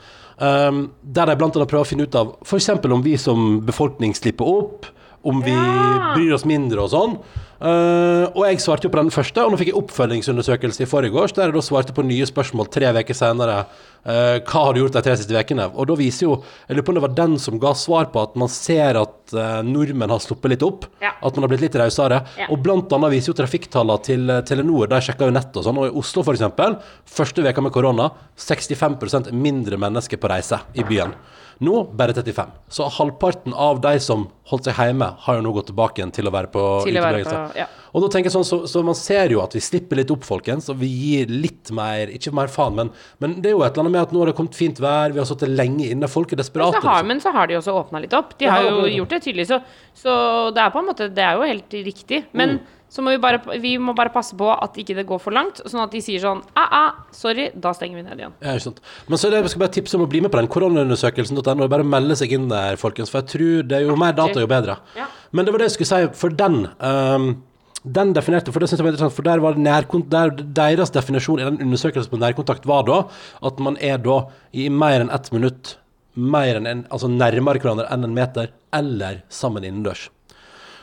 um, 0.70 0.88
der 1.02 1.30
de 1.30 1.36
blant 1.38 1.58
annet 1.58 1.70
prøver 1.70 1.86
å 1.86 1.90
finne 1.90 2.08
ut 2.08 2.18
av 2.18 2.34
f.eks. 2.42 2.72
om 2.90 3.04
vi 3.06 3.14
som 3.20 3.60
befolkning 3.66 4.16
slipper 4.18 4.50
opp, 4.50 4.90
om 5.22 5.42
vi 5.44 5.54
bryr 6.16 6.34
oss 6.34 6.48
mindre 6.48 6.86
og 6.86 6.92
sånn. 6.94 7.16
Eh, 7.60 8.24
og 8.32 8.46
jeg 8.46 8.60
svarte 8.64 8.88
jo 8.88 8.92
på 8.92 9.02
den 9.02 9.12
første, 9.12 9.42
og 9.44 9.52
nå 9.52 9.58
fikk 9.60 9.68
jeg 9.74 9.78
oppfølgingsundersøkelse 9.82 10.86
i 10.86 10.88
forgårs, 10.88 11.34
der 11.36 11.50
jeg 11.50 11.56
da 11.58 11.62
svarte 11.64 11.92
på 11.96 12.04
nye 12.08 12.28
spørsmål 12.28 12.70
tre 12.72 12.88
uker 12.96 13.16
senere. 13.16 13.64
Uh, 14.00 14.40
hva 14.48 14.62
har 14.64 14.72
du 14.72 14.78
gjort 14.80 14.94
de 14.96 15.02
tre 15.04 15.12
siste 15.20 15.36
ukene? 15.36 15.66
Og 15.76 15.90
da 15.90 15.92
viser 15.98 16.24
jo 16.24 16.38
Jeg 16.40 16.78
lurer 16.78 16.84
på 16.86 16.92
om 16.94 16.96
det 16.96 17.02
var 17.04 17.16
den 17.18 17.34
som 17.36 17.58
ga 17.60 17.74
svar 17.76 18.06
på 18.08 18.22
at 18.24 18.38
man 18.40 18.48
ser 18.48 18.96
at 18.96 19.34
uh, 19.36 19.58
nordmenn 19.60 20.08
har 20.08 20.22
sluppet 20.24 20.54
litt 20.54 20.64
opp. 20.64 20.86
Ja. 21.04 21.10
At 21.20 21.36
man 21.36 21.44
har 21.44 21.52
blitt 21.52 21.66
litt 21.66 21.76
rausere. 21.76 22.22
Ja. 22.40 22.46
Og 22.48 22.62
blant 22.64 22.88
annet 22.96 23.12
viser 23.12 23.34
jo 23.34 23.36
trafikktallene 23.42 24.06
til 24.06 24.32
Telenor, 24.48 24.88
de 24.88 25.02
sjekker 25.04 25.28
jo 25.28 25.36
nett 25.36 25.52
og 25.52 25.66
sånn, 25.66 25.82
og 25.82 25.90
i 25.90 26.00
Oslo 26.00 26.24
f.eks., 26.24 26.88
første 27.12 27.44
veka 27.44 27.60
med 27.60 27.76
korona, 27.76 28.08
65% 28.40 29.34
mindre 29.36 29.76
mennesker 29.84 30.16
på 30.16 30.32
reise 30.32 30.62
i 30.72 30.86
byen. 30.88 31.12
Nå 31.60 31.82
bare 31.92 32.14
35. 32.16 32.52
Så 32.72 32.86
halvparten 32.96 33.52
av 33.52 33.82
de 33.84 33.90
som 34.00 34.22
holdt 34.48 34.64
seg 34.70 34.78
hjemme, 34.80 35.10
har 35.26 35.36
jo 35.36 35.42
nå 35.44 35.50
gått 35.52 35.66
tilbake 35.68 36.00
igjen 36.00 36.12
til 36.16 36.30
å 36.30 36.32
være 36.32 36.48
på 36.54 36.62
utebevegelse. 36.86 37.42
ja. 37.58 37.66
Og 37.90 38.04
da 38.04 38.08
tenker 38.14 38.30
jeg 38.30 38.34
sånn, 38.36 38.46
så, 38.46 38.56
så 38.70 38.80
man 38.86 38.94
ser 38.94 39.32
jo 39.34 39.40
at 39.42 39.52
vi 39.56 39.60
slipper 39.60 39.98
litt 39.98 40.10
opp, 40.14 40.22
folkens, 40.24 40.68
og 40.70 40.78
vi 40.78 40.86
gir 40.86 41.26
litt 41.32 41.72
mer 41.74 42.12
Ikke 42.14 42.30
mer 42.38 42.46
faen, 42.46 42.76
men, 42.78 42.92
men 43.18 43.34
det 43.42 43.50
er 43.50 43.56
jo 43.56 43.64
et 43.66 43.72
eller 43.74 43.82
annet 43.82 43.96
med 43.96 44.02
at 44.06 44.12
nå 44.14 44.22
har 44.22 44.30
det 44.30 44.36
kommet 44.38 44.54
fint 44.56 44.78
vær, 44.80 45.10
vi 45.12 45.18
har 45.20 45.26
sittet 45.28 45.50
lenge 45.50 45.88
inne, 45.90 46.08
folk 46.08 46.30
er 46.30 46.38
Men 46.38 46.44
desperate. 46.44 46.78
så, 46.80 46.86
har, 46.86 47.00
liksom. 47.02 47.08
men 47.10 47.20
så 47.26 47.32
har 47.34 47.50
de 47.50 47.58
også 47.58 47.74
åpna 47.82 48.02
litt 48.06 48.14
opp. 48.16 48.36
De 48.38 48.46
har 48.46 48.62
jo 48.68 48.86
gjort 48.94 49.16
det 49.16 49.22
tydelig, 49.26 49.48
så, 49.50 49.58
så 50.04 50.14
det 50.54 50.62
er 50.64 50.70
på 50.70 50.80
en 50.84 50.88
måte 50.92 51.10
Det 51.12 51.24
er 51.26 51.34
jo 51.40 51.48
helt 51.50 51.80
riktig. 51.90 52.24
Men 52.32 52.60
Mm. 52.60 52.76
Så 52.90 53.04
må 53.06 53.14
vi 53.14 53.20
bare 53.22 53.58
Vi 53.62 53.76
må 53.78 53.94
bare 53.96 54.12
passe 54.14 54.36
på 54.36 54.48
at 54.50 54.78
ikke 54.80 54.96
det 54.98 55.06
går 55.08 55.20
for 55.22 55.34
langt, 55.34 55.62
sånn 55.62 55.82
at 55.84 55.92
de 55.94 56.00
sier 56.04 56.22
sånn 56.22 56.40
ah, 56.58 56.78
ah, 56.80 57.04
sorry, 57.14 57.50
da 57.54 57.72
stenger 57.76 58.00
vi 58.00 58.06
ned 58.06 58.22
igjen. 58.22 58.34
Ja, 58.42 58.56
ikke 58.56 58.66
sant. 58.68 58.80
Men 59.06 59.20
så 59.20 59.28
er 59.28 59.36
det, 59.36 59.44
jeg 59.44 59.54
skal 59.54 59.64
bare 59.64 59.76
tipse 59.78 59.98
om 59.98 60.06
å 60.06 60.10
bli 60.10 60.24
med 60.24 60.34
på 60.34 60.40
den 60.40 60.50
koronaundersøkelsen.no. 60.50 61.68
Bare 61.70 61.86
melde 61.86 62.18
seg 62.18 62.34
inn 62.34 62.48
der, 62.50 62.80
folkens. 62.80 63.12
For 63.12 63.22
jeg 63.22 63.30
tror 63.36 63.68
det 63.70 63.78
er 63.78 63.86
jo 63.86 63.98
mer 64.00 64.16
data, 64.18 64.42
jo 64.42 64.50
bedre. 64.50 64.80
Ja. 64.98 65.06
Men 65.30 65.46
det 65.46 65.54
var 65.54 65.62
det 65.62 65.70
jeg 65.70 65.78
skulle 65.78 65.92
si 65.92 66.18
for 66.18 66.34
den. 66.42 66.66
um, 66.82 67.30
den 67.80 68.12
definerte, 68.12 68.52
for 68.52 68.60
det 68.60 68.68
synes 68.68 68.82
jeg 68.82 68.84
var 68.84 68.92
interessant, 68.92 69.16
for 69.16 69.24
der 69.24 69.40
var 69.40 69.56
nærkont, 69.56 70.10
der 70.12 70.34
deres 70.36 70.92
definisjon 70.92 71.40
i 71.40 71.46
den 71.46 71.62
undersøkelsen 71.64 72.12
på 72.12 72.20
nærkontakt 72.20 72.66
var 72.68 72.84
da 72.84 72.98
at 73.48 73.62
man 73.64 73.78
er 73.80 73.96
da 74.04 74.26
i 74.52 74.68
mer 74.68 75.00
enn 75.00 75.12
ett 75.14 75.30
minutt 75.32 75.78
mer 76.14 76.58
enn 76.58 76.68
en, 76.68 76.82
altså 76.92 77.08
nærmere 77.08 77.62
hverandre 77.62 77.88
enn 77.92 78.04
en 78.04 78.16
meter, 78.16 78.50
eller 78.76 79.22
sammen 79.32 79.64
innendørs. 79.64 80.08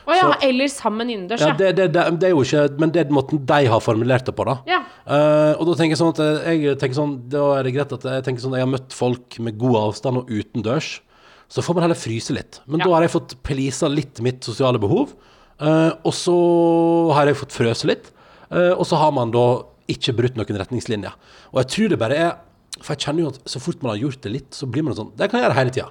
Å 0.08 0.14
ja, 0.16 0.20
Så- 0.32 0.48
eller 0.48 0.68
sammen 0.72 1.10
innendørs, 1.12 1.40
Ja, 1.44 1.48
ja. 1.52 1.56
det, 1.60 1.72
det, 1.76 1.86
det, 1.92 2.04
det 2.20 2.28
er 2.30 2.32
jo 2.32 2.40
ikke 2.42 2.78
Men 2.80 2.90
det 2.94 3.02
er 3.06 3.10
måten 3.12 3.42
de 3.44 3.58
har 3.68 3.80
formulert 3.84 4.24
det 4.24 4.34
på, 4.34 4.44
da. 4.48 4.54
Ja. 4.66 4.78
Eh, 5.06 5.52
og 5.60 5.66
da 5.68 5.74
tenker 5.76 5.92
jeg 5.92 6.00
sånn 6.00 6.14
at 6.14 6.22
jeg, 6.46 6.62
jeg 6.64 6.78
tenker 6.80 6.96
sånn 6.96 7.12
Da 7.28 7.42
er 7.58 7.62
det 7.68 7.74
greit 7.76 7.92
at 7.92 8.02
jeg 8.08 8.24
tenker 8.24 8.40
sånn 8.46 8.56
jeg 8.56 8.64
har 8.64 8.72
møtt 8.72 8.96
folk 8.96 9.38
med 9.44 9.58
god 9.60 9.76
avstand 9.82 10.16
og 10.22 10.30
utendørs. 10.32 11.00
Så 11.48 11.60
får 11.64 11.74
man 11.76 11.82
heller 11.86 11.96
fryse 12.00 12.32
litt. 12.32 12.60
Men 12.66 12.80
Ja. 12.80 12.86
da 12.86 12.94
har 12.96 13.02
jeg 13.02 13.10
fått 13.12 13.36
pleasa 13.42 13.88
litt 13.88 14.20
mitt 14.20 14.40
sosiale 14.44 14.78
behov. 14.80 15.12
eh, 15.60 15.90
og 16.04 16.12
så 16.14 17.12
har 17.14 17.26
jeg 17.26 17.36
fått 17.36 17.52
frøse 17.52 17.84
litt. 17.86 18.10
eh, 18.50 18.72
og 18.72 18.86
så 18.86 18.96
har 18.96 19.12
man 19.12 19.30
da 19.30 19.62
ikke 19.88 20.14
brutt 20.16 20.36
noen 20.36 20.56
retningslinjer. 20.58 21.12
Og 21.52 21.60
jeg 21.64 21.68
tror 21.68 21.88
det 21.90 21.98
bare 21.98 22.16
er 22.16 22.32
For 22.84 22.94
jeg 22.94 23.04
kjenner 23.08 23.24
jo 23.26 23.30
at 23.34 23.40
så 23.48 23.60
fort 23.62 23.82
man 23.82 23.94
har 23.94 24.02
gjort 24.06 24.20
det 24.24 24.30
litt, 24.32 24.50
så 24.54 24.66
blir 24.70 24.84
man 24.86 24.94
sånn 24.96 25.10
Det 25.16 25.28
kan 25.30 25.40
jeg 25.40 25.48
gjøre 25.48 25.58
hele 25.58 25.70
tida. 25.74 25.88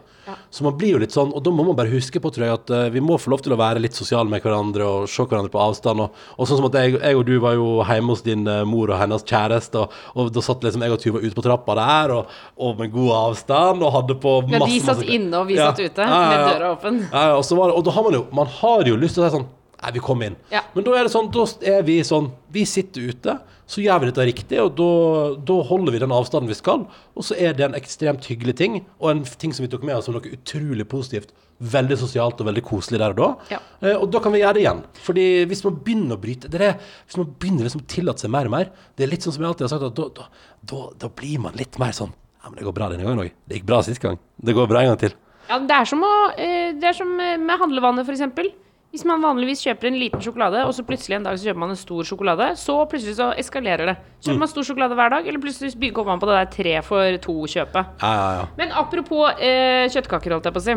Så 0.52 0.64
man 0.66 0.74
blir 0.76 0.90
jo 0.92 0.98
litt 1.00 1.14
sånn, 1.16 1.30
og 1.32 1.40
da 1.46 1.52
må 1.56 1.64
man 1.64 1.76
bare 1.78 1.88
huske 1.88 2.20
på, 2.20 2.28
tror 2.36 2.44
jeg, 2.44 2.56
at 2.58 2.72
eh, 2.76 2.90
vi 2.92 3.00
må 3.00 3.16
få 3.16 3.32
lov 3.32 3.40
til 3.46 3.54
å 3.56 3.58
være 3.62 3.80
litt 3.80 3.96
sosiale 3.96 4.28
med 4.28 4.42
hverandre 4.44 4.84
og 4.84 5.06
se 5.08 5.24
hverandre 5.24 5.52
på 5.54 5.62
avstand. 5.64 6.02
Og, 6.04 6.18
og 6.36 6.50
sånn 6.50 6.60
som 6.60 6.68
at 6.68 6.76
jeg, 6.76 6.98
jeg 7.00 7.16
og 7.16 7.24
du 7.30 7.38
var 7.40 7.56
jo 7.56 7.68
hjemme 7.88 8.12
hos 8.12 8.26
din 8.26 8.44
eh, 8.52 8.66
mor 8.68 8.92
og 8.92 9.00
hennes 9.00 9.24
kjæreste, 9.24 9.86
og, 9.86 9.96
og 10.20 10.34
da 10.36 10.44
satt 10.44 10.68
liksom 10.68 10.84
jeg 10.84 10.92
og 10.98 11.00
Tuva 11.00 11.22
ute 11.24 11.32
på 11.38 11.46
trappa 11.46 11.78
der, 11.80 12.14
og, 12.18 12.36
og 12.60 12.82
med 12.84 12.92
god 12.92 13.14
avstand, 13.22 13.86
og 13.88 13.96
hadde 13.96 14.18
på 14.20 14.34
Ja, 14.52 14.60
masse 14.60 14.68
de 14.74 14.80
satt 14.84 14.98
masse- 15.00 15.14
inne, 15.16 15.40
og 15.40 15.48
vi 15.48 15.56
Ja. 15.62 15.70
satt 15.72 15.80
ute, 15.86 16.10
Ja, 16.12 16.20
ja, 16.20 16.28
med 16.34 16.44
døra 16.52 16.74
åpen. 16.76 17.00
Ja, 17.08 17.24
ja, 17.32 17.42
var 17.64 17.76
og 17.80 17.86
da 17.88 17.92
har 17.96 18.04
man 18.10 18.14
jo 18.20 18.26
Man 18.36 18.48
har 18.60 18.84
jo 18.84 19.00
lyst 19.00 19.16
til 19.16 19.24
å 19.24 19.30
si 19.30 19.38
sånn 19.38 19.48
Nei, 19.78 19.92
vi 19.94 20.00
kom 20.02 20.22
inn. 20.26 20.36
Ja. 20.52 20.64
Men 20.74 20.84
da 20.88 20.92
er 20.98 21.04
det 21.06 21.12
sånn, 21.14 21.28
da 21.32 21.44
er 21.70 21.84
vi 21.86 22.00
sånn 22.04 22.32
Vi 22.52 22.66
sitter 22.66 23.12
ute, 23.14 23.36
så 23.68 23.84
gjør 23.84 24.00
vi 24.00 24.08
dette 24.10 24.26
riktig, 24.30 24.60
og 24.64 24.78
da, 24.78 25.56
holder 25.68 25.96
vi 25.96 26.00
den 26.00 26.14
avstanden 26.16 26.48
vi 26.52 26.56
skal. 26.56 26.86
Og 27.18 27.26
så 27.28 27.36
er 27.36 27.56
det 27.58 27.66
en 27.66 27.76
ekstremt 27.76 28.28
hyggelig 28.32 28.56
ting, 28.62 28.80
og 29.02 29.12
en 29.12 29.26
ting 29.28 29.52
som 29.56 29.66
vi 29.66 29.72
tok 29.74 29.84
med 29.88 29.98
oss 29.98 30.08
som 30.08 30.16
noe 30.16 30.32
utrolig 30.38 30.88
positivt. 30.88 31.34
Veldig 31.58 31.98
sosialt 32.00 32.40
og 32.40 32.48
veldig 32.48 32.64
koselig 32.64 33.02
der 33.02 33.16
og 33.16 33.20
da. 33.20 33.28
Ja. 33.58 33.60
Eh, 33.82 33.98
og 33.98 34.08
da 34.14 34.22
kan 34.24 34.32
vi 34.32 34.40
gjøre 34.44 34.56
det 34.56 34.64
igjen. 34.64 34.84
Fordi 35.04 35.26
hvis 35.50 35.66
man 35.66 35.80
begynner 35.84 36.16
å 36.16 36.22
bryte 36.22 36.52
det 36.54 36.62
er, 36.62 36.76
Hvis 37.08 37.18
man 37.18 37.32
begynner 37.34 37.66
liksom 37.66 37.82
å 37.82 37.88
tillate 37.90 38.22
seg 38.22 38.32
mer 38.34 38.46
og 38.46 38.54
mer 38.54 38.70
Det 38.94 39.06
er 39.06 39.10
litt 39.10 39.26
sånn 39.26 39.34
som 39.34 39.42
jeg 39.42 39.50
alltid 39.50 39.66
har 39.66 39.72
sagt, 39.72 39.88
at 39.88 39.98
da, 39.98 40.06
da, 40.20 40.28
da, 40.70 40.82
da 41.02 41.10
blir 41.18 41.42
man 41.42 41.58
litt 41.58 41.80
mer 41.82 41.96
sånn 41.98 42.14
Ja, 42.14 42.52
men 42.52 42.60
det 42.60 42.68
går 42.68 42.76
bra 42.78 42.92
denne 42.94 43.08
gangen 43.08 43.24
òg. 43.26 43.34
Det 43.50 43.58
gikk 43.58 43.66
bra 43.74 43.82
sist 43.86 44.04
gang. 44.04 44.22
Det 44.38 44.54
går 44.54 44.70
bra 44.70 44.84
en 44.86 44.92
gang 44.94 45.02
til. 45.02 45.18
Ja, 45.50 45.58
det 45.66 45.82
er 45.82 45.90
som, 45.90 46.06
å, 46.06 46.14
eh, 46.38 46.78
det 46.78 46.92
er 46.92 46.96
som 46.96 47.10
med 47.18 47.58
handlevannet, 47.58 48.06
eksempel. 48.14 48.54
Hvis 48.98 49.06
man 49.06 49.22
vanligvis 49.22 49.60
kjøper 49.62 49.92
en 49.92 49.98
liten 50.02 50.22
sjokolade, 50.26 50.64
og 50.66 50.72
så 50.74 50.82
plutselig 50.82 51.20
en 51.20 51.26
dag 51.28 51.36
så 51.38 51.46
kjøper 51.46 51.62
man 51.62 51.70
en 51.70 51.78
stor 51.78 52.08
sjokolade, 52.10 52.48
så 52.58 52.80
plutselig 52.90 53.14
så 53.20 53.28
eskalerer 53.38 53.92
det. 53.92 53.94
Kjøper 54.26 54.40
man 54.42 54.50
stor 54.50 54.66
sjokolade 54.66 54.98
hver 54.98 55.12
dag, 55.14 55.28
eller 55.30 55.44
plutselig 55.44 55.92
kommer 55.94 56.16
man 56.16 56.24
på 56.24 56.30
det 56.32 56.38
der 56.40 56.48
tre 56.56 56.74
for 56.82 57.20
to-kjøpet. 57.22 57.92
Ja, 58.02 58.10
ja, 58.18 58.32
ja. 58.40 58.48
Men 58.58 58.74
apropos 58.74 59.38
eh, 59.38 59.86
kjøttkaker, 59.94 60.34
holdt 60.34 60.50
jeg 60.50 60.56
på 60.56 60.64
å 60.64 60.66
si. 60.66 60.76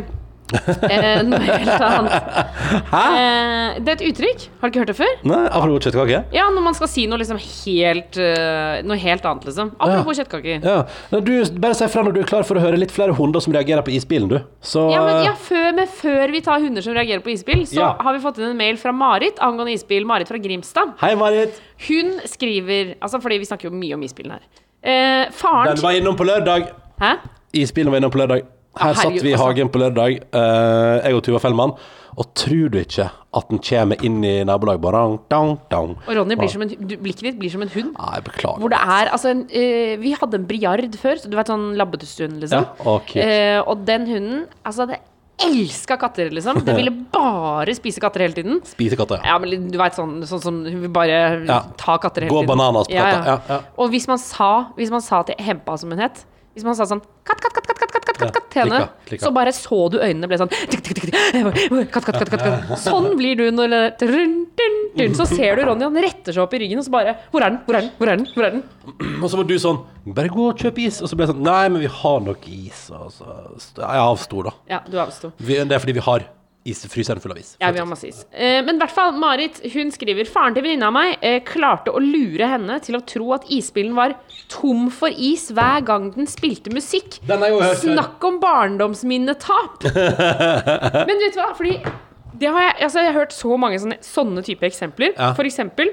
Eh, 0.90 1.22
noe 1.26 1.38
helt 1.40 1.84
annet. 1.86 2.12
Eh, 2.90 3.78
det 3.84 3.92
er 3.92 3.96
et 3.96 4.04
uttrykk. 4.10 4.44
Har 4.60 4.68
du 4.68 4.72
ikke 4.74 4.82
hørt 4.82 4.90
det 4.92 4.96
før? 4.98 5.12
Nei, 5.28 5.40
apropos 5.46 5.84
kjøttkake? 5.86 6.20
Ja, 6.34 6.46
når 6.52 6.64
man 6.64 6.76
skal 6.78 6.90
si 6.90 7.04
noe 7.10 7.18
liksom 7.20 7.38
helt 7.40 8.18
eh, 8.20 8.80
Noe 8.86 8.98
helt 9.00 9.26
annet, 9.28 9.46
liksom. 9.50 9.72
Apropos 9.78 10.18
kjøttkaker. 10.20 10.60
Ja. 10.64 10.76
Nei, 11.12 11.20
Du, 11.26 11.32
bare 11.62 11.76
si 11.78 11.88
fra 11.92 12.04
når 12.06 12.16
du 12.16 12.20
er 12.22 12.28
klar 12.30 12.46
for 12.48 12.58
å 12.60 12.64
høre 12.64 12.78
litt 12.80 12.92
flere 12.94 13.14
hunder 13.16 13.42
som 13.44 13.54
reagerer 13.56 13.84
på 13.86 13.92
isbilen, 13.96 14.28
du. 14.30 14.38
Så 14.62 14.86
Ja, 14.92 15.02
men, 15.06 15.24
ja, 15.28 15.34
før, 15.38 15.70
men 15.76 15.90
før 15.90 16.34
vi 16.34 16.42
tar 16.46 16.60
hunder 16.64 16.84
som 16.86 16.94
reagerer 16.96 17.22
på 17.24 17.32
isbil, 17.34 17.64
så 17.70 17.80
Ja. 17.80 17.90
har 18.00 18.16
vi 18.16 18.22
fått 18.24 18.38
inn 18.42 18.50
en 18.50 18.56
mail 18.60 18.76
fra 18.80 18.92
Marit 18.92 19.38
angående 19.40 19.74
isbil. 19.76 20.06
Marit 20.08 20.28
fra 20.28 20.38
Grimstad. 20.38 20.94
Hei, 21.02 21.14
Marit. 21.18 21.60
Hun 21.88 22.16
skriver 22.28 22.94
Altså, 23.00 23.20
fordi 23.22 23.38
vi 23.40 23.46
snakker 23.48 23.70
jo 23.70 23.74
mye 23.76 23.94
om 23.94 24.02
isbilen 24.04 24.32
her. 24.36 24.44
Eh, 24.82 25.28
faren 25.36 25.74
Den 25.74 25.82
var 25.84 25.92
innom 25.92 26.16
på 26.16 26.24
lørdag. 26.24 26.70
Hæ? 27.00 27.14
Isbilen 27.52 27.90
var 27.92 27.98
innom 28.00 28.10
på 28.12 28.18
lørdag. 28.20 28.46
Her 28.78 28.94
satt 28.94 29.16
vi 29.16 29.30
i 29.30 29.32
altså. 29.34 29.48
hagen 29.48 29.68
på 29.72 29.80
lørdag, 29.82 30.20
eh, 30.30 31.08
jeg 31.08 31.16
og 31.16 31.24
Tuva 31.26 31.40
Fellmann, 31.42 31.72
og 32.20 32.28
tror 32.38 32.70
du 32.70 32.78
ikke 32.78 33.08
at 33.10 33.50
den 33.50 33.60
kommer 33.62 34.00
inn 34.06 34.18
i 34.26 34.32
nabolaget 34.46 34.82
bare 34.82 35.02
dang, 35.30 35.56
dang. 35.70 35.92
Og 36.06 36.16
Ronny 36.18 36.36
blir 36.38 36.50
som 36.50 36.62
en, 36.62 36.70
du, 36.70 36.96
blikket 36.98 37.22
ditt 37.28 37.38
blir 37.38 37.50
som 37.50 37.62
en 37.62 37.70
hund. 37.70 37.92
Nei, 37.96 38.20
beklager. 38.26 38.62
Hvor 38.62 38.72
det 38.72 38.80
er 38.82 39.10
altså 39.14 39.30
en, 39.30 39.44
eh, 39.50 39.96
Vi 39.98 40.12
hadde 40.18 40.38
en 40.38 40.46
briard 40.46 40.96
før, 40.98 41.18
så 41.18 41.30
du 41.30 41.36
vet 41.38 41.50
sånn 41.50 41.76
labbetustund, 41.78 42.40
liksom. 42.42 42.66
Ja, 42.66 42.94
okay. 42.96 43.22
Eh, 43.22 43.60
og 43.62 43.86
den 43.86 44.06
hunden 44.10 44.46
Altså, 44.66 44.86
det 44.90 44.98
elska 45.40 45.96
katter, 45.96 46.30
liksom. 46.30 46.60
Det 46.66 46.74
ville 46.76 46.92
bare 47.14 47.74
spise 47.74 48.02
katter 48.02 48.20
hele 48.26 48.36
tiden. 48.36 48.60
Spise 48.66 48.98
katter, 48.98 49.22
ja. 49.22 49.34
Ja, 49.34 49.38
men 49.38 49.70
du 49.70 49.78
vet 49.80 49.96
sånn, 49.96 50.18
sånn 50.28 50.42
som 50.42 50.58
hun 50.66 50.82
vil 50.82 50.92
bare 50.92 51.46
Ja. 51.46 51.62
ta 51.80 51.96
katter 51.98 52.26
hele 52.26 52.34
Gå 52.34 52.42
tiden. 52.42 52.50
bananas 52.52 52.90
på 52.90 52.98
katter. 52.98 53.30
Ja, 53.30 53.38
ja. 53.48 53.60
Og 53.78 53.90
hvis 53.94 54.06
man 54.10 54.18
sa, 54.18 54.50
hvis 54.76 54.90
man 54.90 55.00
sa 55.00 55.22
til 55.22 55.38
Hempa, 55.38 55.78
som 55.78 55.90
hun 55.90 55.98
het 56.02 56.24
Hvis 56.50 56.64
man 56.66 56.74
sa 56.74 56.82
sånn 56.82 57.00
katt, 57.24 57.40
katt, 57.40 57.54
katt, 57.54 57.66
katt, 57.68 57.78
katt, 57.78 57.89
katt, 58.20 58.34
katt, 58.36 58.56
henne, 58.60 58.80
så 59.20 59.32
bare 59.34 59.52
så 59.56 59.78
du 59.92 59.98
øynene 60.00 60.28
ble 60.30 60.38
sånn 60.40 60.50
katt, 60.52 62.04
katt, 62.06 62.20
katt, 62.20 62.32
katt. 62.34 62.72
Sånn 62.82 63.12
blir 63.18 63.38
du 63.40 63.46
når. 63.54 63.76
Så 65.16 65.26
ser 65.30 65.56
du 65.58 65.64
Ronny, 65.68 65.86
han 65.86 66.00
retter 66.02 66.34
seg 66.34 66.42
opp 66.44 66.54
i 66.56 66.62
ryggen, 66.64 66.80
og 66.80 66.86
så 66.86 66.92
bare 66.94 67.16
Hvor 67.30 67.44
er 67.44 67.54
den? 67.54 67.60
Hvor 67.66 67.78
er 67.78 67.84
den? 67.84 67.92
Hvor 67.98 68.10
er 68.10 68.18
den? 68.18 68.26
Hvor 68.34 68.48
er 68.48 68.56
den? 68.56 68.64
Og 69.20 69.30
så 69.30 69.40
var 69.40 69.46
du 69.48 69.56
sånn 69.62 69.80
Bare 70.16 70.32
gå 70.32 70.48
og 70.50 70.60
kjøp 70.60 70.80
is. 70.82 70.98
Og 71.04 71.10
så 71.10 71.16
ble 71.18 71.26
jeg 71.26 71.34
sånn 71.34 71.44
Nei, 71.46 71.62
men 71.70 71.84
vi 71.84 71.90
har 72.00 72.20
nok 72.24 72.48
is. 72.50 72.86
Og 72.96 73.12
så 73.14 73.30
Jeg 73.78 74.02
avsto, 74.02 74.44
da. 74.48 74.54
Ja, 74.70 74.82
du 74.88 74.98
avsto. 75.02 75.32
Det 75.38 75.62
er 75.64 75.78
fordi 75.82 75.96
vi 76.00 76.04
har 76.08 76.26
is, 76.64 76.82
fryseren 76.92 77.20
full 77.22 77.32
av 77.32 77.38
is. 77.40 77.54
Ja, 77.60 77.70
vi 77.72 77.80
har 77.80 77.88
masse 77.88 78.08
is. 78.10 78.24
Eh, 78.32 78.60
men 78.64 78.76
i 78.76 78.82
hvert 78.82 78.92
fall, 78.94 79.14
Marit 79.16 79.60
hun 79.72 79.92
skriver 79.94 80.28
Faren 80.28 80.56
til 80.56 80.66
venninna 80.66 80.90
av 80.90 80.96
meg 80.96 81.24
eh, 81.24 81.38
klarte 81.46 81.94
å 81.94 82.02
lure 82.02 82.50
henne 82.50 82.76
til 82.84 82.98
å 82.98 83.02
tro 83.08 83.30
at 83.36 83.48
isbilen 83.52 83.96
var 83.96 84.16
tom 84.52 84.90
for 84.92 85.14
is 85.14 85.48
hver 85.56 85.86
gang 85.88 86.10
den 86.16 86.28
spilte 86.30 86.72
musikk. 86.74 87.20
Den 87.28 87.44
har 87.44 87.54
jo 87.54 87.62
hørt. 87.64 87.82
Snakk 87.84 88.28
om 88.28 88.38
barndomsminnetap! 88.42 89.88
men 91.08 91.24
vet 91.24 91.34
du 91.36 91.40
hva? 91.40 91.50
Fordi 91.56 91.78
det 92.40 92.48
har 92.48 92.68
jeg, 92.68 92.76
altså, 92.86 93.02
jeg 93.02 93.12
har 93.12 93.18
hørt 93.20 93.34
så 93.36 93.56
mange 93.60 93.80
sånne, 93.80 93.98
sånne 94.04 94.44
type 94.44 94.68
eksempler. 94.68 95.12
Ja. 95.16 95.32
For 95.36 95.48
eksempel 95.48 95.92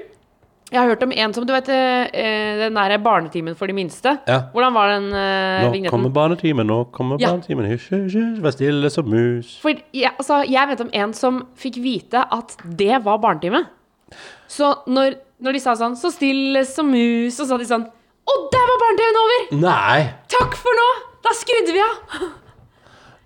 jeg 0.71 0.79
har 0.81 0.89
hørt 0.89 1.03
om 1.03 1.11
en 1.15 1.33
som 1.33 1.45
Du 1.47 1.53
vet 1.53 1.69
eh, 1.69 2.09
eh, 2.11 2.57
den 2.59 2.75
der 2.75 2.97
barnetimen 2.99 3.55
for 3.55 3.67
de 3.67 3.73
minste? 3.73 4.17
Ja. 4.27 4.39
Hvordan 4.53 4.73
var 4.75 4.89
den 4.93 5.05
vignetten? 5.11 5.63
Nå 5.67 5.71
vignetten? 5.71 5.91
kommer 5.93 6.09
barnetimen, 6.09 6.67
nå 6.67 6.79
kommer 6.91 7.21
Ja. 7.21 7.31
barnetimen. 7.31 7.65
Hysj, 7.71 7.87
hysj, 7.93 8.17
hysj, 8.17 8.41
vær 8.43 8.51
stille 8.55 8.89
som 8.91 9.05
mus. 9.07 9.57
For 9.61 9.71
jeg, 9.93 10.11
altså, 10.17 10.41
jeg 10.47 10.67
vet 10.67 10.81
om 10.81 10.89
en 10.93 11.13
som 11.13 11.47
fikk 11.55 11.79
vite 11.83 12.25
at 12.31 12.57
det 12.63 13.03
var 13.05 13.17
barnetime. 13.23 13.65
Så 14.47 14.73
når, 14.87 15.15
når 15.43 15.53
de 15.53 15.59
sa 15.59 15.73
sånn 15.75 15.95
'så 15.95 16.11
stille 16.11 16.65
som 16.65 16.87
mus', 16.91 17.35
så 17.35 17.45
sa 17.47 17.57
de 17.57 17.65
sånn 17.65 17.83
'Å, 18.27 18.33
der 18.51 18.65
var 18.67 18.77
barnetimen 18.83 19.17
over! 19.23 19.39
Nei! 19.63 20.09
Takk 20.27 20.55
for 20.55 20.71
nå! 20.75 20.89
Da 21.23 21.29
skrudde 21.31 21.71
vi 21.73 21.79
av!' 21.79 22.46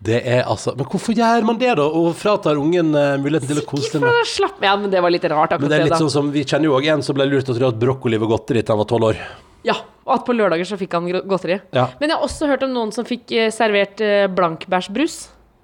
Det 0.02 0.18
er 0.26 0.48
altså 0.50 0.74
Men 0.74 0.88
hvorfor 0.90 1.14
gjør 1.14 1.46
man 1.46 1.60
det, 1.62 1.76
da? 1.78 1.84
Og 1.86 2.16
fratar 2.18 2.58
ungen 2.58 2.90
uh, 2.98 3.20
muligheten 3.22 3.52
til 3.52 3.62
å 3.62 3.66
kose 3.70 3.92
seg 3.92 4.02
med 4.02 4.10
å 4.10 4.26
slappe 4.26 4.66
Ja, 4.66 4.74
men 4.80 4.90
det 4.90 5.02
var 5.04 5.14
litt 5.14 5.28
rart, 5.30 5.54
akkurat 5.54 5.62
Men 5.62 5.70
det 5.70 5.78
er 5.78 5.84
det, 5.84 5.90
litt 5.92 5.94
da. 5.94 6.02
sånn 6.02 6.14
som 6.14 6.32
Vi 6.34 6.42
kjenner 6.42 6.72
jo 6.72 6.76
òg 6.80 6.90
en 6.96 7.06
som 7.06 7.18
ble 7.18 7.28
lurt 7.30 7.46
til 7.46 7.54
å 7.54 7.60
tro 7.60 7.70
at 7.70 7.80
brokkoli 7.82 8.18
var 8.22 8.32
godteri 8.34 8.64
til 8.64 8.74
han 8.74 8.82
var 8.82 8.90
tolv 8.90 9.12
år. 9.12 9.22
Ja, 9.68 9.78
og 10.08 10.16
at 10.16 10.26
på 10.26 10.34
lørdager 10.34 10.66
så 10.66 10.78
fikk 10.82 10.98
han 10.98 11.06
godteri. 11.06 11.60
Ja. 11.78 11.92
Men 12.02 12.10
jeg 12.10 12.18
har 12.18 12.26
også 12.26 12.50
hørt 12.50 12.66
om 12.66 12.74
noen 12.74 12.94
som 12.96 13.06
fikk 13.06 13.30
eh, 13.38 13.52
servert 13.54 14.02
eh, 14.02 14.26
blankbærsbrus. 14.34 15.20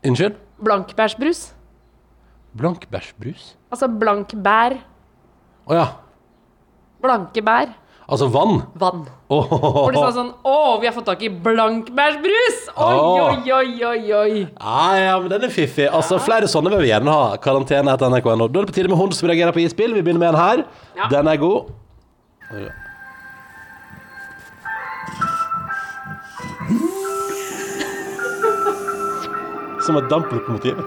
Unnskyld? 0.05 0.37
Blankbærsbrus. 0.61 1.47
Blankbæsjbrus? 2.57 3.51
Altså 3.73 3.89
blankbær. 3.89 4.77
Å 5.67 5.75
ja. 5.75 5.87
Blanke 7.03 7.43
bær. 7.45 7.73
Altså 8.07 8.29
vann? 8.31 8.61
Vann. 8.79 9.01
Åh. 9.29 9.49
Hvor 9.51 9.91
de 9.91 9.99
sa 9.99 10.11
sånn 10.15 10.29
'Å, 10.47 10.79
vi 10.79 10.87
har 10.87 10.93
fått 10.95 11.09
tak 11.09 11.23
i 11.27 11.27
blankbærsbrus!' 11.27 12.69
Oi, 12.77 12.95
oi, 13.19 13.51
oi, 13.51 13.83
oi, 13.83 14.13
oi. 14.15 14.47
Ja, 14.47 14.85
ja, 14.95 15.19
men 15.19 15.27
den 15.33 15.43
er 15.43 15.51
fiffig. 15.51 15.89
Altså, 15.91 16.15
Flere 16.23 16.47
sånne 16.47 16.71
vil 16.71 16.85
vi 16.85 16.93
gjerne 16.93 17.11
ha. 17.11 17.35
Karantene 17.35 17.91
etter 17.91 18.07
nrk.no. 18.07 18.47
Da 18.47 18.61
er 18.61 18.65
det 18.65 18.71
på 18.71 18.77
tide 18.79 18.87
med 18.87 18.97
hund 18.97 19.13
som 19.17 19.27
reagerer 19.27 19.51
på 19.51 19.59
isbil. 19.65 19.91
Vi 19.93 20.01
begynner 20.01 20.23
med 20.23 20.29
en 20.29 20.39
her. 20.39 20.63
Ja. 20.95 21.09
Den 21.11 21.27
er 21.27 21.35
god. 21.35 21.67
Som 29.83 29.99
et 29.99 30.07
damplokomotiv. 30.11 30.79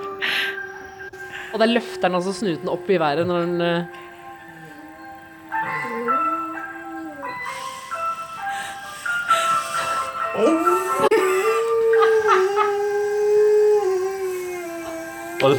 Og 1.52 1.60
det 1.60 1.68
løfter 1.68 2.08
den 2.08 2.16
altså 2.18 2.32
snuten 2.32 2.70
opp 2.70 2.88
i 2.88 2.98
været 3.00 3.26
når 3.28 3.44
den 3.44 3.62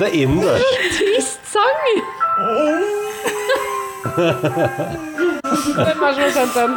eh, 0.02 0.08
dette 0.08 0.10
er 0.10 0.16
innendørs. 0.24 0.62
Trist 0.98 1.40
sang! 1.52 1.82
Hvem 5.62 6.02
er 6.04 6.16
det 6.16 6.16
som 6.16 6.24
har 6.24 6.32
sendt 6.36 6.56
den? 6.58 6.74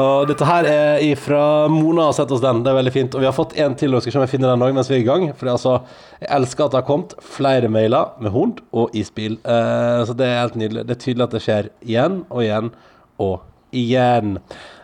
Og 0.00 0.28
dette 0.30 0.46
her 0.48 0.68
er 0.68 1.02
ifra 1.04 1.68
Mona 1.72 2.08
har 2.08 2.16
sendt 2.16 2.32
oss 2.34 2.42
den. 2.44 2.62
Det 2.64 2.70
er 2.72 2.78
veldig 2.78 2.94
fint. 2.94 3.14
Og 3.14 3.20
vi 3.22 3.28
har 3.28 3.36
fått 3.36 3.56
en 3.60 3.74
til, 3.78 3.94
og 3.94 4.00
skal 4.02 4.12
se 4.14 4.18
om 4.20 4.24
jeg 4.26 4.32
finner 4.34 4.48
den 4.52 4.64
også 4.64 4.76
mens 4.78 4.90
vi 4.90 4.96
er 4.96 5.02
i 5.04 5.08
gang. 5.08 5.24
For 5.38 5.46
altså, 5.52 5.72
jeg 6.22 6.30
elsker 6.38 6.66
at 6.66 6.72
det 6.74 6.80
har 6.80 6.88
kommet 6.88 7.10
flere 7.36 7.68
mailer 7.72 8.04
med 8.24 8.30
hund 8.34 8.54
og 8.72 8.86
isbil. 8.96 9.34
Eh, 9.44 10.00
så 10.08 10.12
det 10.16 10.26
er 10.28 10.42
helt 10.42 10.58
nydelig. 10.60 10.82
Det 10.88 10.94
er 10.96 11.02
tydelig 11.06 11.24
at 11.26 11.34
det 11.36 11.42
skjer 11.44 11.64
igjen 11.84 12.14
og 12.28 12.40
igjen 12.46 12.68
og 13.22 13.36
igjen. 13.74 14.28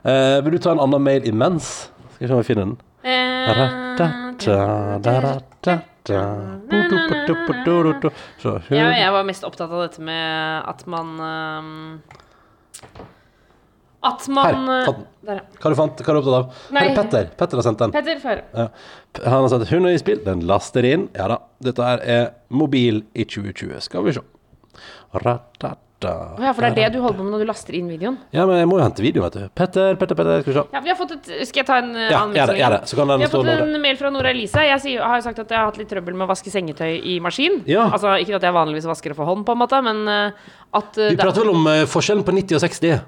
Eh, 0.04 0.38
vil 0.44 0.56
du 0.56 0.60
ta 0.60 0.70
en 0.74 0.84
annen 0.84 1.02
mail 1.06 1.22
imens? 1.28 1.66
Skal 2.16 2.26
vi 2.26 2.28
se 2.28 2.34
om 2.36 2.42
vi 2.42 2.50
finner 2.50 2.64
den. 2.68 2.76
Så, 8.40 8.54
Jeg, 8.72 9.12
var 9.12 9.26
mest 9.28 9.44
opptatt 9.44 9.70
av 9.70 9.82
dette 9.84 10.04
med 10.04 10.68
at 10.70 10.86
man 10.90 11.12
um, 11.20 12.00
At 14.06 14.24
man 14.32 14.70
Her. 14.70 15.02
Der, 15.20 15.42
ja. 15.42 15.44
Hva 15.60 15.72
du 15.72 15.76
fant? 15.76 16.00
Hva 16.00 16.14
er 16.14 16.16
du 16.16 16.22
opptatt 16.22 16.38
av? 16.38 16.62
Her 16.72 16.88
er 16.88 16.96
Petter. 16.96 17.30
Petter 17.36 17.60
har 17.60 17.66
sendt 17.68 17.84
den. 17.84 17.92
Petter, 17.92 18.22
få 18.22 18.32
høre. 18.32 18.46
Ja. 18.54 18.68
Han 19.26 19.44
har 19.44 19.52
sendt 19.52 19.68
'Hun 19.68 19.86
er 19.90 19.98
i 19.98 20.00
spill'. 20.00 20.24
den 20.24 20.46
laster 20.48 20.88
inn. 20.88 21.08
Ja 21.14 21.28
da. 21.28 21.38
Dette 21.60 21.92
er 22.16 22.32
mobil 22.48 23.04
i 23.12 23.24
2020. 23.28 23.80
Skal 23.84 24.08
vi 24.08 24.16
se. 24.16 24.24
Ratata. 26.00 26.34
oh, 26.38 26.44
ja, 26.44 26.52
for 26.54 26.64
det 26.64 26.70
er 26.70 26.90
det 26.90 26.96
du 26.96 27.02
holder 27.02 27.18
på 27.18 27.24
med 27.24 27.34
når 27.34 27.42
du 27.42 27.48
laster 27.48 27.76
inn 27.76 27.88
videoen? 27.90 28.16
Ja, 28.32 28.46
men 28.48 28.58
jeg 28.58 28.68
må 28.68 28.78
jo 28.78 28.84
hente 28.84 29.02
video, 29.04 29.22
vet 29.24 29.36
du. 29.36 29.42
Petter, 29.54 29.96
Petter, 30.00 30.16
Petter. 30.16 30.40
Skal 30.42 30.52
vi 30.52 30.56
se. 30.58 30.64
Ja, 30.72 30.80
vi 30.80 30.92
har 30.92 30.98
fått 30.98 31.14
et 31.16 31.30
Skal 31.48 31.62
jeg 31.62 31.68
ta 31.68 31.78
en 31.82 31.92
uh, 31.94 32.36
Ja, 32.36 32.46
ja. 32.56 32.80
Så 32.88 32.96
kan 32.96 33.08
den 33.08 33.20
Vi 33.20 33.28
har 33.28 33.34
fått 33.34 33.52
en 33.52 33.80
mail 33.82 34.00
fra 34.00 34.10
Nora 34.10 34.32
Elise. 34.32 34.64
Jeg 34.66 34.80
sier, 34.84 35.04
har 35.04 35.20
jo 35.20 35.26
sagt 35.28 35.42
at 35.44 35.50
jeg 35.50 35.58
har 35.58 35.70
hatt 35.70 35.80
litt 35.80 35.90
trøbbel 35.90 36.16
med 36.16 36.26
å 36.28 36.30
vaske 36.32 36.52
sengetøy 36.52 36.98
i 36.98 37.20
maskin. 37.22 37.60
Ja. 37.70 37.88
Altså 37.90 38.16
Ikke 38.22 38.38
at 38.40 38.48
jeg 38.48 38.56
vanligvis 38.56 38.88
vasker 38.88 39.12
det 39.12 39.18
for 39.20 39.28
hånd, 39.28 39.46
på 39.46 39.56
en 39.56 39.62
måte, 39.62 39.80
men 39.84 40.04
eh, 40.08 40.52
at 40.80 41.00
eh, 41.00 41.14
Vi 41.14 41.20
prater 41.20 41.44
vel 41.44 41.54
om 41.54 41.66
eh, 41.70 41.86
forskjellen 41.90 42.26
på 42.26 42.36
90 42.36 42.60
og 42.60 42.64
60. 42.64 43.00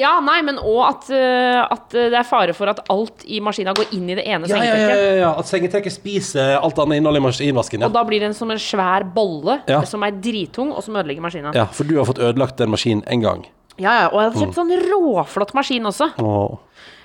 Ja, 0.00 0.14
nei, 0.24 0.38
men 0.40 0.56
òg 0.56 0.78
at, 0.86 1.08
eh, 1.12 1.58
at 1.60 1.92
det 1.92 2.16
er 2.16 2.24
fare 2.24 2.54
for 2.56 2.70
at 2.72 2.78
alt 2.92 3.26
i 3.28 3.42
maskina 3.44 3.74
går 3.76 3.90
inn 3.92 4.06
i 4.08 4.14
det 4.16 4.24
ene 4.24 4.48
Ja, 4.48 4.62
ja, 4.64 4.76
ja, 4.80 4.94
ja, 4.96 5.10
ja. 5.20 5.32
At 5.36 5.50
sengetrekket 5.50 5.92
spiser 5.92 6.54
alt 6.56 6.78
annet 6.80 7.02
innhold 7.02 7.20
i 7.20 7.24
maskinvasken. 7.26 7.84
Ja. 7.84 7.90
Og 7.90 7.92
da 7.92 8.04
blir 8.08 8.24
det 8.24 8.30
en 8.30 8.38
som 8.38 8.50
en 8.54 8.62
svær 8.62 9.04
bolle 9.04 9.58
Ja. 9.68 9.82
som 9.84 10.02
er 10.06 10.16
drittung, 10.16 10.72
og 10.72 10.82
som 10.82 10.96
ødelegger 10.96 11.20
maskina. 11.20 11.52
ja, 11.54 11.66
for 11.66 11.84
du 11.84 11.98
har 11.98 12.08
fått 12.08 12.22
ødelagt 12.24 12.56
den 12.56 12.72
maskinen 12.72 13.04
en 13.06 13.20
gang. 13.20 13.46
Ja, 13.76 13.92
ja, 14.00 14.08
og 14.08 14.20
jeg 14.22 14.30
hadde 14.30 14.40
kjøpt 14.46 14.56
sånn 14.56 14.72
råflott 14.88 15.52
maskin 15.52 15.84
også. 15.84 16.08
Oh. 16.24 16.56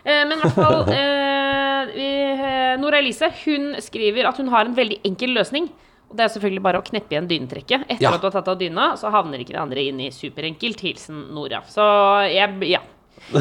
Eh, 0.06 0.24
men 0.24 0.38
i 0.38 0.42
hvert 0.42 0.56
fall 0.56 0.88
eh, 0.96 1.92
eh, 1.92 2.78
Nora 2.80 3.02
Elise 3.04 3.28
hun 3.44 3.76
skriver 3.84 4.30
at 4.30 4.40
hun 4.40 4.48
har 4.54 4.66
en 4.66 4.78
veldig 4.78 5.02
enkel 5.12 5.36
løsning. 5.36 5.68
Og 6.12 6.18
Det 6.20 6.26
er 6.28 6.32
selvfølgelig 6.36 6.64
bare 6.68 6.80
å 6.82 6.86
kneppe 6.86 7.16
igjen 7.16 7.28
dynetrekket. 7.30 7.86
Etter 7.88 8.04
Ja. 8.04 8.14
at 8.16 8.22
du 8.22 8.28
har 8.28 8.34
tatt 8.36 8.48
av 8.52 8.58
dyna, 8.60 8.94
så 9.00 9.10
havner 9.14 9.40
ikke 9.40 9.56
det 9.56 9.62
andre 9.64 9.84
inn 9.88 10.00
i 10.04 10.10
superenkelt. 10.12 10.80
Hilsen 10.84 11.30
Nora. 11.34 11.62
Så 11.72 11.82
jeg 12.32 12.70
Ja. 12.70 12.82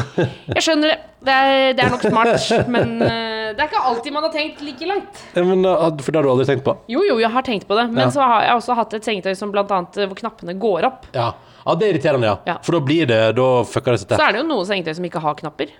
Jeg 0.55 0.61
skjønner 0.61 0.91
det. 0.93 0.97
Det 1.21 1.33
er, 1.33 1.73
det 1.77 1.83
er 1.83 1.89
nok 1.93 2.01
smart, 2.05 2.67
men 2.69 3.01
eh, 3.01 3.51
det 3.53 3.61
er 3.61 3.67
ikke 3.67 3.81
alltid 3.91 4.13
man 4.13 4.23
har 4.25 4.31
tenkt 4.33 4.61
like 4.65 4.87
langt. 4.89 5.19
Men, 5.35 5.65
uh, 5.65 5.89
for 6.01 6.09
det 6.13 6.17
har 6.17 6.23
du 6.25 6.31
aldri 6.31 6.45
tenkt 6.49 6.63
på? 6.65 6.73
Jo, 6.89 7.03
jo, 7.05 7.17
jeg 7.21 7.29
har 7.33 7.45
tenkt 7.45 7.67
på 7.69 7.77
det. 7.77 7.87
Men 7.91 8.07
Ja. 8.07 8.09
så 8.13 8.21
har 8.25 8.45
jeg 8.47 8.55
også 8.57 8.75
hatt 8.77 8.93
et 8.97 9.03
sengetøy 9.05 9.35
som 9.37 9.51
blant 9.53 9.69
annet 9.71 9.97
eh, 9.97 10.07
hvor 10.09 10.17
knappene 10.17 10.55
går 10.57 10.87
opp. 10.87 11.05
Ja. 11.13 11.33
ja, 11.65 11.75
det 11.75 11.87
er 11.87 11.93
irriterende, 11.93 12.25
ja. 12.31 12.37
Ja. 12.47 12.57
For 12.65 12.77
da 12.77 12.79
blir 12.85 13.05
det 13.09 13.19
Da 13.37 13.49
fucker 13.69 13.93
det 13.97 14.01
seg 14.01 14.15
Så 14.17 14.25
er 14.27 14.33
det 14.33 14.41
jo 14.41 14.47
noen 14.49 14.65
sengetøy 14.69 14.95
som 14.97 15.05
ikke 15.11 15.21
har 15.21 15.35
knapper. 15.43 15.73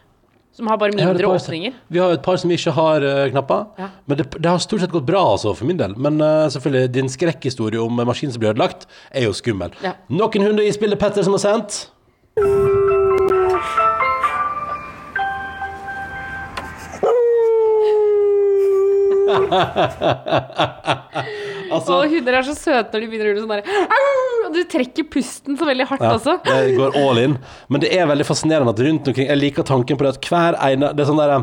Som 0.54 0.68
har 0.68 0.78
bare 0.78 0.92
mindre 0.92 1.26
har 1.26 1.36
åpninger. 1.36 1.74
Vi 1.88 2.00
har 2.00 2.12
et 2.12 2.24
par 2.26 2.36
som 2.42 2.52
ikke 2.52 2.74
har 2.76 3.06
uh, 3.06 3.30
knapper. 3.32 3.64
Ja. 3.80 3.88
Men 4.06 4.20
det, 4.20 4.26
det 4.36 4.50
har 4.50 4.60
stort 4.60 4.84
sett 4.84 4.92
gått 4.92 5.08
bra, 5.08 5.22
altså, 5.34 5.54
for 5.56 5.70
min 5.70 5.80
del. 5.80 5.96
Men 5.96 6.20
uh, 6.20 6.50
selvfølgelig, 6.52 6.92
din 6.92 7.12
skrekkhistorie 7.12 7.80
om 7.80 8.00
uh, 8.00 8.06
maskinen 8.08 8.36
som 8.36 8.44
blir 8.44 8.52
ødelagt, 8.52 8.84
er 9.16 9.30
jo 9.30 9.38
skummel. 9.38 9.72
Ja. 9.86 9.96
Noen 10.12 10.50
hundre 10.50 10.68
i 10.68 10.76
spillet 10.76 11.00
Petter 11.00 11.24
som 11.24 11.40
har 11.40 11.46
sendt. 11.46 11.86
altså, 21.72 21.94
Og 21.94 22.10
hunder 22.12 22.34
er 22.38 22.44
så 22.48 22.56
søte 22.58 22.90
når 22.94 23.00
de 23.04 23.08
begynner 23.12 23.26
å 23.26 23.28
gjøre 23.32 23.44
sånn 23.46 23.54
derre 23.56 23.66
du 24.54 24.62
trekker 24.70 25.08
pusten 25.12 25.58
så 25.58 25.66
veldig 25.68 25.88
hardt 25.90 26.02
Ja, 26.06 26.14
også. 26.18 26.38
det 26.46 26.76
går 26.78 26.96
all 27.02 27.18
in. 27.22 27.38
Men 27.70 27.82
det 27.82 27.92
er 27.96 28.08
veldig 28.10 28.26
fascinerende 28.28 28.74
at 28.76 28.80
rundt 28.80 29.08
omkring 29.12 29.28
Jeg 29.28 29.38
liker 29.42 29.64
tanken 29.68 29.98
på 29.98 30.06
det 30.08 30.16
at 30.18 30.30
hver 30.32 30.58
ene 30.68 30.92
Det 30.96 31.04
er 31.06 31.10
sånn 31.12 31.22
der 31.22 31.34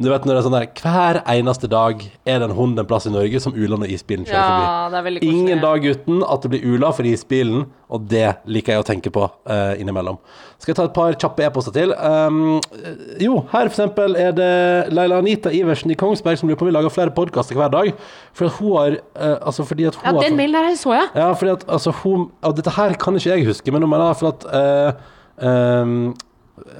Du 0.00 0.10
vet 0.10 0.24
når 0.26 0.34
det 0.34 0.40
er 0.40 0.46
sånn 0.48 0.58
der 0.58 0.68
Hver 0.82 1.20
eneste 1.36 1.70
dag 1.72 2.04
er 2.26 2.38
det 2.42 2.50
en 2.50 2.56
hund 2.56 2.78
en 2.78 2.86
plass 2.86 3.06
i 3.06 3.14
Norge 3.14 3.40
som 3.40 3.54
uler 3.54 3.76
når 3.78 3.92
isbilen 3.96 4.26
kjører 4.26 4.42
Ja, 4.42 4.50
forbi. 4.50 4.90
det 4.92 4.98
er 4.98 5.06
veldig 5.08 5.20
koselig. 5.24 5.40
Ingen 5.40 5.60
dag 5.64 5.84
uten 5.92 6.22
at 6.26 6.42
det 6.42 6.50
blir 6.54 6.64
ula 6.74 6.92
for 6.92 7.06
isbilen, 7.06 7.66
og 7.88 8.08
det 8.10 8.26
liker 8.50 8.72
jeg 8.74 8.82
å 8.82 8.86
tenke 8.86 9.12
på 9.14 9.22
uh, 9.22 9.74
innimellom. 9.78 10.16
Skal 10.58 10.72
jeg 10.72 10.76
ta 10.80 10.84
et 10.88 10.94
par 10.96 11.14
kjappe 11.14 11.44
e-poster 11.46 11.74
til? 11.76 11.92
Um, 11.94 12.56
eh, 12.74 12.96
jo, 13.22 13.36
her 13.52 13.68
eksempel 13.70 14.16
er 14.18 14.32
det 14.34 14.48
Leila 14.96 15.20
Anita 15.22 15.52
Iversen 15.54 15.92
i 15.94 15.96
Kongsberg 16.00 16.40
som 16.40 16.48
lurer 16.50 16.58
på 16.58 16.66
om 16.66 16.70
vi 16.72 16.74
lager 16.74 16.90
flere 16.90 17.14
podkaster 17.14 17.54
hver 17.58 17.70
dag. 17.70 17.92
For 18.34 18.48
at 18.50 18.58
hun 18.58 18.72
har 18.74 18.96
uh, 19.14 19.36
Altså 19.46 19.66
fordi 19.68 19.86
at 19.86 19.94
hun 20.00 20.08
Ja, 20.08 20.24
den 20.26 20.36
mailen 20.40 20.56
der 20.58 20.74
så 20.80 20.96
jeg. 20.96 21.08
ja, 21.14 21.30
fordi 21.32 21.52
at 21.52 21.64
altså 21.68 21.92
hun 22.02 22.26
Og 22.56 22.62
dette 22.62 22.72
her 22.72 22.96
kan 22.96 23.18
ikke 23.18 23.34
jeg 23.34 23.44
huske, 23.50 23.72
men 23.74 23.84
nå 23.84 23.88
mener 23.92 24.16
for 24.16 24.32
at 24.32 24.46
eh, 24.56 25.02
ehm, 25.44 26.14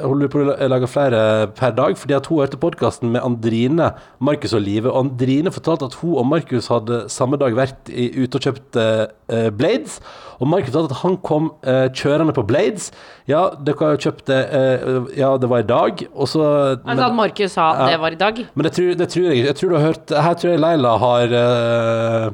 hun 0.01 0.17
lurer 0.23 0.31
på 0.33 0.41
å 0.41 0.69
lage 0.73 0.89
flere 0.89 1.19
per 1.53 1.75
dag, 1.77 1.99
fordi 2.01 2.15
at 2.17 2.25
hun 2.31 2.39
hørte 2.41 2.57
podkasten 2.57 3.11
med 3.13 3.21
Andrine, 3.21 3.91
Markus 4.25 4.55
og 4.57 4.63
Live. 4.65 4.89
Og 4.89 5.03
Andrine 5.03 5.53
fortalte 5.53 5.91
at 5.91 5.99
hun 6.01 6.15
og 6.17 6.25
Markus 6.31 6.71
hadde 6.73 7.03
samme 7.13 7.37
dag 7.37 7.53
vært 7.59 7.91
i, 7.93 8.07
ute 8.23 8.41
og 8.41 8.47
kjøpt 8.47 8.79
eh, 8.81 9.51
Blades. 9.53 9.99
Og 10.41 10.49
Markus 10.49 10.73
fortalte 10.73 10.97
at 10.97 11.03
han 11.03 11.19
kom 11.29 11.51
eh, 11.69 11.91
kjørende 11.93 12.33
på 12.39 12.47
Blades. 12.49 12.89
Ja, 13.29 13.51
dere 13.69 13.77
har 13.85 13.99
jo 13.99 14.03
kjøpt 14.07 14.25
det 14.33 14.41
eh, 14.57 14.97
Ja, 15.21 15.35
det 15.45 15.53
var 15.53 15.61
i 15.61 15.69
dag. 15.69 16.07
Og 16.15 16.33
så 16.33 16.47
Altså 16.81 17.11
at 17.11 17.21
Markus 17.21 17.59
sa 17.59 17.69
Ja. 17.77 17.93
det 17.93 18.01
var 18.01 18.17
i 18.17 18.23
dag. 18.25 18.43
men 18.55 18.65
det 18.71 18.73
tror, 18.81 18.95
det 18.97 19.11
tror 19.13 19.29
jeg 19.29 19.43
ikke. 19.43 19.53
Jeg 19.53 19.61
tror 19.61 19.69
du 19.69 19.77
har 19.77 19.87
hørt 19.91 20.17
Her 20.31 20.41
tror 20.41 20.55
jeg 20.57 20.65
Leila 20.65 20.97
har 21.05 21.37
eh, 21.45 22.31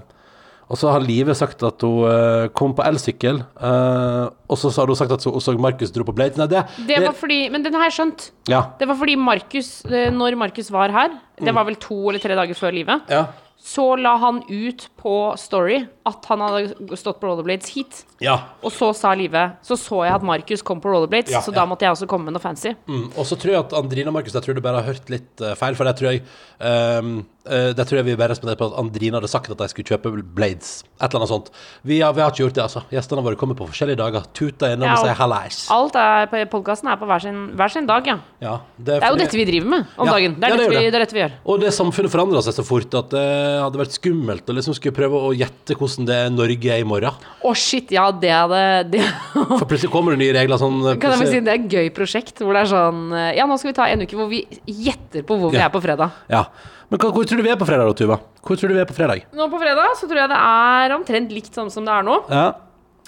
Og 0.72 0.78
så 0.80 0.88
har 0.88 1.02
Live 1.04 1.34
sagt 1.36 1.60
at 1.68 1.82
hun 1.84 2.06
eh, 2.08 2.46
kom 2.56 2.72
på 2.72 2.84
elsykkel. 2.88 3.42
eh, 3.60 4.24
og 4.48 4.56
så 4.56 4.70
har 4.72 4.88
hun 4.88 4.96
sagt 4.96 5.12
at 5.12 5.24
hun 5.28 5.40
så 5.44 5.52
Markus 5.60 5.92
dro 5.92 6.06
på 6.08 6.14
Blades. 6.16 6.38
Nei, 6.40 6.46
det, 6.48 6.62
Det 6.88 7.02
var 7.04 7.12
fordi 7.12 7.50
Men 7.52 7.62
den 7.66 7.74
har 7.76 7.90
jeg 7.90 7.96
skjønt. 7.98 8.30
Ja. 8.48 8.62
Det 8.80 8.88
var 8.88 8.96
fordi 8.96 9.16
Markus, 9.20 9.84
eh, 9.84 10.08
når 10.10 10.38
Markus 10.40 10.70
var 10.72 10.88
her, 10.90 11.10
Mm. 11.42 11.46
det 11.46 11.54
var 11.54 11.64
vel 11.64 11.74
to 11.76 12.08
eller 12.08 12.20
tre 12.20 12.34
dager 12.38 12.54
før 12.54 12.72
livet, 12.72 13.00
Ja. 13.10 13.26
Så 13.62 13.92
la 13.94 14.16
han 14.18 14.40
ut 14.50 14.88
på 14.98 15.12
Story 15.38 15.84
at 16.08 16.24
han 16.26 16.40
hadde 16.42 16.96
stått 16.98 17.20
på 17.22 17.28
rollerblades 17.30 17.68
hit. 17.76 18.00
ja. 18.18 18.34
Og 18.62 18.72
så 18.74 18.88
sa 18.94 19.12
Live 19.14 19.52
Så 19.62 19.76
så 19.78 20.00
jeg 20.04 20.14
at 20.16 20.22
Markus 20.26 20.62
kom 20.66 20.80
på 20.82 20.90
rollerblades, 20.90 21.30
Ja, 21.30 21.38
så 21.40 21.52
ja. 21.54 21.60
da 21.60 21.66
måtte 21.70 21.86
jeg 21.86 21.94
også 21.94 22.08
komme 22.10 22.24
med 22.26 22.34
noe 22.34 22.42
fancy. 22.42 22.72
Mm. 22.90 23.12
Og 23.16 23.24
så 23.26 23.38
tror 23.38 23.52
jeg 23.54 23.60
at 23.62 23.72
Andrine 23.78 24.10
og 24.10 24.14
Markus 24.16 24.34
Jeg 24.34 24.42
tror 24.42 24.54
du 24.58 24.60
bare 24.64 24.82
har 24.82 24.88
hørt 24.92 25.08
litt 25.14 25.40
eh, 25.40 25.54
feil. 25.54 25.76
For 25.78 25.86
det 25.86 25.94
tror 26.00 26.10
jeg 26.10 26.24
um, 26.58 27.24
Det 27.46 27.86
tror 27.86 27.98
jeg 28.00 28.06
vi 28.06 28.16
bare 28.18 28.30
responderte 28.34 28.58
på 28.62 28.68
at 28.72 28.78
Andrine 28.82 29.18
hadde 29.18 29.30
sagt 29.30 29.50
at 29.50 29.58
de 29.62 29.68
skulle 29.70 29.86
kjøpe 29.94 30.10
Blades. 30.34 30.82
Et 30.98 31.06
eller 31.06 31.20
annet 31.22 31.30
sånt. 31.32 31.50
Vi 31.86 32.00
har, 32.02 32.12
vi 32.14 32.22
har 32.22 32.30
ikke 32.34 32.44
gjort 32.48 32.54
det, 32.58 32.62
altså. 32.66 32.82
Gjestene 32.90 33.22
våre 33.26 33.38
kommer 33.38 33.58
på 33.58 33.66
forskjellige 33.70 33.98
dager. 34.02 34.26
Tuta 34.34 34.72
innom 34.74 34.86
Ja, 34.90 34.94
og 34.94 34.98
og- 35.02 35.06
sier 35.06 35.18
hallais. 35.22 35.60
Alt 35.70 35.96
er 36.02 36.26
på 36.30 36.42
podkasten 36.58 36.90
er 36.92 36.98
på 36.98 37.06
hver 37.10 37.20
sin, 37.22 37.40
hver 37.58 37.70
sin 37.74 37.86
dag, 37.86 38.06
ja. 38.06 38.18
Ja, 38.42 38.58
Det 38.78 38.98
er 39.02 39.08
jo 39.10 39.16
dette 39.22 39.38
vi 39.38 39.44
driver 39.46 39.68
med 39.74 39.86
om 39.98 40.06
Ja, 40.06 40.12
dagen. 40.18 40.34
Det 40.38 40.44
er, 40.44 40.48
ja, 40.50 40.56
det 40.56 40.66
er 40.66 40.70
vi, 40.70 40.76
det. 40.76 40.92
det 40.92 40.94
er 41.00 41.04
dette 41.06 41.14
vi 41.18 41.22
gjør. 41.24 41.32
Og 41.46 41.60
det 41.60 41.72
samfunnet 41.74 42.10
forandrer 42.14 42.42
seg 42.42 42.54
så 42.58 42.66
fort 42.66 42.94
at 43.02 43.10
det 43.10 43.26
hadde 43.60 43.80
vært 43.80 43.94
skummelt 43.96 44.48
å 44.48 44.54
liksom 44.56 44.74
skulle 44.78 44.94
prøve 44.96 45.20
å 45.28 45.30
gjette 45.36 45.76
hvordan 45.78 46.06
det 46.08 46.16
er 46.24 46.30
Norge 46.32 46.70
er 46.74 46.80
i 46.82 46.86
morgen. 46.88 47.16
Å, 47.44 47.52
shit, 47.58 47.90
ja, 47.94 48.06
det 48.12 48.30
hadde 48.32 48.62
det, 48.92 49.02
For 49.34 49.66
plutselig 49.68 49.90
kommer 49.92 50.14
det 50.16 50.22
nye 50.22 50.34
regler 50.36 50.60
sånn 50.62 50.78
Kan 50.96 51.12
jeg 51.12 51.20
bare 51.22 51.30
si 51.32 51.40
Det 51.44 51.52
er 51.52 51.60
et 51.60 51.76
gøy 51.76 51.90
prosjekt 51.96 52.40
hvor 52.44 52.54
det 52.56 52.62
er 52.64 52.70
sånn 52.72 53.00
eh, 53.12 53.32
Ja, 53.38 53.46
nå 53.50 53.56
skal 53.60 53.72
vi 53.72 53.76
ta 53.80 53.88
en 53.92 54.04
uke 54.06 54.16
hvor 54.18 54.30
vi 54.30 54.42
gjetter 54.66 55.26
på 55.28 55.36
hvor 55.40 55.50
vi 55.52 55.58
Ja. 55.60 55.66
er 55.68 55.74
på 55.74 55.82
fredag. 55.84 56.10
Ja. 56.32 56.44
Men 56.92 57.00
hvor 57.02 57.24
tror 57.24 57.40
du 57.40 57.44
vi 57.46 57.52
er 57.52 57.60
på 57.60 57.66
fredag 57.68 57.88
da, 57.88 57.94
Tuva? 57.96 58.18
Hvor 58.44 58.58
tror 58.60 58.68
du 58.72 58.76
vi 58.76 58.82
er 58.84 58.88
på 58.90 58.96
fredag? 58.96 59.24
Nå 59.32 59.46
på 59.52 59.60
fredag 59.62 59.96
så 60.00 60.08
tror 60.10 60.22
jeg 60.24 60.32
det 60.32 60.40
er 60.44 60.96
omtrent 60.98 61.32
likt 61.32 61.54
sånn 61.56 61.70
som 61.72 61.84
det 61.88 61.96
er 62.00 62.06
nå. 62.10 62.20
Ja, 62.30 62.50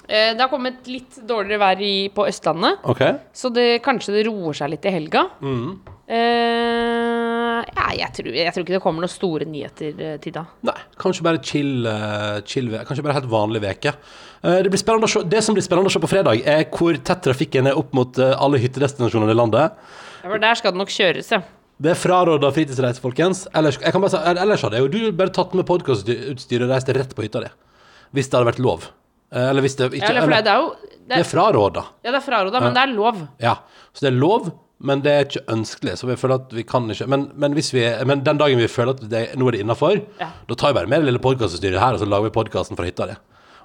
Eh, 0.05 0.35
Det 0.37 0.41
har 0.43 0.49
kommet 0.51 0.85
litt 0.85 1.15
dårligere 1.25 1.57
vær 1.63 1.79
i, 1.81 2.09
på 2.13 2.27
Østlandet, 2.29 2.75
ok. 2.85 2.99
så 3.33 3.49
det, 3.49 3.81
kanskje 3.81 4.13
det 4.13 4.27
roer 4.27 4.53
seg 4.53 4.69
litt 4.75 4.85
i 4.85 4.91
helga. 4.93 5.23
Mm. 5.41 5.79
Eh, 6.05 7.14
ja, 7.63 7.85
jeg 7.99 8.13
tror, 8.17 8.35
jeg 8.35 8.53
tror 8.53 8.63
ikke 8.65 8.75
det 8.75 8.81
kommer 8.83 9.03
noen 9.03 9.11
store 9.11 9.47
nyheter 9.49 10.01
eh, 10.01 10.15
til 10.23 10.33
da. 10.35 10.45
Nei, 10.67 10.75
kanskje 11.01 11.25
bare 11.25 11.41
chill, 11.45 11.85
eh, 11.89 12.39
chill 12.49 12.71
Kanskje 12.87 13.05
bare 13.05 13.17
helt 13.19 13.29
vanlig 13.31 13.61
veke. 13.63 13.93
Eh, 14.41 14.59
det, 14.65 14.71
blir 14.73 15.05
å 15.07 15.11
se, 15.11 15.23
det 15.29 15.41
som 15.45 15.57
blir 15.57 15.65
spennende 15.65 15.91
å 15.91 15.93
se 15.95 16.01
på 16.03 16.09
fredag, 16.11 16.41
er 16.47 16.65
hvor 16.73 16.97
tett 16.97 17.23
trafikken 17.27 17.69
er 17.71 17.79
opp 17.79 17.93
mot 17.97 18.19
alle 18.25 18.61
hyttedestinasjonene 18.63 19.35
i 19.35 19.37
landet. 19.37 19.77
Ja, 20.23 20.27
For 20.27 20.41
der 20.41 20.59
skal 20.59 20.75
det 20.75 20.81
nok 20.83 20.93
kjøres, 20.95 21.31
ja. 21.35 21.41
Det 21.75 21.91
er 21.91 21.99
fraråda 21.99 22.51
fritidsreise, 22.55 23.03
folkens. 23.03 23.45
Ellers, 23.51 23.81
si, 23.81 24.19
ellers 24.31 24.63
hadde 24.63 24.79
jo 24.79 24.91
du 24.91 24.99
bare 25.11 25.33
tatt 25.35 25.55
med 25.57 25.67
podkastutstyret 25.67 26.67
og 26.67 26.71
reist 26.71 26.91
rett 26.95 27.15
på 27.17 27.25
hytta 27.25 27.43
di. 27.43 27.49
Hvis 28.15 28.31
det 28.31 28.39
hadde 28.39 28.51
vært 28.53 28.61
lov. 28.63 28.85
Eller 29.35 29.65
hvis 29.65 29.75
det 29.75 29.89
ikke 29.89 30.05
ja 30.05 30.13
eller, 30.13 30.29
eller, 30.29 30.45
det 30.45 30.51
er 30.53 30.61
jo 30.61 30.69
Det 30.77 31.17
det 31.17 31.17
er 31.19 31.27
fraråda. 31.27 31.81
Ja, 32.05 32.11
det 32.13 32.19
er 32.21 32.23
fraråda, 32.23 32.61
men 32.63 32.77
det 32.77 32.83
er 32.85 32.93
lov. 32.95 33.19
Ja. 33.43 33.57
Så 33.91 34.05
det 34.05 34.13
er 34.13 34.17
lov, 34.17 34.47
men 34.79 35.01
det 35.01 35.11
er 35.11 35.25
ikke 35.25 35.45
ønskelig. 35.53 35.93
Så 35.97 36.07
vi 36.09 36.15
føler 36.19 36.35
at 36.41 36.51
vi 36.53 36.63
kan 36.67 36.89
ikke 36.91 37.07
Men, 37.07 37.31
men, 37.35 37.53
hvis 37.53 37.71
vi, 37.73 37.83
men 38.05 38.23
den 38.23 38.37
dagen 38.37 38.57
vi 38.59 38.67
føler 38.67 38.95
at 38.97 39.05
det, 39.09 39.21
nå 39.39 39.47
er 39.47 39.51
det 39.55 39.61
innafor, 39.63 40.01
Ja. 40.19 40.31
da 40.49 40.55
tar 40.55 40.73
vi 40.73 40.79
bare 40.81 40.87
med 40.91 41.01
det 41.01 41.05
lille 41.11 41.19
podkastutstyret 41.23 41.79
her, 41.79 41.93
og 41.93 41.99
så 41.99 42.05
lager 42.09 42.27
vi 42.29 42.35
podkasten 42.35 42.75
fra 42.77 42.85
hytta 42.85 43.07
di. 43.07 43.15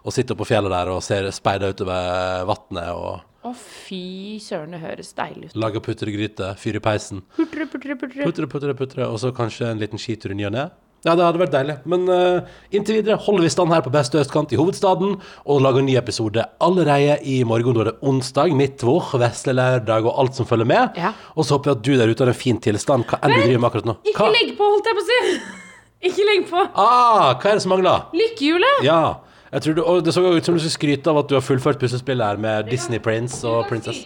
Og 0.05 0.12
sitter 0.16 0.35
på 0.38 0.46
fjellet 0.49 0.70
der 0.73 0.88
og 0.88 1.03
ser 1.05 1.27
speida 1.31 1.68
utover 1.75 2.46
vannet 2.49 2.88
og 2.94 3.27
Å, 3.42 3.55
fy 3.57 4.37
søren, 4.38 4.70
det 4.77 4.81
høres 4.83 5.14
deilig 5.16 5.49
ut. 5.51 5.57
lager 5.57 5.81
putregryte, 5.81 6.55
fyr 6.61 6.77
i 6.77 6.81
peisen. 6.85 7.23
Putre, 7.37 7.64
putre, 7.73 7.96
putre. 7.96 8.25
Putre, 8.29 8.46
putre, 8.46 8.75
putre, 8.77 9.07
og 9.09 9.16
så 9.18 9.31
kanskje 9.33 9.70
en 9.70 9.79
liten 9.81 9.99
skitur 9.99 10.33
i 10.33 10.37
ny 10.37 10.44
og 10.44 10.53
ne. 10.53 10.66
Ja, 11.00 11.14
det 11.16 11.24
hadde 11.24 11.40
vært 11.40 11.54
deilig. 11.54 11.76
Men 11.88 12.02
uh, 12.12 12.48
inntil 12.76 12.98
videre 12.98 13.16
holder 13.24 13.46
vi 13.46 13.52
stand 13.54 13.72
her 13.72 13.80
på 13.84 13.92
beste 13.94 14.20
østkant 14.20 14.52
i 14.52 14.58
hovedstaden 14.60 15.14
og 15.16 15.62
lager 15.64 15.80
en 15.80 15.88
ny 15.88 15.94
episode 15.96 16.44
allerede 16.60 17.16
i 17.24 17.38
morgen. 17.48 17.78
Da 17.78 17.86
er 17.86 17.90
det 17.92 18.10
onsdag, 18.10 18.52
midtvår, 18.58 19.14
vesle 19.22 19.56
lørdag 19.56 20.10
og 20.10 20.20
alt 20.20 20.36
som 20.36 20.48
følger 20.48 20.68
med. 20.68 21.00
Ja. 21.00 21.14
Og 21.36 21.48
så 21.48 21.56
håper 21.56 21.72
jeg 21.72 21.78
at 21.78 21.86
du 21.88 21.92
der 21.96 22.12
ute 22.12 22.26
har 22.26 22.34
en 22.34 22.40
fin 22.42 22.60
tilstand. 22.60 23.08
Hva 23.08 23.22
enn 23.24 23.32
du 23.32 23.40
driver 23.40 23.64
med 23.64 23.70
akkurat 23.70 23.88
nå. 23.88 23.96
Ikke 24.12 24.28
legg 24.36 24.52
på, 24.60 24.68
holdt 24.76 24.92
jeg 24.92 25.00
på 25.00 25.06
å 25.06 25.08
si! 25.08 25.40
Ikke 26.10 26.28
legg 26.28 26.46
på. 26.48 26.68
Ah, 26.80 27.32
hva 27.32 27.48
er 27.48 27.58
det 27.58 27.64
som 27.64 27.74
mangler? 27.74 28.06
Lykkehjulet! 28.16 28.84
Ja. 28.84 29.02
Jeg 29.50 29.64
tror 29.64 29.74
du, 29.74 29.82
og 29.82 30.04
det 30.06 30.12
så 30.14 30.22
ut 30.22 30.46
som 30.46 30.54
du 30.54 30.60
skulle 30.62 30.76
skryte 30.76 31.10
av 31.10 31.24
at 31.24 31.32
du 31.32 31.34
har 31.34 31.42
fullført 31.42 31.80
puslespillet 31.80 32.22
her 32.22 32.38
med 32.40 32.68
Disney 32.70 33.00
Prince 33.02 33.40
og 33.48 33.64
Princess. 33.72 34.04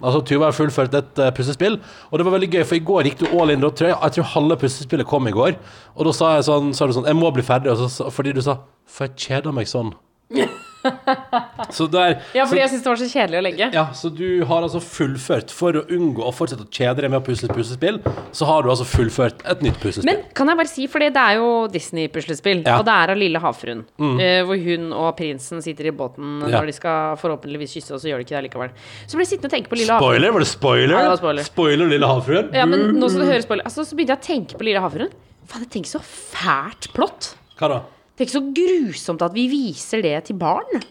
Altså, 0.00 0.22
Tuva 0.26 0.48
har 0.48 0.56
fullført 0.56 0.96
et 0.96 1.20
uh, 1.20 1.30
puslespill, 1.36 1.78
og 2.10 2.18
det 2.18 2.26
var 2.26 2.36
veldig 2.36 2.50
gøy, 2.54 2.64
for 2.64 2.78
i 2.78 2.84
går 2.90 3.10
gikk 3.10 3.20
du 3.22 3.26
all 3.36 3.52
in. 3.52 3.60
Tror 3.60 3.92
jeg, 3.92 3.98
jeg 3.98 4.16
tror 4.16 4.30
halve 4.34 4.60
puslespillet 4.64 5.08
kom 5.10 5.28
i 5.28 5.34
går, 5.36 5.58
og 5.96 6.08
da 6.08 6.16
sa 6.16 6.34
jeg 6.38 6.48
sånn, 6.48 6.72
sa 6.76 6.88
du 6.88 6.96
sånn 6.96 7.08
Jeg 7.10 7.20
må 7.20 7.30
bli 7.34 7.44
ferdig, 7.44 7.76
så, 7.76 8.08
fordi 8.14 8.34
du 8.36 8.42
sa 8.44 8.60
For 8.90 9.08
jeg 9.08 9.28
kjeder 9.28 9.54
meg 9.56 9.70
sånn. 9.70 9.94
så 11.76 11.86
der 11.90 12.14
Ja, 12.34 12.44
fordi 12.48 12.56
så, 12.56 12.60
jeg 12.62 12.70
syns 12.72 12.84
det 12.84 12.90
var 12.90 13.00
så 13.00 13.08
kjedelig 13.10 13.38
å 13.40 13.44
legge. 13.44 13.66
ja, 13.74 13.84
så 13.96 14.10
du 14.14 14.44
har 14.48 14.64
altså 14.64 14.80
fullført 14.82 15.52
For 15.54 15.76
å 15.80 15.82
unngå 15.92 16.24
å 16.24 16.32
fortsette 16.34 16.64
å 16.64 16.70
kjede 16.72 17.04
deg 17.04 17.10
med 17.12 17.20
å 17.20 17.24
pusle 17.26 17.50
puslespill, 17.52 17.98
så 18.36 18.48
har 18.48 18.64
du 18.64 18.70
altså 18.72 18.86
fullført 18.88 19.42
et 19.50 19.62
nytt 19.64 19.78
puslespill. 19.82 20.08
Men 20.10 20.22
kan 20.36 20.48
jeg 20.50 20.60
bare 20.60 20.70
si, 20.72 20.86
for 20.90 21.02
det 21.04 21.10
er 21.20 21.36
jo 21.40 21.50
Disney-puslespill, 21.72 22.62
Ja. 22.64 22.76
Mm. 22.76 22.78
og 22.80 22.84
det 22.88 22.94
er 22.96 23.12
av 23.14 23.20
Lille 23.20 23.42
havfruen. 23.42 23.84
eh, 24.20 24.40
hvor 24.48 24.56
hun 24.64 24.92
og 24.96 25.16
prinsen 25.18 25.62
sitter 25.62 25.86
i 25.90 25.94
båten 25.96 26.40
Ja. 26.48 26.60
når 26.60 26.66
de 26.66 26.72
skal 26.72 27.16
forhåpentligvis 27.20 27.72
kysse, 27.76 27.92
og 27.94 28.00
så 28.00 28.08
gjør 28.10 28.18
de 28.22 28.24
ikke 28.24 28.36
det 28.40 28.44
likevel. 28.50 28.70
Så 29.06 29.16
ble 29.18 29.24
jeg 29.26 29.32
sittende 29.34 29.50
og 29.52 29.56
tenke 29.58 29.68
på 29.68 29.76
Lille 29.80 29.92
havfruen. 29.92 30.16
Spoiler? 30.16 30.32
Var 30.32 30.40
det 30.40 30.48
spoiler? 30.48 30.94
Ja, 30.96 31.02
det 31.02 31.12
var 31.14 31.20
spoiler. 31.22 31.44
Spoiler, 31.44 31.86
lille 31.92 32.06
havfruen? 32.06 32.52
Ja, 32.54 32.64
men 32.66 32.94
nå 32.98 33.08
skal 33.10 33.20
du 33.26 33.26
høre 33.32 33.42
spoiler. 33.42 33.64
Altså, 33.64 33.84
så 33.84 33.94
begynte 33.98 34.16
jeg 34.16 34.22
å 34.22 34.28
tenke 34.30 34.58
på 34.60 34.64
Lille 34.64 34.80
havfruen. 34.80 35.10
Faen, 35.50 35.64
jeg 35.66 35.70
tenker 35.76 35.90
så 35.98 36.00
fælt 36.04 36.92
plott. 36.94 37.34
Hva 37.58 37.68
da? 37.68 37.80
Tenk 38.20 38.32
så 38.34 38.42
grusomt 38.52 39.22
at 39.24 39.32
vi 39.32 39.46
viser 39.48 40.02
det 40.04 40.18
til 40.28 40.36
barn. 40.36 40.82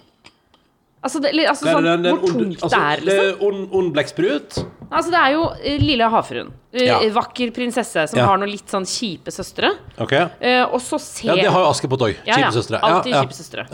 Altså, 0.99 1.21
det, 1.23 1.29
altså 1.47 1.63
Det 1.63 1.69
er 1.71 1.75
sånn, 1.77 1.85
den- 1.85 2.03
den 2.03 2.17
hvor 2.17 2.31
tungt 2.33 2.63
altså, 2.63 2.69
det 2.75 2.79
er, 2.85 2.95
Det 2.95 3.05
liksom. 3.05 3.27
er 3.29 3.47
ond, 3.47 3.59
on 3.71 3.91
blekksprut. 3.93 4.57
Altså, 4.91 5.11
det 5.13 5.19
er 5.21 5.31
jo 5.31 5.43
uh, 5.45 5.77
Lille 5.79 6.09
havfruen. 6.11 6.49
Uh, 6.73 6.81
Ja. 6.83 6.97
Vakker 7.15 7.51
prinsesse 7.55 8.07
som 8.09 8.19
Ja. 8.19 8.25
har 8.25 8.37
noen 8.37 8.49
litt 8.51 8.67
sånn 8.67 8.83
kjipe 8.83 9.31
søstre. 9.31 9.69
Okay. 9.97 10.25
Uh, 10.41 10.73
og 10.73 10.81
så 10.81 10.99
ser 10.99 11.29
Ja, 11.29 11.35
det 11.35 11.51
har 11.53 11.61
jo 11.63 11.69
Askepott 11.69 12.01
òg. 12.01 12.15
Ja. 12.25 12.35
Kjipe 12.35 12.51
søstre. 12.51 12.81
Alltid 12.81 13.13
ja, 13.13 13.21
kjipe 13.23 13.37
søstre. 13.37 13.67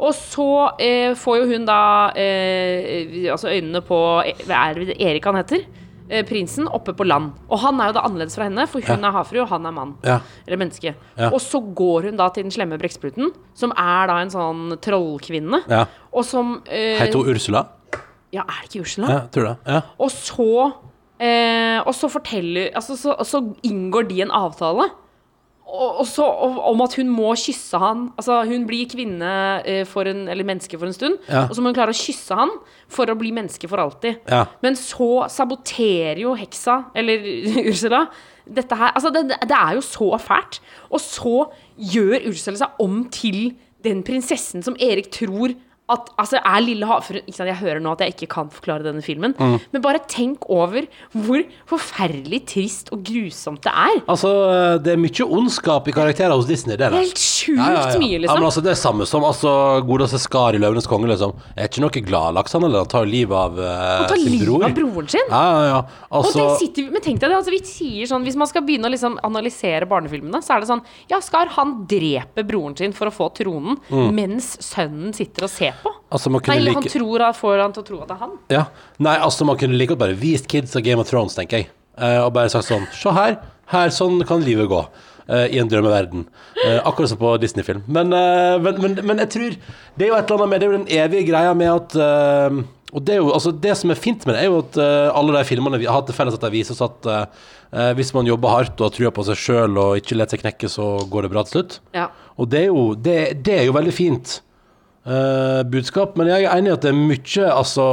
Og 0.00 0.12
så 0.12 1.14
får 1.22 1.36
jo 1.38 1.46
hun 1.52 1.64
da 1.66 2.10
Altså 3.30 3.46
øynene 3.52 3.80
på 3.80 4.24
Er 4.24 4.74
det 4.74 4.96
Erik 5.00 5.24
han 5.24 5.36
heter? 5.36 5.64
Eh, 6.12 6.22
prinsen 6.28 6.68
oppe 6.68 6.92
på 6.96 7.06
land. 7.08 7.32
Og 7.48 7.62
han 7.64 7.80
er 7.80 7.90
jo 7.90 7.96
da 7.96 8.04
annerledes 8.06 8.36
fra 8.38 8.46
henne, 8.48 8.66
for 8.70 8.84
hun 8.84 9.08
er 9.08 9.16
havfrue, 9.16 9.42
og 9.46 9.50
han 9.54 9.66
er 9.68 9.74
mann. 9.76 9.94
Ja. 10.06 10.18
Eller 10.46 10.60
menneske. 10.60 10.92
Ja. 11.16 11.30
Og 11.32 11.40
så 11.42 11.60
går 11.82 12.10
hun 12.10 12.20
da 12.20 12.28
til 12.34 12.46
den 12.46 12.54
slemme 12.54 12.78
Brekkspruten, 12.80 13.32
som 13.58 13.72
er 13.72 14.10
da 14.12 14.20
en 14.22 14.32
sånn 14.34 14.76
trollkvinne. 14.84 15.64
Ja. 15.72 15.86
Og 16.12 16.26
som 16.28 16.58
eh, 16.68 16.98
Heter 17.00 17.22
hun 17.22 17.32
Ursula? 17.32 17.66
Ja, 18.32 18.44
er 18.46 18.62
det 18.62 18.70
ikke 18.70 18.86
Ursula? 18.86 19.12
Ja, 19.12 19.20
tror 19.32 19.48
det. 19.50 19.56
Ja. 19.68 19.80
Og 20.00 20.12
så 20.14 20.48
eh, 21.20 21.78
Og 21.84 21.92
så 21.96 22.08
forteller 22.08 22.70
Altså, 22.78 22.96
så, 22.96 23.12
så 23.28 23.42
inngår 23.68 24.08
de 24.08 24.22
en 24.24 24.32
avtale. 24.32 24.88
Og, 25.72 26.02
så 26.04 26.24
om 26.68 26.82
at 26.84 26.94
hun 26.98 27.08
må 27.08 27.30
kysse 27.40 27.78
han 27.80 28.04
Altså, 28.20 28.42
hun 28.44 28.66
blir 28.68 28.90
kvinne 28.92 29.30
eh, 29.64 29.86
for 29.88 30.08
en 30.10 30.26
Eller 30.28 30.44
menneske 30.44 30.76
for 30.76 30.88
en 30.88 30.96
stund. 30.96 31.16
Ja. 31.30 31.46
Og 31.46 31.56
så 31.56 31.64
må 31.64 31.72
hun 31.72 31.78
klare 31.78 31.94
å 31.94 31.96
kysse 31.96 32.36
han 32.36 32.52
for 32.92 33.08
å 33.08 33.16
bli 33.16 33.32
menneske 33.32 33.70
for 33.70 33.80
alltid. 33.80 34.20
Ja. 34.28 34.44
Men 34.64 34.76
så 34.76 35.24
saboterer 35.32 36.20
jo 36.20 36.34
heksa, 36.36 36.82
eller 36.98 37.24
Ursula, 37.70 38.04
dette 38.44 38.76
her 38.76 38.92
Altså, 38.92 39.12
det, 39.14 39.24
det 39.48 39.58
er 39.58 39.78
jo 39.78 39.84
så 39.86 40.10
fælt. 40.20 40.60
Og 40.92 41.00
så 41.00 41.36
gjør 41.94 42.28
Ursula 42.28 42.64
seg 42.64 42.82
om 42.84 43.04
til 43.14 43.54
den 43.82 44.04
prinsessen 44.06 44.62
som 44.62 44.76
Erik 44.82 45.08
tror 45.14 45.56
at 45.92 46.10
altså, 46.18 46.40
er 46.40 46.60
lille 46.64 46.86
havfruen 46.88 47.22
Jeg 47.28 47.56
hører 47.60 47.80
nå 47.84 47.92
at 47.92 48.00
jeg 48.06 48.14
ikke 48.14 48.28
kan 48.34 48.48
forklare 48.52 48.82
denne 48.86 49.02
filmen, 49.04 49.34
Mm. 49.38 49.58
men 49.72 49.82
bare 49.82 50.00
tenk 50.08 50.44
over 50.48 50.86
hvor 51.14 51.42
forferdelig 51.68 52.40
trist 52.48 52.90
og 52.94 53.02
grusomt 53.06 53.62
det 53.64 53.72
er. 53.72 54.00
Altså, 54.10 54.30
det 54.82 54.92
er 54.94 55.00
mye 55.00 55.26
ondskap 55.26 55.88
i 55.88 55.94
karakterer 55.96 56.34
hos 56.36 56.46
Disney, 56.48 56.76
det 56.76 56.86
er 56.88 56.94
det. 56.96 57.02
Helt 57.06 57.22
sjukt 57.22 57.58
Ja, 57.58 57.70
ja, 57.72 57.82
ja. 57.92 57.98
mye, 57.98 58.12
Ja, 58.12 58.18
liksom. 58.24 58.38
men 58.40 58.48
altså, 58.48 58.62
det 58.64 58.70
er 58.74 58.78
samme 58.80 59.06
som 59.08 59.24
altså, 59.28 59.52
godeste 59.88 60.20
Skar 60.22 60.54
i 60.54 60.60
Løvenes 60.62 60.86
konge, 60.90 61.08
liksom. 61.10 61.34
Er 61.56 61.68
ikke 61.68 61.82
noe 61.84 62.02
gladlaks, 62.06 62.52
han, 62.56 62.64
eller? 62.68 62.84
Han 62.84 62.90
tar 62.92 63.06
livet 63.08 63.34
av 63.36 63.58
uh, 63.58 63.98
Han 64.02 64.08
tar 64.12 64.20
sin 64.22 64.38
bror. 64.44 64.64
av 64.68 64.74
broren 64.76 65.08
sin. 65.12 65.26
Ja, 65.28 65.42
ja, 65.42 65.64
ja. 65.72 65.80
Og 66.12 66.22
Altså, 66.22 66.38
det 66.46 66.58
sitter, 66.62 66.90
men 66.92 67.02
tenk 67.02 67.18
deg 67.22 67.30
det, 67.32 67.36
altså 67.40 67.50
vi 67.54 67.58
sier 67.66 68.06
sånn 68.06 68.22
Hvis 68.26 68.36
man 68.38 68.46
skal 68.50 68.62
begynne 68.66 68.86
å 68.86 68.92
liksom 68.92 69.16
analysere 69.26 69.88
barnefilmene, 69.90 70.38
så 70.44 70.54
er 70.56 70.60
det 70.62 70.68
sånn 70.70 70.82
Ja, 71.10 71.18
Skar 71.24 71.50
han 71.56 71.72
dreper 71.90 72.44
broren 72.46 72.76
sin 72.78 72.92
for 72.94 73.10
å 73.10 73.14
få 73.14 73.26
tronen, 73.34 73.78
mens 74.14 74.52
sønnen 74.62 75.12
sitter 75.16 75.44
og 75.48 75.50
ser 75.50 75.74
på. 75.81 75.81
Altså 76.12 76.30
man 76.30 76.40
Nei, 76.40 76.46
kunne 76.46 76.56
eller 76.60 76.76
han 76.76 76.84
like 76.84 76.92
tror 76.94 77.24
at 77.28 77.38
får 77.38 77.62
han 77.62 77.76
til 77.76 77.82
å 77.82 77.86
tro 77.88 78.00
at 78.02 78.10
det 78.10 78.16
er 78.16 78.24
han. 78.24 78.34
ja. 78.52 78.64
Nei, 79.02 79.14
altså, 79.18 79.46
man 79.48 79.58
kunne 79.60 79.78
like 79.78 79.92
godt 79.94 80.02
bare 80.02 80.18
vist 80.18 80.48
kids 80.50 80.76
av 80.76 80.84
Game 80.86 81.00
of 81.02 81.08
Thrones, 81.10 81.34
tenker 81.38 81.62
jeg. 81.62 81.70
Uh, 81.98 82.24
og 82.24 82.32
bare 82.36 82.48
sagt 82.52 82.68
sånn 82.70 82.86
Se 82.96 83.12
her. 83.12 83.38
Her, 83.72 83.90
sånn 83.92 84.22
kan 84.28 84.44
livet 84.44 84.68
gå. 84.70 84.82
Uh, 85.28 85.46
I 85.52 85.58
en 85.60 85.68
drømmeverden. 85.70 86.24
Uh, 86.56 86.78
akkurat 86.88 87.10
som 87.12 87.18
på 87.20 87.34
Disney-film. 87.42 87.82
Men, 87.86 88.12
men, 88.64 88.78
men, 88.82 88.96
men 89.06 89.20
jeg 89.24 89.30
tror 89.34 89.56
Det 89.96 90.06
er 90.06 90.10
jo 90.10 90.16
et 90.16 90.30
eller 90.30 90.42
annet 90.42 90.50
med 90.50 90.60
Det 90.60 90.66
er 90.66 90.70
jo 90.72 90.78
den 90.78 90.92
evige 90.98 91.26
greia 91.28 91.52
med 91.56 91.70
at 91.72 91.96
Og 92.92 93.04
det 93.04 93.14
er 93.14 93.20
jo 93.20 93.30
Altså, 93.32 93.52
det 93.52 93.76
som 93.78 93.92
er 93.92 94.00
fint 94.00 94.24
med 94.26 94.36
det, 94.36 94.42
er 94.44 94.50
jo 94.50 94.60
at 94.64 94.78
uh, 94.80 95.08
alle 95.16 95.36
de 95.38 95.44
filmene 95.48 95.80
vi 95.80 95.88
har 95.88 96.00
hatt 96.00 96.08
til 96.10 96.16
felles 96.16 96.36
at 96.36 96.44
de 96.44 96.52
viser 96.52 96.74
oss 96.76 96.84
at 96.88 97.08
uh, 97.08 97.92
hvis 97.96 98.12
man 98.12 98.28
jobber 98.28 98.52
hardt 98.52 98.80
og 98.84 98.92
trua 98.92 99.08
på 99.14 99.24
seg 99.24 99.38
sjøl 99.40 99.78
og 99.80 100.00
ikke 100.02 100.18
lar 100.18 100.28
seg 100.28 100.42
knekke, 100.42 100.68
så 100.68 100.90
går 101.08 101.24
det 101.24 101.30
bra 101.32 101.44
til 101.46 101.54
slutt. 101.56 101.78
Ja. 101.96 102.10
Og 102.36 102.50
det 102.52 102.66
er 102.66 102.66
jo, 102.68 102.82
det, 102.92 103.14
det 103.46 103.54
er 103.62 103.64
jo 103.64 103.72
veldig 103.72 103.94
fint 103.96 104.34
eh, 105.06 105.62
budskap, 105.72 106.16
men 106.16 106.30
jeg 106.30 106.44
er 106.44 106.56
enig 106.56 106.70
i 106.70 106.74
at 106.76 106.84
det 106.84 106.92
er 106.92 106.98
mye, 106.98 107.46
altså 107.50 107.86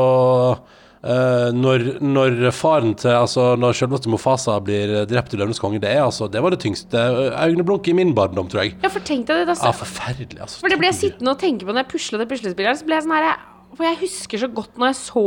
uh, 0.59 1.49
når, 1.55 1.85
når 2.03 2.49
faren 2.55 2.95
til 2.99 3.13
Altså, 3.15 3.53
når 3.59 3.77
selveste 3.79 4.11
Mofasa 4.11 4.57
blir 4.63 5.05
drept 5.09 5.33
i 5.33 5.39
Løvenes 5.39 5.61
konge, 5.61 5.79
det 5.81 5.89
er 5.93 6.03
altså 6.03 6.27
Det 6.31 6.41
var 6.43 6.51
det 6.53 6.59
tyngste 6.63 6.97
øyeblunket 7.45 7.93
i 7.93 7.97
min 8.01 8.15
barndom, 8.15 8.49
tror 8.51 8.65
jeg. 8.65 8.75
ja, 8.83 8.91
for 8.91 8.99
tenk 9.05 9.27
deg 9.29 9.45
det. 9.45 9.53
Altså. 9.55 9.69
Ja, 9.69 9.71
forferdelig, 9.71 10.41
altså. 10.41 10.59
For 10.63 10.69
det 10.69 10.79
ble 10.81 10.91
jeg 10.91 10.99
sittende 10.99 11.35
og 11.35 11.39
tenke 11.39 11.65
på 11.65 11.73
når 11.73 11.85
jeg 11.85 11.91
pusla 11.93 12.19
det 12.21 12.29
puslespillet 12.33 12.81
så 12.81 12.89
ble 12.89 12.99
jeg 12.99 13.07
sånn 13.07 13.15
her 13.17 13.31
For 13.77 13.87
jeg 13.87 14.01
husker 14.03 14.43
så 14.45 14.51
godt 14.59 14.77
når 14.77 14.93
jeg 14.93 15.01
så 15.05 15.25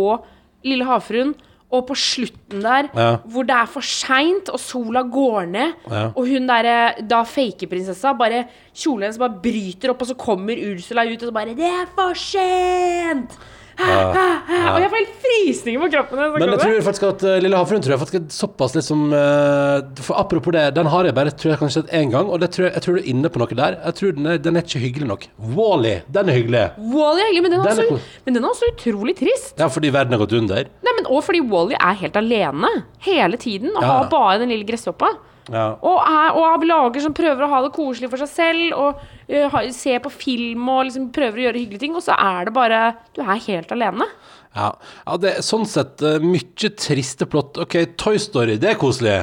Lille 0.62 0.87
havfruen, 0.87 1.33
og 1.73 1.87
på 1.89 1.95
slutten 1.97 2.61
der, 2.62 2.89
Ja. 2.95 3.16
hvor 3.25 3.43
det 3.49 3.57
er 3.57 3.66
for 3.66 3.81
seint, 3.81 4.49
og 4.53 4.61
sola 4.61 5.03
går 5.03 5.47
ned, 5.47 5.73
Ja. 5.91 6.05
og 6.14 6.27
hun 6.29 6.47
derre 6.47 6.95
da 7.09 7.23
fake 7.25 7.66
prinsessa, 7.66 8.12
bare 8.12 8.45
kjolen 8.75 9.03
hennes 9.09 9.18
bare 9.18 9.41
bryter 9.43 9.91
opp, 9.91 10.03
og 10.03 10.09
så 10.09 10.14
kommer 10.14 10.53
Ursula 10.55 11.05
ut, 11.05 11.23
og 11.23 11.29
så 11.29 11.33
bare 11.33 11.55
'Det 11.55 11.64
er 11.64 11.87
for 11.97 12.12
sent!' 12.14 13.39
Og 13.81 14.81
jeg 14.83 14.91
får 14.93 14.99
helt 14.99 15.14
frysninger 15.23 15.83
på 15.83 15.89
kroppen. 15.95 16.20
Men 16.37 16.53
jeg 16.53 16.61
tror 16.62 16.85
faktisk 16.87 17.07
at 17.09 17.25
uh, 17.27 17.37
Lille 17.43 17.59
havfruen 17.59 17.83
tror 17.85 17.95
jeg 17.95 18.03
faktisk 18.03 18.18
er 18.18 18.27
såpass 18.35 18.77
liksom 18.77 19.05
uh, 19.14 19.81
For 20.05 20.18
apropos 20.20 20.55
det, 20.55 20.64
den 20.77 20.91
har 20.93 21.09
jeg 21.09 21.16
bare 21.16 21.33
tror 21.35 21.55
jeg 21.55 21.61
kanskje 21.62 21.83
sett 21.83 21.95
én 21.97 22.12
gang, 22.12 22.29
og 22.29 22.43
det 22.43 22.51
tror 22.55 22.68
jeg, 22.68 22.75
jeg 22.77 22.85
tror 22.87 22.99
du 22.99 23.03
er 23.03 23.11
inne 23.14 23.33
på 23.33 23.43
noe 23.43 23.59
der. 23.62 23.79
Jeg 23.81 23.99
tror 23.99 24.14
den 24.18 24.31
er, 24.35 24.39
den 24.45 24.61
er 24.61 24.66
ikke 24.66 24.83
hyggelig 24.85 25.11
nok. 25.11 25.27
Wally, 25.57 25.97
den 26.18 26.31
er 26.33 26.39
hyggelig. 26.39 26.64
Wall-E 26.93 27.25
er 27.25 27.31
hyggelig, 27.33 27.45
men 27.49 27.55
den 27.57 27.61
er, 27.61 27.73
Den 27.73 27.83
er 27.83 27.97
også, 27.97 28.14
men 28.27 28.39
den 28.39 28.45
er 28.47 28.53
også 28.53 28.70
utrolig 28.75 29.16
trist. 29.18 29.53
Ja, 29.61 29.68
fordi 29.73 29.93
verden 29.95 30.16
har 30.16 30.23
gått 30.25 30.37
under. 30.39 30.70
Nei, 30.87 30.97
men 30.99 31.11
Og 31.12 31.25
fordi 31.27 31.43
Wally 31.53 31.77
er 31.79 31.99
helt 32.05 32.16
alene 32.20 32.70
hele 33.07 33.41
tiden, 33.41 33.73
og 33.77 33.83
Ja. 33.83 33.93
har 33.99 34.11
bare 34.12 34.39
den 34.45 34.53
lille 34.55 34.68
gresshoppa. 34.68 35.14
Ja. 35.51 35.64
Og, 35.82 35.99
er, 35.99 36.36
og 36.38 36.45
av 36.47 36.64
lager 36.68 37.03
som 37.03 37.14
prøver 37.16 37.43
å 37.43 37.51
ha 37.51 37.61
det 37.64 37.72
koselig 37.74 38.11
for 38.12 38.22
seg 38.22 38.30
selv, 38.30 38.76
og 38.78 39.03
uh, 39.03 39.49
ha, 39.55 39.64
ser 39.74 39.99
på 40.05 40.12
film 40.14 40.68
og 40.70 40.84
liksom 40.86 41.11
prøver 41.14 41.40
å 41.40 41.47
gjøre 41.49 41.62
hyggelige 41.64 41.82
ting, 41.82 41.97
og 41.99 42.05
så 42.05 42.14
er 42.14 42.47
det 42.49 42.55
bare 42.55 42.82
Du 43.16 43.22
er 43.24 43.43
helt 43.49 43.74
alene. 43.74 44.07
Ja, 44.55 44.72
ja 45.07 45.20
det 45.20 45.36
er 45.36 45.47
sånn 45.47 45.66
sett 45.68 46.03
uh, 46.05 46.18
mye 46.22 46.72
triste 46.78 47.26
plott. 47.30 47.59
Ok, 47.62 47.80
Toy 47.99 48.20
Story, 48.22 48.59
det 48.62 48.74
er 48.74 48.80
koselig. 48.80 49.22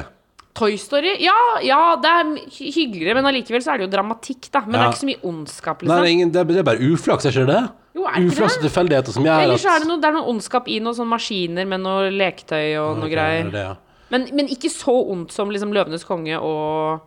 Toy 0.60 0.74
Story, 0.82 1.14
ja, 1.22 1.36
ja, 1.64 1.80
det 2.02 2.10
er 2.10 2.30
hy- 2.58 2.72
hyggeligere, 2.74 3.14
men 3.16 3.28
allikevel 3.30 3.62
så 3.64 3.72
er 3.72 3.80
det 3.80 3.86
jo 3.86 3.92
dramatikk, 3.94 4.48
da. 4.50 4.64
Men 4.66 4.74
det 4.76 4.80
er 4.82 4.88
ikke 4.90 5.04
så 5.04 5.10
mye 5.12 5.28
ondskap, 5.30 5.84
Nei, 5.84 5.94
liksom. 5.94 6.08
ingen, 6.10 6.32
det, 6.34 6.42
er, 6.58 6.66
bare 6.66 6.90
uflaks, 6.90 7.28
er 7.28 7.36
ikke 7.36 7.52
det? 7.52 7.60
Jo, 7.96 8.04
er 8.06 8.26
Uflaks 8.28 8.58
og 8.58 8.64
tilfeldigheter 8.66 9.14
som 9.16 9.24
gjør 9.26 9.44
Eller 9.44 9.58
så 9.58 9.72
er 9.72 9.82
det 9.82 9.88
noe, 9.90 9.98
det 9.98 10.06
er 10.06 10.14
noe 10.14 10.30
ondskap 10.30 10.68
i 10.70 10.76
noen 10.82 10.94
sånne 10.94 11.10
maskiner 11.10 11.66
med 11.66 11.82
noe 11.82 12.10
leketøy 12.14 12.76
og 12.78 13.00
noe 13.00 13.08
er 13.08 13.14
greier. 13.16 13.48
det, 13.50 13.64
ja. 13.66 13.72
Men, 14.10 14.26
men 14.34 14.50
ikke 14.50 14.70
så 14.72 14.94
ondt 15.12 15.32
som 15.34 15.50
liksom 15.54 15.72
Løvenes 15.74 16.02
konge 16.08 16.36
og, 16.42 17.00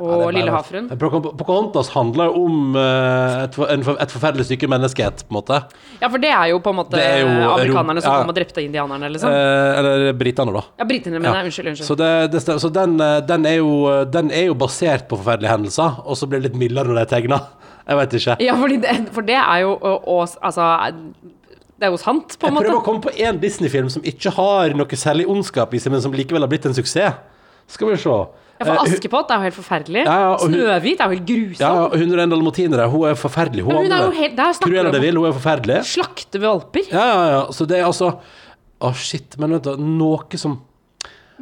og 0.00 0.22
er 0.26 0.32
Lille 0.34 0.50
havfruen. 0.50 0.88
Poca- 0.98 1.20
Pocahontas 1.38 1.90
handler 1.94 2.32
om 2.34 2.74
eh, 2.80 3.44
et, 3.44 3.54
for- 3.54 3.68
et 4.02 4.10
forferdelig 4.14 4.46
stykke 4.48 4.66
menneskehet, 4.72 5.22
på 5.28 5.30
en 5.34 5.38
måte. 5.38 5.58
Ja, 6.00 6.08
for 6.10 6.18
det 6.22 6.32
er 6.34 6.48
jo 6.50 6.58
på 6.64 6.72
en 6.74 6.78
måte 6.80 6.98
er 6.98 7.20
jo 7.22 7.28
amerikanerne 7.28 8.02
som 8.02 8.10
ja. 8.16 8.22
kom 8.24 8.32
og 8.32 8.38
drepte 8.40 8.64
indianerne, 8.64 9.10
liksom. 9.14 9.30
Eh, 9.30 9.78
eller 9.78 10.08
britene, 10.18 10.56
da. 10.56 10.64
Ja, 10.82 10.88
britene, 10.90 11.20
men 11.20 11.28
Ja. 11.30 11.36
nei, 11.36 11.44
unnskyld, 11.50 11.70
unnskyld. 11.74 11.86
Så, 11.92 11.98
det, 12.00 12.10
det, 12.34 12.42
så 12.64 12.72
den, 12.74 12.96
eh, 13.04 13.20
den, 13.28 13.46
er 13.52 13.60
jo, 13.60 13.70
den 14.16 14.32
er 14.34 14.48
jo 14.48 14.56
basert 14.64 15.06
på 15.12 15.20
forferdelige 15.20 15.52
hendelser, 15.54 16.00
og 16.02 16.18
så 16.18 16.26
blir 16.26 16.42
det 16.42 16.50
litt 16.50 16.58
mildere 16.64 16.90
når 16.90 17.02
det 17.02 17.06
er 17.06 17.12
tegna. 17.14 17.40
Jeg 17.84 18.00
vet 18.00 18.14
ikke. 18.18 18.34
Ja, 18.40 18.54
det, 18.80 18.92
for 19.12 19.28
det 19.28 19.36
er 19.36 19.58
jo 19.66 19.74
å, 19.76 19.94
å, 20.08 20.18
Altså 20.48 20.72
Det 21.78 21.88
er 21.88 21.90
jo 21.90 21.96
sant, 21.98 22.36
på 22.38 22.46
Jeg 22.46 22.52
en 22.52 22.54
måte. 22.54 22.64
prøver 22.68 22.80
å 22.80 22.84
komme 22.86 23.02
på 23.02 23.10
én 23.18 23.38
Disney-film 23.42 23.88
som 23.90 24.02
ikke 24.02 24.30
har 24.36 24.74
noe 24.78 24.86
særlig 24.96 25.26
ondskap 25.26 25.74
i 25.74 25.78
seg, 25.82 25.90
men 25.92 26.00
som 26.00 26.12
likevel 26.12 26.40
har 26.40 26.48
blitt 26.48 26.66
en 26.66 26.74
suksess. 26.76 27.14
Skal 27.66 27.88
vi 27.90 27.96
se. 27.96 28.10
Ja, 28.60 28.64
for 28.68 28.72
Eh, 28.74 28.82
Askepott 28.84 29.30
er 29.30 29.40
jo 29.40 29.42
helt 29.48 29.54
forferdelig. 29.56 30.04
Ja, 30.04 30.18
ja, 30.30 30.36
hun- 30.38 30.52
Snøhvit 30.54 31.00
er 31.00 31.04
jo 31.10 31.16
helt 31.16 31.26
grusom. 31.26 31.58
Ja, 31.60 31.72
og 31.86 31.92
101 31.94 32.30
dalmatinere, 32.30 32.88
hun 32.90 33.08
er 33.08 33.14
forferdelig. 33.14 33.62
Hun, 33.64 33.74
hun 33.74 33.92
er 33.92 34.04
jo 34.04 34.10
helt- 34.12 34.36
der 34.36 34.52
Cruella 34.62 34.90
de 34.92 35.00
Vil, 35.00 35.16
hun 35.16 35.26
er 35.26 35.32
forferdelig. 35.32 35.78
Slakte 35.84 36.38
valper. 36.40 36.86
Ja, 36.92 37.06
ja, 37.06 37.30
ja. 37.40 37.46
Så 37.50 37.66
det 37.66 37.78
er 37.80 37.84
altså 37.86 38.18
Å, 38.80 38.94
shit. 38.94 39.36
Men 39.38 39.50
vent, 39.50 39.62
da. 39.64 39.76
Noe 39.76 40.36
som 40.36 40.60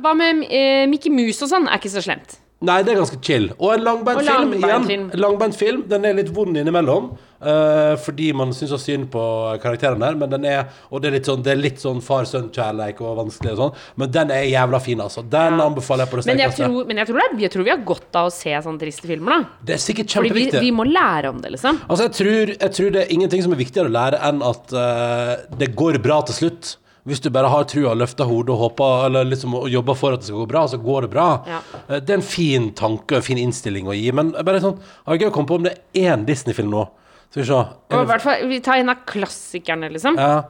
Hva 0.00 0.14
med 0.16 0.46
eh, 0.50 0.86
Mickey 0.86 1.10
Mouse 1.10 1.42
og 1.42 1.48
sånn? 1.50 1.66
Er 1.68 1.76
ikke 1.78 1.90
så 1.90 2.00
slemt. 2.02 2.38
Nei, 2.62 2.82
det 2.82 2.94
er 2.94 3.00
ganske 3.00 3.20
chill. 3.20 3.50
Og 3.58 3.74
en 3.74 3.82
langbeint 3.82 4.20
film 4.22 4.52
igjen. 4.54 5.10
langbeint 5.18 5.56
film. 5.56 5.82
Den 5.88 6.04
er 6.04 6.14
litt 6.14 6.28
vond 6.32 6.56
innimellom. 6.56 7.18
Eh, 7.42 7.96
fordi 8.00 8.32
man 8.34 8.52
syns 8.54 8.70
så 8.72 8.78
synd 8.80 9.08
på 9.12 9.22
karakteren 9.62 9.98
der. 10.00 10.14
Men 10.14 10.30
den 10.30 10.44
er 10.44 10.68
Og 10.90 11.02
det 11.02 11.08
er 11.10 11.16
litt 11.18 11.26
sånn, 11.26 11.42
det 11.42 11.52
er 11.52 11.60
litt 11.60 11.78
sånn 11.82 12.00
far-sønn-kjærleik 12.02 13.00
og 13.00 13.16
vanskelig 13.18 13.52
og 13.52 13.58
sånn. 13.58 13.74
Men 13.96 14.10
den 14.14 14.30
er 14.30 14.44
jævla 14.48 14.80
fin, 14.80 14.98
altså. 15.00 15.22
Den 15.28 15.58
Ja. 15.58 15.66
anbefaler 15.68 16.04
jeg 16.06 16.10
på 16.12 16.16
det 16.22 16.26
Men 16.26 16.38
jeg 16.38 16.54
tror, 16.56 16.86
men 16.86 16.96
jeg 16.96 17.06
tror, 17.06 17.18
det 17.32 17.40
jeg 17.40 17.50
tror 17.52 17.64
vi 17.64 17.70
har 17.70 17.84
godt 17.84 18.16
av 18.16 18.26
å 18.26 18.32
se 18.32 18.50
sånne 18.50 18.78
triste 18.80 19.06
filmer, 19.06 19.30
da. 19.42 19.48
Det 19.64 19.74
er 19.74 19.78
sikkert 19.78 20.06
kjempeviktig. 20.06 20.52
Fordi 20.52 20.60
vi, 20.60 20.70
vi 20.70 20.76
må 20.76 20.84
lære 20.84 21.28
om 21.28 21.40
det, 21.40 21.50
liksom. 21.52 21.80
Altså, 21.88 22.08
jeg 22.08 22.12
tror, 22.12 22.54
jeg 22.58 22.72
tror 22.72 22.90
det 22.92 23.02
er 23.02 23.12
ingenting 23.12 23.42
som 23.42 23.52
er 23.52 23.56
viktigere 23.56 23.88
å 23.90 23.92
lære 23.92 24.22
enn 24.22 24.42
at 24.42 24.72
uh, 24.72 25.36
det 25.58 25.74
går 25.76 25.98
bra 26.02 26.22
til 26.22 26.34
slutt. 26.34 26.76
Hvis 27.04 27.18
du 27.20 27.30
bare 27.34 27.48
har 27.50 27.64
trua, 27.64 27.96
løfta 27.98 28.22
hodet 28.24 28.50
og 28.54 28.60
håper 28.76 29.06
Eller 29.06 29.24
liksom 29.24 29.56
og 29.58 29.68
jobber 29.68 29.96
for 29.98 30.12
at 30.14 30.20
det 30.20 30.28
skal 30.28 30.38
gå 30.44 30.46
bra, 30.52 30.68
så 30.70 30.78
går 30.78 31.00
det 31.02 31.10
bra. 31.10 31.42
Ja. 31.50 31.58
Eh, 31.88 31.98
Det 31.98 32.10
er 32.10 32.14
en 32.14 32.22
fin 32.22 32.70
tanke 32.72 33.16
og 33.16 33.16
en 33.16 33.22
fin 33.26 33.38
innstilling 33.38 33.86
å 33.90 33.92
gi. 33.96 34.12
Men 34.12 34.30
bare 34.30 34.60
sånn 34.62 34.78
Har 35.04 35.16
jeg 35.16 35.22
gøy 35.24 35.30
å 35.32 35.34
komme 35.34 35.48
på 35.48 35.54
om 35.56 35.62
det 35.64 35.72
er 35.96 36.14
én 36.14 36.24
Disney-film 36.24 36.70
nå. 36.70 36.84
Skal 37.32 37.40
vi 37.40 37.48
se. 37.48 37.60
Og 37.96 38.02
i 38.02 38.08
hvert 38.10 38.24
fall, 38.24 38.48
Vi 38.50 38.60
tar 38.60 38.82
en 38.82 38.92
av 38.92 39.06
klassikerne, 39.08 39.88
liksom. 39.92 40.18
Ja. 40.20 40.42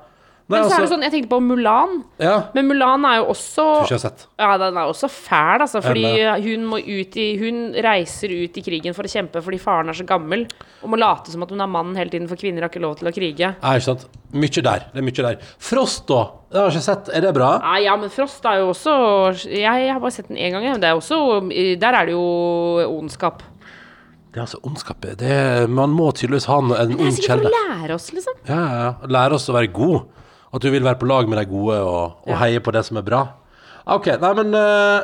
Nei, 0.50 0.58
Men 0.58 0.66
så 0.66 0.74
er 0.74 0.74
det 0.74 0.82
altså 0.82 0.92
sånn, 0.96 1.04
jeg 1.06 1.12
tenkte 1.14 1.30
på 1.30 1.38
Mulan. 1.40 1.92
Ja. 2.20 2.32
Men 2.52 2.66
Mulan 2.68 3.04
er 3.08 3.20
jo 3.20 3.28
også. 3.32 3.66
Ja, 4.42 4.56
den 4.60 4.76
er 4.76 4.90
også 4.90 5.08
fæl, 5.08 5.62
altså. 5.62 5.80
Fordi 5.84 6.02
hun 6.44 6.66
må 6.68 6.80
ut 6.82 7.16
i 7.16 7.28
Hun 7.40 7.60
reiser 7.86 8.34
ut 8.34 8.58
i 8.58 8.64
krigen 8.64 8.96
for 8.96 9.06
å 9.06 9.12
kjempe 9.12 9.40
fordi 9.44 9.60
faren 9.62 9.92
er 9.92 9.96
så 9.96 10.04
gammel. 10.08 10.44
Og 10.82 10.90
må 10.92 10.98
late 10.98 11.32
som 11.32 11.46
at 11.46 11.54
hun 11.54 11.62
er 11.62 11.70
mannen 11.70 11.96
hele 11.96 12.12
tiden, 12.12 12.28
for 12.28 12.40
kvinner 12.40 12.66
har 12.66 12.72
ikke 12.72 12.82
lov 12.82 12.98
til 12.98 13.08
å 13.08 13.14
krige. 13.14 13.54
Nei, 13.62 13.76
ikke 13.78 13.86
sant. 13.86 14.08
Mye 14.32 14.64
der. 14.64 14.86
Det 14.92 15.00
er 15.00 15.06
mye 15.06 15.26
der. 15.28 15.48
Frost, 15.62 16.04
da. 16.10 16.20
Det 16.50 16.58
har 16.58 16.68
jeg 16.68 16.76
ikke 16.80 16.88
sett. 16.90 17.12
Er 17.14 17.24
det 17.24 17.32
bra? 17.38 17.52
Nei, 17.62 17.78
ja, 17.86 17.96
men 18.00 18.12
Frost 18.12 18.44
er 18.48 18.60
jo 18.60 18.72
også 18.72 18.92
Jeg, 19.46 19.62
jeg 19.62 19.92
har 19.94 20.02
bare 20.02 20.12
sett 20.18 20.28
den 20.28 20.36
én 20.36 20.52
gang, 20.52 20.66
er 20.66 21.78
Der 21.80 21.94
er 21.94 22.06
det 22.10 22.12
jo 22.18 22.26
ondskap. 22.98 23.42
Det 24.32 24.40
er 24.40 24.46
altså 24.46 24.60
ondskap. 24.64 25.04
Det 25.20 25.68
man 25.68 25.92
må 25.92 26.06
tydeligvis 26.16 26.46
ha 26.48 26.56
en 26.62 26.70
Det 26.72 26.78
er 27.00 27.10
sikkert 27.18 27.42
for 27.44 27.50
å 27.50 27.52
lære 27.52 27.94
oss, 27.98 28.06
liksom. 28.16 28.38
Ja, 28.48 28.60
ja, 28.60 28.82
ja. 28.86 28.92
Lære 29.12 29.36
oss 29.36 29.48
å 29.52 29.56
være 29.58 29.68
god. 29.76 30.06
At 30.52 30.64
du 30.64 30.70
vil 30.72 30.84
være 30.84 30.98
på 31.00 31.08
lag 31.08 31.28
med 31.28 31.38
de 31.38 31.44
gode 31.50 31.76
og, 31.80 32.16
og 32.24 32.32
Ja. 32.32 32.38
heie 32.44 32.60
på 32.64 32.72
det 32.72 32.84
som 32.88 32.96
er 33.00 33.04
bra. 33.06 33.22
OK, 33.92 34.06
nei, 34.22 34.32
men 34.38 34.54
eh, 34.54 35.02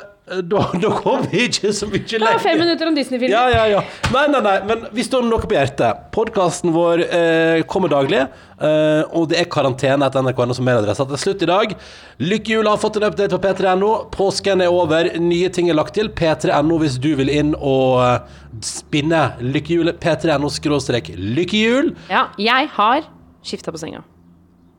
da, 0.49 0.62
da 0.83 0.91
kom 1.03 1.22
vi 1.33 1.47
ikke 1.49 1.70
så 1.74 1.87
mye 1.91 2.03
Det 2.05 2.18
lenger. 2.20 2.37
var 2.39 2.45
fem 2.45 2.59
minutter 2.61 2.91
om 2.91 2.97
Disney-film. 2.97 3.33
Ja, 3.33 3.45
ja, 3.53 3.64
ja. 3.72 3.83
Nei, 4.14 4.24
nei, 4.33 4.41
nei, 4.45 4.55
men 4.68 4.85
vi 4.97 5.05
står 5.07 5.24
med 5.24 5.33
noe 5.35 5.45
på 5.49 5.57
hjertet. 5.57 6.05
Podkasten 6.14 6.72
vår 6.74 7.03
eh, 7.07 7.61
kommer 7.70 7.93
daglig, 7.93 8.20
eh, 8.24 9.03
og 9.16 9.29
det 9.33 9.39
er 9.43 9.49
karantene 9.53 10.09
etter 10.09 10.24
NRK.no 10.26 10.57
som 10.59 10.66
mailadresse. 10.68 11.07
Det 11.11 11.16
er 11.18 11.22
slutt 11.24 11.45
i 11.47 11.51
dag. 11.51 11.74
Lykkehjul 12.22 12.68
har 12.70 12.81
fått 12.83 12.99
en 13.01 13.07
update 13.09 13.33
på 13.37 13.41
p3.no. 13.47 13.93
Påsken 14.14 14.64
er 14.64 14.72
over, 14.74 15.11
nye 15.22 15.49
ting 15.55 15.70
er 15.72 15.79
lagt 15.79 15.97
til. 15.99 16.11
P3.no 16.18 16.81
hvis 16.83 16.99
du 17.03 17.11
vil 17.20 17.33
inn 17.33 17.55
og 17.59 18.03
eh, 18.05 18.37
spinne 18.64 19.22
lykkehjulet. 19.45 19.99
P3.no 20.03 20.51
skråstrek 20.53 21.12
lykkehjul. 21.16 21.95
Ja, 22.12 22.26
jeg 22.43 22.70
har 22.76 23.07
skifta 23.49 23.72
på 23.74 23.81
senga. 23.81 24.05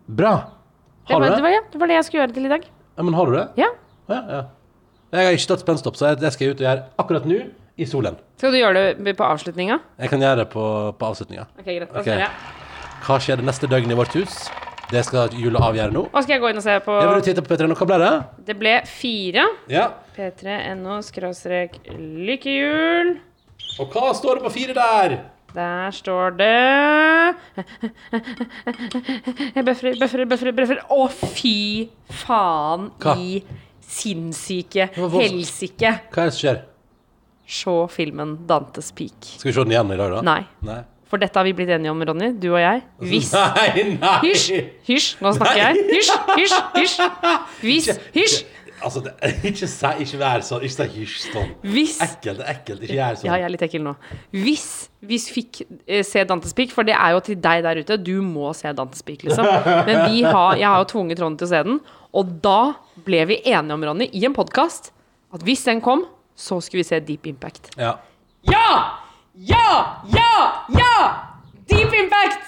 Bra. 0.09 0.35
Det 1.09 1.15
Har 1.15 1.21
var, 1.23 1.29
du 1.29 1.31
det, 1.31 1.37
det? 1.39 1.43
var, 1.47 1.53
ja, 1.55 1.61
det 1.73 1.79
var 1.81 1.89
det 1.89 1.95
jeg 1.97 2.05
skulle 2.05 2.21
gjøre 2.23 2.33
til 2.35 2.45
i 2.45 2.49
dag. 2.51 2.65
Ja, 2.99 3.03
men 3.07 3.15
har 3.17 3.29
du 3.29 3.33
det? 3.37 3.43
Ja. 3.57 3.69
Ja, 4.09 4.17
ja. 4.29 4.41
Jeg 5.09 5.25
har 5.25 5.33
ikke 5.33 5.49
tatt 5.49 5.63
spenstopp, 5.63 5.95
så 5.97 6.13
det 6.19 6.29
skal 6.35 6.45
jeg 6.47 6.53
ut 6.55 6.59
og 6.61 6.65
gjøre 6.67 6.83
akkurat 7.01 7.27
nå, 7.29 7.39
i 7.79 7.85
solen. 7.89 8.17
Skal 8.37 8.53
du 8.53 8.59
gjøre 8.59 8.81
det 8.99 9.13
på 9.17 9.25
avslutninga? 9.25 9.79
Jeg 10.03 10.11
kan 10.11 10.21
gjøre 10.21 10.43
det 10.43 10.49
på, 10.53 10.63
på 10.99 11.11
avslutninga. 11.11 11.47
Okay, 11.61 11.79
greit. 11.79 11.93
Da 11.93 12.03
Ok. 12.03 12.57
Hva 13.07 13.15
skjer 13.23 13.39
det 13.39 13.45
neste 13.47 13.69
døgn 13.71 13.93
i 13.93 13.95
vårt 13.97 14.13
hus? 14.19 14.35
Det 14.89 15.01
skal 15.05 15.33
Jule 15.37 15.61
avgjøre 15.61 15.93
nå. 15.93 16.01
Og 16.09 16.23
skal 16.25 16.35
jeg 16.35 16.41
gå 16.43 16.49
inn 16.51 16.59
og 16.59 16.65
se 16.65 16.75
på 16.83 16.95
Jeg 16.97 17.09
vil 17.13 17.25
titte 17.27 17.43
på 17.45 17.53
P3 17.53 17.67
nå. 17.69 17.77
Hva 17.79 17.87
ble 17.89 17.97
det? 18.01 18.13
Det 18.49 18.55
ble 18.59 18.75
fire. 18.89 19.45
Ja. 19.71 19.85
P3.no 20.17 20.99
skråstrek 21.05 21.77
lykkehjul. 21.95 23.13
Og 23.79 23.93
hva 23.93 24.09
står 24.17 24.39
det 24.39 24.47
på 24.47 24.53
fire 24.57 24.75
der? 24.77 25.19
Der 25.53 25.93
står 25.95 26.35
det 26.37 26.49
bøffer, 29.65 29.95
bøffer, 29.97 30.25
bøffer, 30.29 30.51
bøffer. 30.57 30.83
Å, 30.93 31.07
fy 31.09 31.55
faen 32.25 32.91
Hva? 33.01 33.15
i 33.17 33.41
sinnssyke 33.89 34.89
helsike. 34.95 35.95
Hva 36.13 36.25
er 36.25 36.29
det 36.31 36.35
som 36.37 36.43
skjer? 36.43 36.61
Se 37.49 37.75
filmen 37.89 38.37
Dantes 38.49 38.91
Peak. 38.93 39.33
Skal 39.39 39.49
vi 39.49 39.55
se 39.55 39.63
den 39.65 39.73
igjen 39.73 39.93
i 39.95 39.97
dag, 39.97 40.15
da? 40.19 40.23
Nei. 40.25 40.41
Nei. 40.65 40.81
For 41.09 41.17
dette 41.17 41.39
har 41.39 41.47
vi 41.47 41.55
blitt 41.57 41.71
enige 41.73 41.89
om, 41.89 42.01
Ronny. 42.05 42.27
Du 42.37 42.51
og 42.51 42.59
jeg. 42.61 42.83
Hvis 43.01 43.31
Nei, 43.57 43.85
nei! 43.95 44.17
Hysj! 44.27 44.59
Hysj! 44.85 45.07
Nå 45.25 45.31
snakker 45.39 45.61
jeg. 45.63 45.85
Hysj! 45.89 46.11
Hysj! 46.37 46.59
Hysj! 46.75 46.99
Hvis 47.63 47.89
Hysj! 48.13 48.43
Altså, 48.85 49.01
det, 49.05 49.13
ikke, 49.49 49.67
si, 49.67 49.89
ikke 50.05 50.19
vær 50.21 50.43
sånn. 50.45 50.63
Ikke 50.65 50.75
si 50.75 50.87
hysj 50.99 51.15
sånn. 51.33 51.49
Hvis 51.65 51.97
Ekkelt, 52.05 52.43
ekkelt. 52.47 52.83
Ikke 52.85 52.97
gjør 52.97 53.17
sånn. 53.19 53.29
Ja, 53.29 53.37
jeg 53.41 53.47
er 53.49 53.53
litt 53.53 53.65
ekkel 53.67 53.83
nå. 53.85 53.93
Hvis 54.35 54.67
vi 55.09 55.19
fikk 55.19 55.61
eh, 55.67 56.03
se 56.07 56.23
Dantes 56.29 56.55
Peak, 56.57 56.73
for 56.75 56.87
det 56.87 56.95
er 56.97 57.15
jo 57.15 57.23
til 57.25 57.39
deg 57.43 57.63
der 57.65 57.81
ute, 57.83 57.97
du 58.01 58.15
må 58.25 58.53
se 58.57 58.71
Dantes 58.75 59.03
Peak, 59.07 59.25
liksom. 59.27 59.47
Men 59.89 60.05
vi 60.09 60.23
har, 60.27 60.55
jeg 60.59 60.67
har 60.67 60.83
jo 60.83 60.89
tvunget 60.93 61.23
Ronny 61.23 61.39
til 61.39 61.49
å 61.49 61.51
se 61.53 61.63
den, 61.67 61.81
og 62.15 62.35
da 62.43 62.59
ble 63.05 63.23
vi 63.29 63.41
enige 63.45 63.75
om, 63.75 63.85
Ronny, 63.91 64.09
i 64.15 64.23
en 64.27 64.35
podkast, 64.37 64.91
at 65.35 65.43
hvis 65.45 65.65
den 65.67 65.83
kom, 65.85 66.07
så 66.39 66.61
skulle 66.63 66.83
vi 66.85 66.89
se 66.89 66.99
Deep 67.03 67.27
Impact. 67.29 67.73
Ja. 67.79 67.97
Ja! 68.47 68.69
Ja! 69.35 69.67
Ja! 70.15 70.31
Ja! 70.75 70.93
Deep 71.69 71.93
Impact! 71.93 72.45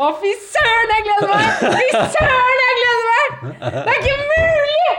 Å, 0.00 0.06
fy 0.22 0.30
søren, 0.40 0.92
jeg 0.94 1.04
gleder 1.04 1.32
meg! 1.34 1.48
Fy 1.60 2.04
søren, 2.14 2.62
jeg 2.62 2.76
gleder 2.78 3.08
meg! 3.10 3.42
Det 3.60 3.92
er 3.92 3.98
ikke 3.98 4.14
mulig! 4.22 4.94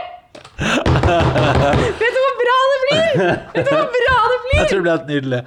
Vet 2.00 2.14
du 2.14 2.20
hvor 2.20 2.36
bra 2.40 2.56
det 2.70 2.78
blir? 2.84 3.06
Vet 3.54 3.66
du 3.66 3.72
hvor 3.74 3.88
bra 3.94 4.18
det 4.30 4.38
blir? 4.44 4.58
Jeg 4.58 4.68
tror 4.68 4.78
det 4.78 4.84
blir 4.84 4.92
helt 4.92 5.08
nydelig. 5.10 5.40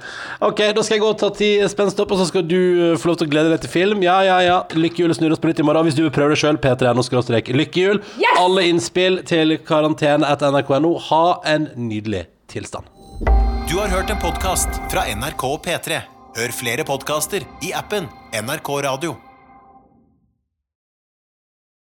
Ok, 0.44 0.60
Da 0.76 0.84
skal 0.84 0.96
jeg 0.96 1.04
gå 1.04 1.12
og 1.12 1.18
ta 1.20 1.30
ti 1.34 1.50
spenstopp, 1.72 2.12
og 2.12 2.20
så 2.20 2.28
skal 2.28 2.44
du 2.48 2.58
uh, 2.58 2.98
få 3.00 3.12
lov 3.12 3.20
til 3.20 3.28
å 3.28 3.32
glede 3.32 3.52
deg 3.54 3.62
til 3.64 3.72
film. 3.72 4.04
Ja, 4.04 4.18
ja, 4.26 4.38
ja. 4.44 4.58
Lykkehjulet 4.76 5.20
snur 5.20 5.34
oss 5.36 5.42
på 5.42 5.50
nytt 5.50 5.62
i 5.62 5.66
morgen. 5.66 5.88
Hvis 5.88 5.96
du 5.98 6.04
vil 6.04 6.14
prøve 6.14 6.36
det 6.36 6.40
sjøl, 6.42 6.60
P3.no 6.60 7.04
lykkehjul. 7.62 8.02
Yes! 8.20 8.40
Alle 8.42 8.66
innspill 8.68 9.22
til 9.28 9.56
karantene 9.68 10.28
etter 10.28 10.52
nrk.no. 10.52 10.94
Ha 11.10 11.24
en 11.54 11.70
nydelig 11.88 12.26
tilstand. 12.52 12.88
Du 13.68 13.76
har 13.80 13.92
hørt 13.92 14.12
en 14.12 14.20
podkast 14.20 14.80
fra 14.92 15.04
NRK 15.12 15.48
og 15.48 15.62
P3. 15.64 16.02
Hør 16.38 16.52
flere 16.54 16.84
podkaster 16.88 17.44
i 17.64 17.72
appen 17.76 18.08
NRK 18.32 18.76
Radio. 18.86 19.16